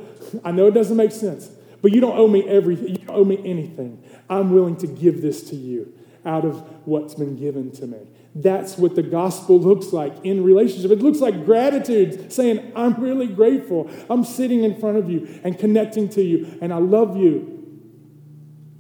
I 0.45 0.51
know 0.51 0.67
it 0.67 0.75
doesn't 0.75 0.97
make 0.97 1.13
sense, 1.13 1.51
but 1.83 1.93
you 1.93 2.01
don't 2.01 2.17
owe 2.17 2.29
me 2.29 2.49
everything. 2.49 2.89
You 2.89 2.99
don't 2.99 3.17
owe 3.17 3.25
me 3.25 3.41
anything. 3.45 4.03
I'm 4.29 4.53
willing 4.53 4.77
to 4.77 4.87
give 4.87 5.23
this 5.23 5.49
to 5.51 5.57
you 5.57 5.93
out 6.25 6.45
of 6.45 6.61
what's 6.87 7.15
been 7.15 7.37
given 7.37 7.71
to 7.73 7.87
me. 7.87 7.99
That's 8.35 8.77
what 8.77 8.97
the 8.97 9.03
gospel 9.03 9.61
looks 9.61 9.93
like 9.93 10.13
in 10.25 10.43
relationship. 10.43 10.91
It 10.91 11.01
looks 11.01 11.21
like 11.21 11.45
gratitude, 11.45 12.33
saying, 12.33 12.73
I'm 12.75 12.95
really 12.95 13.29
grateful. 13.29 13.89
I'm 14.11 14.25
sitting 14.25 14.65
in 14.65 14.81
front 14.81 14.97
of 14.97 15.09
you 15.09 15.41
and 15.45 15.59
connecting 15.59 16.09
to 16.11 16.23
you, 16.23 16.59
and 16.61 16.73
I 16.73 16.79
love 16.79 17.17
you. 17.17 17.51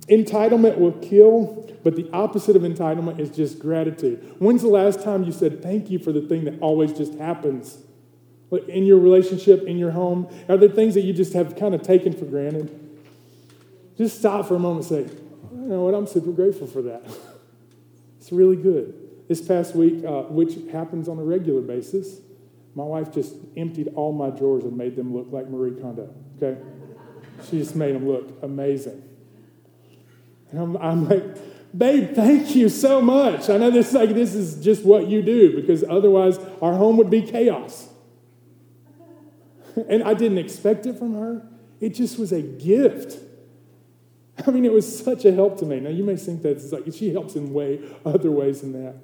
Entitlement 0.08 0.78
will 0.78 0.92
kill, 0.92 1.72
but 1.84 1.94
the 1.94 2.10
opposite 2.12 2.56
of 2.56 2.62
entitlement 2.62 3.20
is 3.20 3.30
just 3.30 3.58
gratitude. 3.58 4.34
When's 4.38 4.62
the 4.62 4.68
last 4.68 5.02
time 5.02 5.22
you 5.22 5.32
said 5.32 5.62
thank 5.62 5.88
you 5.88 5.98
for 5.98 6.12
the 6.12 6.22
thing 6.22 6.44
that 6.44 6.58
always 6.60 6.92
just 6.92 7.14
happens? 7.14 7.78
In 8.56 8.84
your 8.84 8.98
relationship, 8.98 9.64
in 9.64 9.78
your 9.78 9.90
home, 9.90 10.28
are 10.48 10.56
there 10.56 10.68
things 10.68 10.94
that 10.94 11.02
you 11.02 11.12
just 11.12 11.32
have 11.32 11.56
kind 11.56 11.74
of 11.74 11.82
taken 11.82 12.12
for 12.12 12.24
granted? 12.24 12.80
Just 13.96 14.18
stop 14.18 14.46
for 14.46 14.56
a 14.56 14.58
moment 14.58 14.90
and 14.90 15.08
say, 15.08 15.14
you 15.52 15.68
know 15.68 15.82
what, 15.82 15.94
I'm 15.94 16.06
super 16.06 16.32
grateful 16.32 16.66
for 16.66 16.82
that. 16.82 17.02
it's 18.18 18.32
really 18.32 18.56
good. 18.56 18.94
This 19.28 19.40
past 19.40 19.74
week, 19.74 20.04
uh, 20.04 20.22
which 20.22 20.56
happens 20.72 21.08
on 21.08 21.18
a 21.18 21.24
regular 21.24 21.60
basis, 21.60 22.20
my 22.74 22.84
wife 22.84 23.12
just 23.12 23.36
emptied 23.56 23.92
all 23.94 24.12
my 24.12 24.30
drawers 24.30 24.64
and 24.64 24.76
made 24.76 24.96
them 24.96 25.14
look 25.14 25.28
like 25.30 25.48
Marie 25.48 25.80
Kondo, 25.80 26.12
okay? 26.36 26.60
She 27.48 27.58
just 27.58 27.76
made 27.76 27.94
them 27.94 28.08
look 28.08 28.42
amazing. 28.42 29.02
And 30.50 30.60
I'm, 30.60 30.76
I'm 30.76 31.08
like, 31.08 31.22
babe, 31.76 32.14
thank 32.14 32.54
you 32.54 32.68
so 32.68 33.00
much. 33.00 33.48
I 33.48 33.56
know 33.56 33.70
this 33.70 33.92
like 33.92 34.10
this 34.10 34.34
is 34.34 34.62
just 34.62 34.84
what 34.84 35.08
you 35.08 35.22
do 35.22 35.54
because 35.54 35.84
otherwise 35.84 36.38
our 36.60 36.74
home 36.74 36.96
would 36.96 37.10
be 37.10 37.22
chaos. 37.22 37.88
And 39.88 40.02
I 40.04 40.14
didn't 40.14 40.38
expect 40.38 40.86
it 40.86 40.98
from 40.98 41.14
her. 41.14 41.46
It 41.80 41.94
just 41.94 42.18
was 42.18 42.32
a 42.32 42.42
gift. 42.42 43.18
I 44.46 44.50
mean, 44.50 44.64
it 44.64 44.72
was 44.72 45.04
such 45.04 45.24
a 45.24 45.32
help 45.32 45.58
to 45.58 45.66
me. 45.66 45.80
Now 45.80 45.90
you 45.90 46.04
may 46.04 46.16
think 46.16 46.42
that 46.42 46.52
it's 46.52 46.72
like 46.72 46.84
she 46.92 47.12
helps 47.12 47.34
in 47.34 47.52
way 47.52 47.80
other 48.04 48.30
ways 48.30 48.60
than 48.60 48.72
that. 48.72 48.96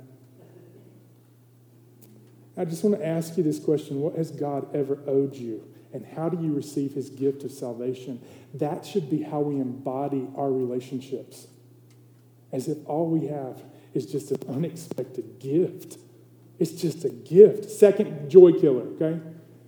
I 2.56 2.64
just 2.64 2.84
want 2.84 2.98
to 2.98 3.06
ask 3.06 3.36
you 3.36 3.42
this 3.42 3.58
question 3.58 4.00
What 4.00 4.16
has 4.16 4.30
God 4.30 4.74
ever 4.74 4.98
owed 5.06 5.34
you? 5.34 5.66
And 5.92 6.06
how 6.06 6.28
do 6.28 6.42
you 6.42 6.52
receive 6.54 6.94
his 6.94 7.10
gift 7.10 7.42
of 7.42 7.50
salvation? 7.50 8.20
That 8.54 8.86
should 8.86 9.10
be 9.10 9.22
how 9.22 9.40
we 9.40 9.60
embody 9.60 10.28
our 10.36 10.52
relationships. 10.52 11.48
As 12.52 12.68
if 12.68 12.78
all 12.86 13.08
we 13.08 13.26
have 13.26 13.62
is 13.92 14.06
just 14.06 14.30
an 14.30 14.38
unexpected 14.48 15.40
gift. 15.40 15.98
It's 16.58 16.72
just 16.72 17.04
a 17.04 17.08
gift. 17.08 17.70
Second 17.70 18.30
joy 18.30 18.52
killer, 18.52 18.82
okay? 18.82 19.20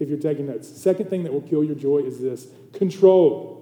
If 0.03 0.09
you're 0.09 0.19
taking 0.19 0.47
notes. 0.49 0.69
Second 0.69 1.09
thing 1.09 1.23
that 1.23 1.33
will 1.33 1.43
kill 1.43 1.63
your 1.63 1.77
joy 1.77 1.99
is 1.99 2.21
this 2.21 2.49
control. 2.73 3.61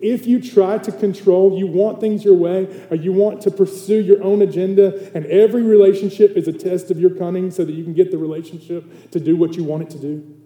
If 0.00 0.26
you 0.26 0.40
try 0.40 0.78
to 0.78 0.92
control, 0.92 1.58
you 1.58 1.66
want 1.66 2.00
things 2.00 2.24
your 2.24 2.34
way, 2.34 2.68
or 2.90 2.96
you 2.96 3.12
want 3.12 3.40
to 3.42 3.50
pursue 3.50 4.00
your 4.00 4.22
own 4.22 4.42
agenda, 4.42 5.10
and 5.14 5.26
every 5.26 5.62
relationship 5.62 6.36
is 6.36 6.46
a 6.46 6.52
test 6.52 6.90
of 6.90 7.00
your 7.00 7.10
cunning 7.10 7.50
so 7.50 7.64
that 7.64 7.72
you 7.72 7.82
can 7.82 7.94
get 7.94 8.10
the 8.10 8.18
relationship 8.18 9.10
to 9.10 9.18
do 9.18 9.34
what 9.34 9.56
you 9.56 9.64
want 9.64 9.82
it 9.84 9.90
to 9.90 9.98
do, 9.98 10.36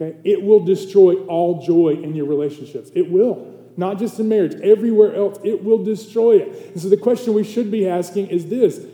okay, 0.00 0.18
it 0.24 0.42
will 0.42 0.64
destroy 0.64 1.14
all 1.26 1.64
joy 1.64 1.90
in 2.02 2.14
your 2.14 2.26
relationships. 2.26 2.90
It 2.94 3.10
will. 3.10 3.54
Not 3.76 3.98
just 3.98 4.18
in 4.18 4.28
marriage, 4.28 4.54
everywhere 4.60 5.14
else, 5.14 5.38
it 5.44 5.62
will 5.62 5.84
destroy 5.84 6.38
it. 6.38 6.72
And 6.72 6.82
so 6.82 6.88
the 6.88 6.96
question 6.96 7.32
we 7.32 7.44
should 7.44 7.70
be 7.70 7.88
asking 7.88 8.26
is 8.28 8.46
this 8.46 8.84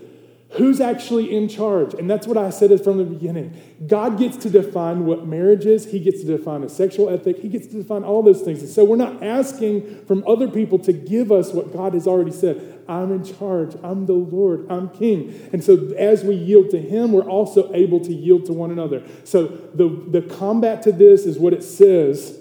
Who's 0.57 0.81
actually 0.81 1.35
in 1.35 1.49
charge? 1.49 1.95
And 1.95 2.09
that's 2.09 2.29
what 2.29 2.37
I 2.37 2.51
said 2.51 2.83
from 2.85 2.99
the 2.99 3.05
beginning. 3.05 3.61
God 3.89 4.19
gets 4.19 4.37
to 4.39 4.51
define 4.51 5.05
what 5.05 5.27
marriage 5.27 5.67
is, 5.67 5.91
He 5.91 5.99
gets 5.99 6.21
to 6.21 6.27
define 6.27 6.63
a 6.63 6.69
sexual 6.69 7.11
ethic, 7.11 7.39
He 7.39 7.49
gets 7.49 7.67
to 7.69 7.83
define 7.83 8.05
all 8.05 8.23
those 8.23 8.43
things. 8.43 8.61
And 8.61 8.69
so 8.69 8.85
we're 8.85 8.97
not 8.97 9.23
asking 9.23 10.05
from 10.07 10.23
other 10.29 10.47
people 10.49 10.79
to 10.81 10.93
give 10.93 11.33
us 11.33 11.53
what 11.53 11.73
God 11.73 11.95
has 11.95 12.07
already 12.07 12.31
said. 12.31 12.85
I'm 12.87 13.11
in 13.11 13.25
charge, 13.25 13.75
I'm 13.83 14.07
the 14.07 14.13
Lord, 14.13 14.71
I'm 14.71 14.91
King. 14.91 15.49
And 15.53 15.65
so 15.65 15.93
as 15.99 16.23
we 16.23 16.37
yield 16.37 16.71
to 16.71 16.81
Him, 16.81 17.13
we're 17.13 17.23
also 17.23 17.73
able 17.75 17.99
to 18.01 18.13
yield 18.13 18.45
to 18.47 18.53
one 18.53 18.71
another. 18.71 19.03
So 19.25 19.47
the, 19.47 19.89
the 19.89 20.23
combat 20.23 20.83
to 20.83 20.93
this 20.93 21.27
is 21.27 21.37
what 21.37 21.53
it 21.53 21.65
says 21.65 22.39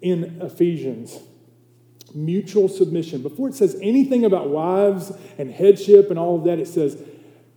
in 0.00 0.40
Ephesians 0.40 1.18
mutual 2.14 2.68
submission. 2.68 3.22
Before 3.22 3.48
it 3.48 3.54
says 3.54 3.78
anything 3.82 4.24
about 4.24 4.48
wives 4.48 5.12
and 5.36 5.52
headship 5.52 6.08
and 6.08 6.18
all 6.18 6.36
of 6.36 6.44
that, 6.44 6.58
it 6.58 6.66
says, 6.66 6.96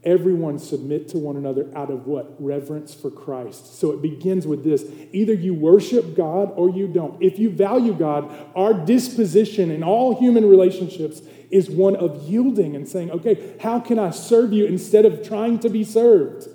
Everyone 0.04 0.58
submit 0.58 1.08
to 1.10 1.20
one 1.20 1.38
another 1.38 1.70
out 1.76 1.92
of 1.92 2.08
what? 2.08 2.36
Reverence 2.40 2.94
for 2.94 3.12
Christ. 3.12 3.80
So 3.80 3.92
it 3.92 4.02
begins 4.02 4.48
with 4.48 4.64
this 4.64 4.84
either 5.12 5.34
you 5.34 5.54
worship 5.54 6.16
God 6.16 6.52
or 6.56 6.72
you 6.72 6.88
don't. 6.88 7.22
If 7.22 7.38
you 7.38 7.52
value 7.52 7.94
God, 7.94 8.34
our 8.56 8.74
disposition 8.74 9.70
in 9.70 9.84
all 9.84 10.20
human 10.20 10.50
relationships 10.50 11.22
is 11.52 11.70
one 11.70 11.96
of 11.96 12.24
yielding 12.24 12.76
and 12.76 12.88
saying, 12.88 13.12
okay, 13.12 13.56
how 13.62 13.80
can 13.80 14.00
I 14.00 14.10
serve 14.10 14.54
you 14.54 14.66
instead 14.66 15.06
of 15.06 15.28
trying 15.28 15.60
to 15.60 15.70
be 15.70 15.84
served? 15.84 16.48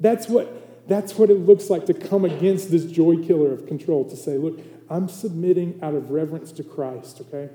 That's 0.00 0.28
what, 0.28 0.88
that's 0.88 1.16
what 1.16 1.30
it 1.30 1.38
looks 1.38 1.70
like 1.70 1.86
to 1.86 1.94
come 1.94 2.24
against 2.24 2.72
this 2.72 2.86
joy 2.86 3.18
killer 3.18 3.52
of 3.52 3.66
control, 3.66 4.08
to 4.08 4.16
say, 4.16 4.36
look, 4.36 4.58
I'm 4.88 5.08
submitting 5.08 5.78
out 5.82 5.94
of 5.94 6.10
reverence 6.10 6.50
to 6.52 6.64
Christ, 6.64 7.20
okay? 7.20 7.50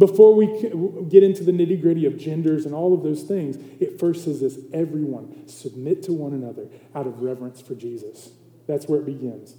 Before 0.00 0.34
we 0.34 0.46
get 1.10 1.22
into 1.22 1.44
the 1.44 1.52
nitty 1.52 1.78
gritty 1.82 2.06
of 2.06 2.16
genders 2.16 2.64
and 2.64 2.74
all 2.74 2.94
of 2.94 3.02
those 3.02 3.22
things, 3.22 3.58
it 3.80 4.00
first 4.00 4.24
says 4.24 4.40
this 4.40 4.58
everyone 4.72 5.46
submit 5.46 6.02
to 6.04 6.14
one 6.14 6.32
another 6.32 6.68
out 6.94 7.06
of 7.06 7.20
reverence 7.20 7.60
for 7.60 7.74
Jesus. 7.74 8.30
That's 8.66 8.86
where 8.86 9.00
it 9.00 9.04
begins. 9.04 9.56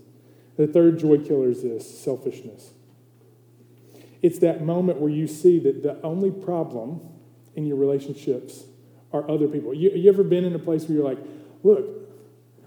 The 0.57 0.65
third 0.65 0.97
joy 0.97 1.19
killer 1.19 1.47
is 1.47 1.61
this 1.61 2.03
selfishness. 2.03 2.71
It's 4.23 4.39
that 4.39 4.63
moment 4.63 4.99
where 4.99 5.11
you 5.11 5.27
see 5.27 5.59
that 5.59 5.83
the 5.83 6.01
only 6.01 6.31
problem 6.31 7.01
in 7.55 7.67
your 7.67 7.77
relationships 7.77 8.65
are 9.13 9.29
other 9.29 9.47
people. 9.47 9.75
You, 9.75 9.91
you 9.91 10.09
ever 10.09 10.23
been 10.23 10.43
in 10.43 10.55
a 10.55 10.59
place 10.59 10.85
where 10.85 10.97
you're 10.97 11.07
like, 11.07 11.19
look, 11.61 11.85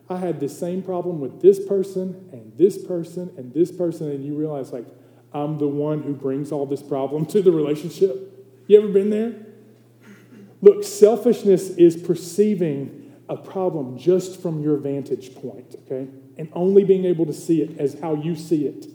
I 0.09 0.19
had 0.19 0.39
the 0.39 0.49
same 0.49 0.81
problem 0.81 1.19
with 1.19 1.43
this 1.43 1.59
person 1.65 2.29
and 2.31 2.57
this 2.57 2.79
person 2.79 3.33
and 3.37 3.53
this 3.53 3.73
person, 3.73 4.13
and 4.13 4.25
you 4.25 4.37
realize, 4.37 4.73
like, 4.73 4.87
I'm 5.35 5.59
the 5.59 5.69
one 5.69 6.03
who 6.03 6.15
brings 6.15 6.53
all 6.53 6.65
this 6.65 6.83
problem 6.83 7.27
to 7.27 7.43
the 7.43 7.51
relationship. 7.51 8.31
You 8.69 8.79
ever 8.79 8.89
been 8.89 9.11
there? 9.11 9.35
Look, 10.63 10.85
selfishness 10.85 11.71
is 11.71 11.97
perceiving 11.97 13.13
a 13.29 13.37
problem 13.37 13.99
just 13.99 14.41
from 14.41 14.63
your 14.63 14.77
vantage 14.77 15.35
point, 15.35 15.75
okay? 15.85 16.09
And 16.39 16.49
only 16.53 16.85
being 16.85 17.05
able 17.05 17.27
to 17.27 17.33
see 17.33 17.61
it 17.63 17.79
as 17.79 17.99
how 18.01 18.15
you 18.15 18.37
see 18.37 18.67
it. 18.67 18.87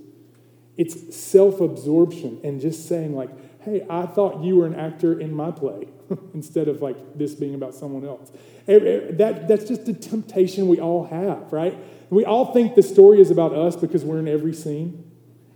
It's 0.77 1.15
self 1.15 1.59
absorption 1.59 2.39
and 2.43 2.61
just 2.61 2.87
saying, 2.87 3.15
like, 3.15 3.29
hey, 3.61 3.85
I 3.89 4.05
thought 4.05 4.43
you 4.43 4.55
were 4.55 4.65
an 4.65 4.75
actor 4.75 5.19
in 5.19 5.33
my 5.33 5.51
play 5.51 5.89
instead 6.33 6.69
of 6.69 6.81
like 6.81 7.17
this 7.17 7.35
being 7.35 7.53
about 7.53 7.75
someone 7.75 8.05
else. 8.05 8.31
That, 8.65 9.45
that's 9.47 9.65
just 9.65 9.87
a 9.89 9.93
temptation 9.93 10.69
we 10.69 10.79
all 10.79 11.05
have, 11.05 11.51
right? 11.51 11.77
We 12.09 12.23
all 12.23 12.53
think 12.53 12.75
the 12.75 12.83
story 12.83 13.19
is 13.19 13.29
about 13.29 13.53
us 13.53 13.75
because 13.75 14.05
we're 14.05 14.19
in 14.19 14.27
every 14.27 14.53
scene 14.53 15.08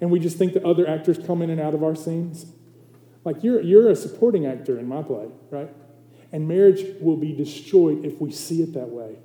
and 0.04 0.12
we 0.12 0.20
just 0.20 0.38
think 0.38 0.52
that 0.52 0.66
other 0.66 0.86
actors 0.86 1.18
come 1.18 1.42
in 1.42 1.50
and 1.50 1.62
out 1.62 1.74
of 1.74 1.82
our 1.82 1.96
scenes. 1.96 2.46
Like 3.24 3.42
you're, 3.42 3.62
you're 3.62 3.90
a 3.90 3.96
supporting 3.96 4.46
actor 4.46 4.78
in 4.78 4.86
my 4.86 5.02
play, 5.02 5.30
right? 5.50 5.70
And 6.34 6.46
marriage 6.46 6.84
will 7.00 7.16
be 7.16 7.32
destroyed 7.32 8.04
if 8.04 8.20
we 8.20 8.30
see 8.30 8.62
it 8.62 8.74
that 8.74 8.90
way. 8.90 9.16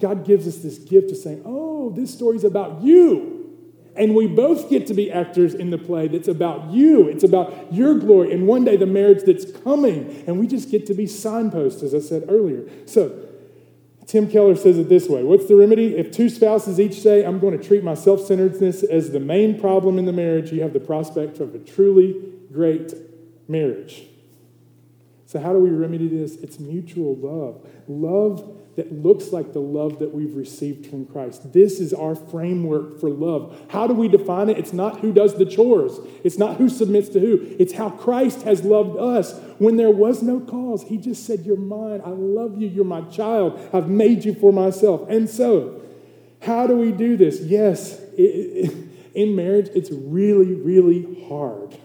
God 0.00 0.26
gives 0.26 0.48
us 0.48 0.56
this 0.56 0.76
gift 0.76 1.12
of 1.12 1.18
saying, 1.18 1.42
oh, 1.46 1.90
this 1.90 2.12
story's 2.12 2.42
about 2.42 2.82
you. 2.82 3.54
And 3.94 4.16
we 4.16 4.26
both 4.26 4.68
get 4.68 4.88
to 4.88 4.94
be 4.94 5.08
actors 5.12 5.54
in 5.54 5.70
the 5.70 5.78
play 5.78 6.08
that's 6.08 6.26
about 6.26 6.72
you. 6.72 7.06
It's 7.06 7.22
about 7.22 7.72
your 7.72 7.94
glory. 7.94 8.32
And 8.32 8.48
one 8.48 8.64
day, 8.64 8.76
the 8.76 8.86
marriage 8.86 9.22
that's 9.24 9.48
coming. 9.60 10.24
And 10.26 10.40
we 10.40 10.48
just 10.48 10.68
get 10.68 10.84
to 10.86 10.94
be 10.94 11.06
signposts, 11.06 11.84
as 11.84 11.94
I 11.94 12.00
said 12.00 12.24
earlier. 12.28 12.68
So, 12.86 13.27
Tim 14.08 14.30
Keller 14.30 14.56
says 14.56 14.78
it 14.78 14.88
this 14.88 15.06
way 15.06 15.22
What's 15.22 15.46
the 15.46 15.54
remedy? 15.54 15.96
If 15.96 16.10
two 16.10 16.30
spouses 16.30 16.80
each 16.80 17.00
say, 17.00 17.24
I'm 17.24 17.38
going 17.38 17.56
to 17.56 17.62
treat 17.62 17.84
my 17.84 17.94
self 17.94 18.22
centeredness 18.22 18.82
as 18.82 19.12
the 19.12 19.20
main 19.20 19.60
problem 19.60 19.98
in 19.98 20.06
the 20.06 20.12
marriage, 20.12 20.50
you 20.50 20.62
have 20.62 20.72
the 20.72 20.80
prospect 20.80 21.38
of 21.38 21.54
a 21.54 21.58
truly 21.58 22.16
great 22.50 22.94
marriage. 23.46 24.07
So, 25.28 25.38
how 25.38 25.52
do 25.52 25.58
we 25.58 25.68
remedy 25.68 26.08
this? 26.08 26.36
It's 26.36 26.58
mutual 26.58 27.14
love. 27.14 27.68
Love 27.86 28.56
that 28.76 28.90
looks 28.90 29.30
like 29.30 29.52
the 29.52 29.60
love 29.60 29.98
that 29.98 30.14
we've 30.14 30.34
received 30.34 30.86
from 30.86 31.04
Christ. 31.04 31.52
This 31.52 31.80
is 31.80 31.92
our 31.92 32.14
framework 32.14 32.98
for 32.98 33.10
love. 33.10 33.60
How 33.68 33.86
do 33.86 33.92
we 33.92 34.08
define 34.08 34.48
it? 34.48 34.56
It's 34.56 34.72
not 34.72 35.00
who 35.00 35.12
does 35.12 35.36
the 35.36 35.44
chores, 35.44 36.00
it's 36.24 36.38
not 36.38 36.56
who 36.56 36.70
submits 36.70 37.10
to 37.10 37.20
who. 37.20 37.56
It's 37.58 37.74
how 37.74 37.90
Christ 37.90 38.40
has 38.44 38.64
loved 38.64 38.98
us 38.98 39.38
when 39.58 39.76
there 39.76 39.90
was 39.90 40.22
no 40.22 40.40
cause. 40.40 40.84
He 40.84 40.96
just 40.96 41.26
said, 41.26 41.40
You're 41.40 41.58
mine. 41.58 42.00
I 42.02 42.10
love 42.10 42.58
you. 42.58 42.66
You're 42.66 42.86
my 42.86 43.02
child. 43.02 43.60
I've 43.74 43.90
made 43.90 44.24
you 44.24 44.34
for 44.34 44.50
myself. 44.50 45.10
And 45.10 45.28
so, 45.28 45.82
how 46.40 46.66
do 46.66 46.74
we 46.74 46.90
do 46.90 47.18
this? 47.18 47.40
Yes, 47.40 48.00
it, 48.16 48.22
it, 48.22 48.88
in 49.14 49.36
marriage, 49.36 49.68
it's 49.74 49.90
really, 49.90 50.54
really 50.54 51.26
hard. 51.28 51.78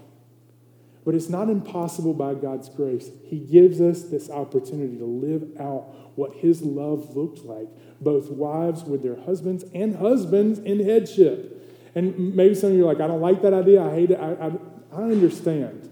But 1.06 1.16
it's 1.16 1.30
not 1.30 1.50
impossible 1.50 2.14
by 2.14 2.34
God's 2.34 2.70
grace. 2.70 3.10
He 3.26 3.40
gives 3.40 3.82
us 3.82 4.04
this 4.04 4.30
opportunity 4.30 4.98
to 4.98 5.06
live 5.06 5.60
out 5.60 5.94
what 6.16 6.34
His 6.36 6.62
love 6.62 7.16
looked 7.16 7.44
like, 7.44 7.68
both 8.00 8.30
wives 8.30 8.84
with 8.84 9.04
their 9.04 9.20
husbands 9.22 9.66
and 9.74 9.98
husbands 9.98 10.60
in 10.60 10.84
headship. 10.84 11.50
And 11.96 12.36
maybe 12.36 12.56
some 12.56 12.72
of 12.72 12.76
you 12.78 12.88
are 12.88 12.94
like, 12.94 13.02
I 13.02 13.08
don't 13.08 13.22
like 13.22 13.42
that 13.42 13.54
idea. 13.54 13.84
I 13.84 13.94
hate 13.94 14.12
it. 14.12 14.20
I, 14.20 14.34
I, 14.34 14.52
I 14.94 15.04
understand. 15.04 15.90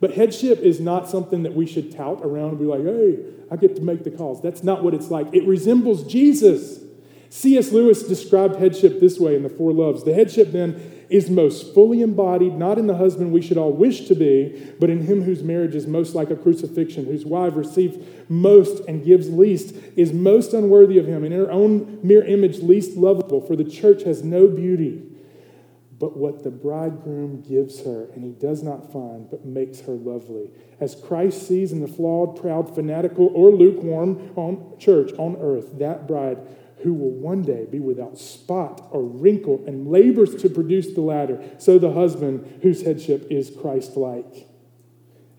But 0.00 0.14
headship 0.14 0.58
is 0.60 0.80
not 0.80 1.08
something 1.08 1.42
that 1.44 1.54
we 1.54 1.66
should 1.66 1.94
tout 1.94 2.20
around 2.22 2.50
and 2.50 2.58
be 2.58 2.64
like, 2.64 2.82
hey, 2.82 3.24
I 3.50 3.56
get 3.56 3.76
to 3.76 3.82
make 3.82 4.04
the 4.04 4.10
calls. 4.10 4.42
That's 4.42 4.62
not 4.62 4.82
what 4.82 4.94
it's 4.94 5.10
like. 5.10 5.32
It 5.32 5.46
resembles 5.46 6.04
Jesus. 6.04 6.80
C.S. 7.30 7.72
Lewis 7.72 8.02
described 8.02 8.56
headship 8.56 9.00
this 9.00 9.18
way 9.18 9.34
in 9.34 9.42
The 9.42 9.48
Four 9.48 9.72
Loves. 9.72 10.04
The 10.04 10.14
headship 10.14 10.52
then 10.52 10.93
is 11.14 11.30
most 11.30 11.72
fully 11.72 12.02
embodied, 12.02 12.56
not 12.56 12.76
in 12.76 12.88
the 12.88 12.96
husband 12.96 13.30
we 13.30 13.40
should 13.40 13.56
all 13.56 13.72
wish 13.72 14.08
to 14.08 14.16
be, 14.16 14.74
but 14.80 14.90
in 14.90 15.06
him 15.06 15.22
whose 15.22 15.44
marriage 15.44 15.76
is 15.76 15.86
most 15.86 16.12
like 16.12 16.28
a 16.28 16.34
crucifixion, 16.34 17.04
whose 17.04 17.24
wife 17.24 17.54
receives 17.54 17.96
most 18.28 18.82
and 18.88 19.04
gives 19.04 19.30
least, 19.30 19.76
is 19.94 20.12
most 20.12 20.52
unworthy 20.52 20.98
of 20.98 21.06
him, 21.06 21.22
and 21.22 21.32
in 21.32 21.38
her 21.38 21.52
own 21.52 22.00
mere 22.02 22.24
image 22.24 22.58
least 22.58 22.96
lovable, 22.96 23.40
for 23.40 23.54
the 23.54 23.62
church 23.62 24.02
has 24.02 24.24
no 24.24 24.48
beauty 24.48 25.04
but 26.00 26.16
what 26.16 26.42
the 26.42 26.50
bridegroom 26.50 27.40
gives 27.42 27.84
her, 27.84 28.08
and 28.12 28.24
he 28.24 28.32
does 28.32 28.64
not 28.64 28.92
find, 28.92 29.30
but 29.30 29.44
makes 29.44 29.80
her 29.82 29.92
lovely. 29.92 30.50
As 30.80 30.96
Christ 30.96 31.46
sees 31.46 31.70
in 31.70 31.80
the 31.80 31.86
flawed, 31.86 32.40
proud, 32.40 32.74
fanatical, 32.74 33.30
or 33.32 33.52
lukewarm 33.52 34.32
on 34.34 34.76
church 34.78 35.12
on 35.12 35.36
earth, 35.40 35.78
that 35.78 36.08
bride 36.08 36.38
who 36.84 36.92
will 36.92 37.10
one 37.10 37.42
day 37.42 37.66
be 37.68 37.80
without 37.80 38.18
spot 38.18 38.86
or 38.90 39.02
wrinkle 39.02 39.64
and 39.66 39.88
labors 39.88 40.34
to 40.36 40.50
produce 40.50 40.92
the 40.92 41.00
latter, 41.00 41.42
so 41.58 41.78
the 41.78 41.92
husband 41.92 42.60
whose 42.62 42.82
headship 42.82 43.26
is 43.30 43.50
Christ 43.60 43.96
like. 43.96 44.46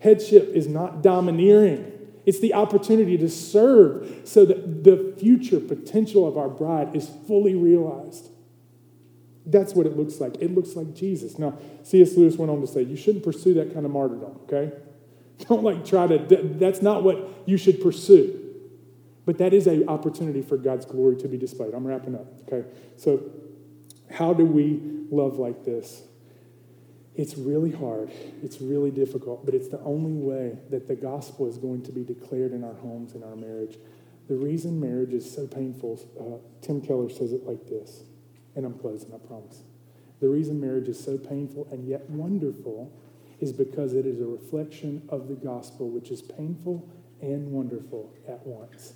Headship 0.00 0.50
is 0.54 0.66
not 0.66 1.02
domineering. 1.02 1.92
It's 2.26 2.40
the 2.40 2.52
opportunity 2.52 3.16
to 3.18 3.28
serve 3.28 4.22
so 4.24 4.44
that 4.44 4.82
the 4.82 5.14
future 5.18 5.60
potential 5.60 6.26
of 6.26 6.36
our 6.36 6.48
bride 6.48 6.96
is 6.96 7.08
fully 7.28 7.54
realized. 7.54 8.28
That's 9.46 9.72
what 9.74 9.86
it 9.86 9.96
looks 9.96 10.20
like. 10.20 10.34
It 10.40 10.52
looks 10.52 10.74
like 10.74 10.94
Jesus. 10.94 11.38
Now, 11.38 11.56
C.S. 11.84 12.16
Lewis 12.16 12.34
went 12.34 12.50
on 12.50 12.60
to 12.60 12.66
say, 12.66 12.82
you 12.82 12.96
shouldn't 12.96 13.22
pursue 13.22 13.54
that 13.54 13.72
kind 13.72 13.86
of 13.86 13.92
martyrdom, 13.92 14.40
okay? 14.42 14.72
Don't 15.48 15.62
like 15.62 15.86
try 15.86 16.08
to, 16.08 16.18
that's 16.58 16.82
not 16.82 17.04
what 17.04 17.44
you 17.46 17.56
should 17.56 17.80
pursue. 17.80 18.45
But 19.26 19.38
that 19.38 19.52
is 19.52 19.66
an 19.66 19.88
opportunity 19.88 20.40
for 20.40 20.56
God's 20.56 20.86
glory 20.86 21.16
to 21.16 21.28
be 21.28 21.36
displayed. 21.36 21.74
I'm 21.74 21.86
wrapping 21.86 22.14
up, 22.14 22.26
okay? 22.46 22.66
So, 22.96 23.30
how 24.10 24.32
do 24.32 24.44
we 24.44 24.80
love 25.10 25.38
like 25.38 25.64
this? 25.64 26.02
It's 27.16 27.36
really 27.36 27.72
hard. 27.72 28.10
It's 28.42 28.60
really 28.60 28.90
difficult, 28.90 29.44
but 29.44 29.54
it's 29.54 29.68
the 29.68 29.80
only 29.80 30.12
way 30.12 30.58
that 30.70 30.86
the 30.86 30.94
gospel 30.94 31.48
is 31.48 31.58
going 31.58 31.82
to 31.82 31.92
be 31.92 32.04
declared 32.04 32.52
in 32.52 32.62
our 32.62 32.74
homes, 32.74 33.14
in 33.14 33.24
our 33.24 33.36
marriage. 33.36 33.76
The 34.28 34.36
reason 34.36 34.80
marriage 34.80 35.12
is 35.12 35.30
so 35.30 35.46
painful, 35.46 36.00
uh, 36.18 36.64
Tim 36.64 36.80
Keller 36.80 37.10
says 37.10 37.32
it 37.32 37.44
like 37.44 37.66
this 37.66 38.04
and 38.56 38.64
I'm 38.64 38.74
closing, 38.78 39.12
I 39.14 39.18
promise. 39.18 39.62
The 40.20 40.28
reason 40.28 40.60
marriage 40.60 40.88
is 40.88 41.02
so 41.02 41.18
painful 41.18 41.68
and 41.70 41.86
yet 41.86 42.08
wonderful 42.08 42.90
is 43.38 43.52
because 43.52 43.92
it 43.92 44.06
is 44.06 44.20
a 44.20 44.24
reflection 44.24 45.02
of 45.10 45.28
the 45.28 45.34
gospel, 45.34 45.90
which 45.90 46.10
is 46.10 46.22
painful 46.22 46.88
and 47.20 47.52
wonderful 47.52 48.12
at 48.26 48.44
once. 48.46 48.94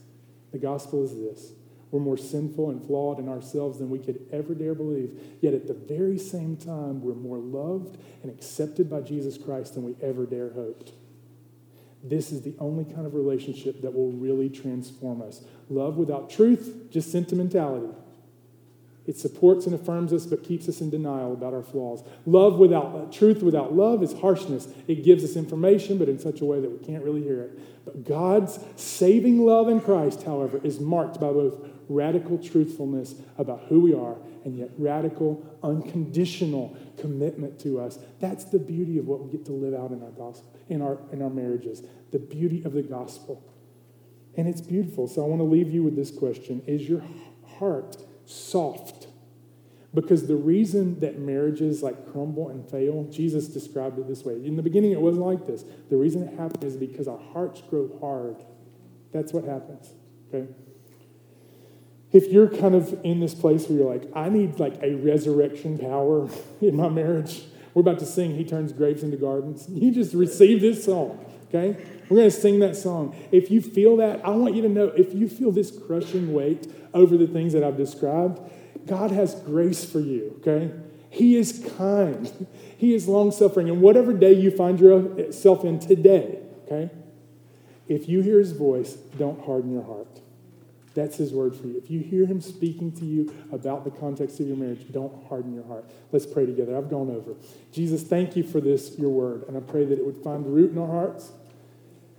The 0.52 0.58
gospel 0.58 1.04
is 1.04 1.14
this 1.14 1.52
we're 1.90 2.00
more 2.00 2.16
sinful 2.16 2.70
and 2.70 2.84
flawed 2.84 3.18
in 3.18 3.28
ourselves 3.28 3.78
than 3.78 3.90
we 3.90 3.98
could 3.98 4.24
ever 4.32 4.54
dare 4.54 4.74
believe. 4.74 5.18
Yet 5.40 5.54
at 5.54 5.66
the 5.66 5.74
very 5.74 6.18
same 6.18 6.56
time, 6.56 7.02
we're 7.02 7.14
more 7.14 7.38
loved 7.38 7.98
and 8.22 8.30
accepted 8.30 8.88
by 8.88 9.00
Jesus 9.00 9.36
Christ 9.36 9.74
than 9.74 9.84
we 9.84 9.96
ever 10.00 10.24
dare 10.24 10.50
hoped. 10.50 10.92
This 12.02 12.32
is 12.32 12.42
the 12.42 12.54
only 12.58 12.84
kind 12.84 13.06
of 13.06 13.14
relationship 13.14 13.82
that 13.82 13.92
will 13.92 14.12
really 14.12 14.48
transform 14.48 15.20
us. 15.20 15.42
Love 15.68 15.96
without 15.96 16.30
truth, 16.30 16.86
just 16.90 17.10
sentimentality. 17.10 17.92
It 19.10 19.18
supports 19.18 19.66
and 19.66 19.74
affirms 19.74 20.12
us, 20.12 20.24
but 20.24 20.44
keeps 20.44 20.68
us 20.68 20.80
in 20.80 20.88
denial 20.88 21.32
about 21.32 21.52
our 21.52 21.64
flaws. 21.64 22.04
Love 22.26 22.60
without 22.60 22.94
uh, 22.94 23.10
truth 23.10 23.42
without 23.42 23.74
love 23.74 24.04
is 24.04 24.12
harshness. 24.12 24.68
It 24.86 25.02
gives 25.02 25.24
us 25.24 25.34
information, 25.34 25.98
but 25.98 26.08
in 26.08 26.20
such 26.20 26.40
a 26.40 26.44
way 26.44 26.60
that 26.60 26.70
we 26.70 26.78
can't 26.78 27.02
really 27.02 27.24
hear 27.24 27.42
it. 27.42 27.84
But 27.84 28.04
God's 28.04 28.60
saving 28.76 29.44
love 29.44 29.68
in 29.68 29.80
Christ, 29.80 30.22
however, 30.22 30.60
is 30.62 30.78
marked 30.78 31.14
by 31.14 31.32
both 31.32 31.54
radical 31.88 32.38
truthfulness 32.38 33.16
about 33.36 33.64
who 33.68 33.80
we 33.80 33.94
are 33.94 34.14
and 34.44 34.56
yet 34.56 34.70
radical, 34.78 35.44
unconditional 35.64 36.76
commitment 36.96 37.58
to 37.62 37.80
us. 37.80 37.98
That's 38.20 38.44
the 38.44 38.60
beauty 38.60 38.96
of 38.98 39.08
what 39.08 39.24
we 39.24 39.32
get 39.32 39.44
to 39.46 39.52
live 39.52 39.74
out 39.74 39.90
in 39.90 40.04
our 40.04 40.10
gospel, 40.10 40.56
in 40.68 40.82
our 40.82 40.98
in 41.10 41.20
our 41.20 41.30
marriages. 41.30 41.82
The 42.12 42.20
beauty 42.20 42.62
of 42.62 42.74
the 42.74 42.82
gospel. 42.82 43.42
And 44.36 44.46
it's 44.46 44.60
beautiful. 44.60 45.08
So 45.08 45.24
I 45.24 45.26
want 45.26 45.40
to 45.40 45.44
leave 45.44 45.68
you 45.68 45.82
with 45.82 45.96
this 45.96 46.12
question. 46.12 46.62
Is 46.68 46.88
your 46.88 47.02
heart 47.58 47.96
soft. 48.30 48.99
Because 49.92 50.28
the 50.28 50.36
reason 50.36 51.00
that 51.00 51.18
marriages 51.18 51.82
like 51.82 52.12
crumble 52.12 52.48
and 52.48 52.68
fail, 52.68 53.04
Jesus 53.10 53.48
described 53.48 53.98
it 53.98 54.06
this 54.06 54.24
way. 54.24 54.34
In 54.34 54.56
the 54.56 54.62
beginning, 54.62 54.92
it 54.92 55.00
wasn't 55.00 55.26
like 55.26 55.46
this. 55.46 55.64
The 55.88 55.96
reason 55.96 56.22
it 56.22 56.38
happened 56.38 56.62
is 56.62 56.76
because 56.76 57.08
our 57.08 57.18
hearts 57.18 57.60
grow 57.68 57.90
hard. 58.00 58.36
That's 59.12 59.32
what 59.32 59.44
happens. 59.44 59.92
Okay? 60.28 60.48
If 62.12 62.28
you're 62.28 62.48
kind 62.48 62.74
of 62.74 62.98
in 63.04 63.20
this 63.20 63.34
place 63.34 63.68
where 63.68 63.78
you're 63.78 63.92
like, 63.92 64.08
I 64.14 64.28
need 64.28 64.60
like 64.60 64.80
a 64.82 64.94
resurrection 64.94 65.78
power 65.78 66.28
in 66.60 66.76
my 66.76 66.88
marriage, 66.88 67.42
we're 67.74 67.82
about 67.82 67.98
to 68.00 68.06
sing 68.06 68.36
He 68.36 68.44
Turns 68.44 68.72
Graves 68.72 69.02
into 69.02 69.16
Gardens. 69.16 69.66
You 69.68 69.92
just 69.92 70.14
receive 70.14 70.60
this 70.60 70.84
song, 70.84 71.24
okay? 71.48 71.84
We're 72.08 72.18
going 72.18 72.30
to 72.30 72.36
sing 72.36 72.58
that 72.60 72.76
song. 72.76 73.16
If 73.30 73.50
you 73.50 73.60
feel 73.60 73.96
that, 73.98 74.24
I 74.24 74.30
want 74.30 74.54
you 74.54 74.62
to 74.62 74.68
know 74.68 74.86
if 74.86 75.14
you 75.14 75.28
feel 75.28 75.52
this 75.52 75.70
crushing 75.70 76.32
weight 76.32 76.72
over 76.92 77.16
the 77.16 77.28
things 77.28 77.52
that 77.52 77.62
I've 77.62 77.76
described, 77.76 78.40
God 78.86 79.10
has 79.10 79.34
grace 79.34 79.84
for 79.84 80.00
you, 80.00 80.36
okay? 80.38 80.72
He 81.10 81.36
is 81.36 81.68
kind. 81.76 82.46
He 82.76 82.94
is 82.94 83.08
long 83.08 83.32
suffering. 83.32 83.68
And 83.68 83.80
whatever 83.80 84.12
day 84.12 84.32
you 84.32 84.50
find 84.50 84.78
yourself 84.78 85.64
in 85.64 85.78
today, 85.78 86.38
okay? 86.64 86.90
If 87.88 88.08
you 88.08 88.20
hear 88.20 88.38
his 88.38 88.52
voice, 88.52 88.94
don't 88.94 89.44
harden 89.44 89.72
your 89.72 89.82
heart. 89.82 90.20
That's 90.94 91.16
his 91.16 91.32
word 91.32 91.54
for 91.54 91.66
you. 91.66 91.76
If 91.76 91.90
you 91.90 92.00
hear 92.00 92.26
him 92.26 92.40
speaking 92.40 92.92
to 92.92 93.04
you 93.04 93.34
about 93.52 93.84
the 93.84 93.90
context 93.90 94.40
of 94.40 94.46
your 94.46 94.56
marriage, 94.56 94.86
don't 94.90 95.26
harden 95.28 95.54
your 95.54 95.64
heart. 95.64 95.84
Let's 96.10 96.26
pray 96.26 96.46
together. 96.46 96.76
I've 96.76 96.90
gone 96.90 97.10
over. 97.10 97.34
Jesus, 97.72 98.02
thank 98.02 98.36
you 98.36 98.42
for 98.42 98.60
this, 98.60 98.98
your 98.98 99.10
word. 99.10 99.44
And 99.46 99.56
I 99.56 99.60
pray 99.60 99.84
that 99.84 99.98
it 99.98 100.04
would 100.04 100.16
find 100.18 100.46
root 100.46 100.72
in 100.72 100.78
our 100.78 100.88
hearts. 100.88 101.30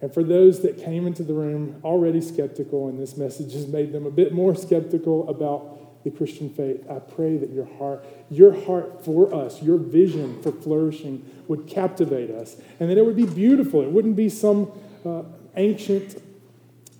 And 0.02 0.14
for 0.14 0.24
those 0.24 0.62
that 0.62 0.78
came 0.78 1.06
into 1.06 1.24
the 1.24 1.34
room 1.34 1.80
already 1.84 2.22
skeptical, 2.22 2.88
and 2.88 3.00
this 3.00 3.18
message 3.18 3.54
has 3.54 3.68
made 3.68 3.92
them 3.92 4.06
a 4.06 4.12
bit 4.12 4.34
more 4.34 4.56
skeptical 4.56 5.30
about 5.30 5.81
the 6.04 6.12
Christian 6.12 6.50
faith, 6.50 6.84
I 6.90 7.00
pray 7.00 7.38
that 7.38 7.50
your 7.50 7.68
heart, 7.78 8.06
your 8.30 8.54
heart 8.66 9.06
for 9.06 9.34
us, 9.34 9.62
your 9.62 9.78
vision 9.78 10.42
for 10.42 10.52
flourishing 10.52 11.26
would 11.48 11.68
captivate 11.68 12.32
us, 12.32 12.56
and 12.80 12.90
that 12.90 12.98
it 12.98 13.06
would 13.06 13.16
be 13.16 13.26
beautiful. 13.26 13.82
It 13.82 13.92
wouldn't 13.92 14.16
be 14.16 14.30
some 14.30 14.72
uh, 15.06 15.24
ancient 15.56 16.22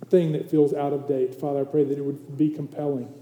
thing 0.08 0.32
that 0.32 0.50
feels 0.50 0.74
out 0.74 0.92
of 0.92 1.08
date. 1.08 1.34
Father, 1.34 1.60
I 1.60 1.64
pray 1.64 1.84
that 1.84 1.98
it 1.98 2.04
would 2.04 2.36
be 2.36 2.50
compelling. 2.50 3.12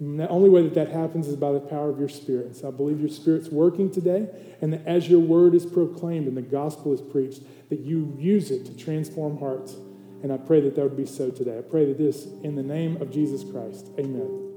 And 0.00 0.18
the 0.18 0.28
only 0.28 0.48
way 0.48 0.62
that 0.62 0.74
that 0.74 0.88
happens 0.88 1.28
is 1.28 1.36
by 1.36 1.52
the 1.52 1.60
power 1.60 1.90
of 1.90 1.98
your 1.98 2.08
Spirit. 2.08 2.46
And 2.46 2.56
so 2.56 2.68
I 2.68 2.70
believe 2.70 2.98
your 2.98 3.10
Spirit's 3.10 3.50
working 3.50 3.90
today, 3.90 4.28
and 4.62 4.72
that 4.72 4.86
as 4.86 5.08
your 5.08 5.20
word 5.20 5.54
is 5.54 5.66
proclaimed 5.66 6.26
and 6.26 6.36
the 6.36 6.42
gospel 6.42 6.94
is 6.94 7.02
preached, 7.02 7.42
that 7.68 7.80
you 7.80 8.16
use 8.18 8.50
it 8.50 8.64
to 8.66 8.76
transform 8.76 9.38
hearts. 9.38 9.76
And 10.22 10.32
I 10.32 10.38
pray 10.38 10.60
that 10.62 10.74
that 10.76 10.82
would 10.82 10.96
be 10.96 11.06
so 11.06 11.30
today. 11.30 11.58
I 11.58 11.62
pray 11.62 11.84
that 11.86 11.98
this, 11.98 12.26
in 12.42 12.56
the 12.56 12.62
name 12.62 13.00
of 13.00 13.10
Jesus 13.10 13.44
Christ, 13.44 13.90
amen. 13.98 14.49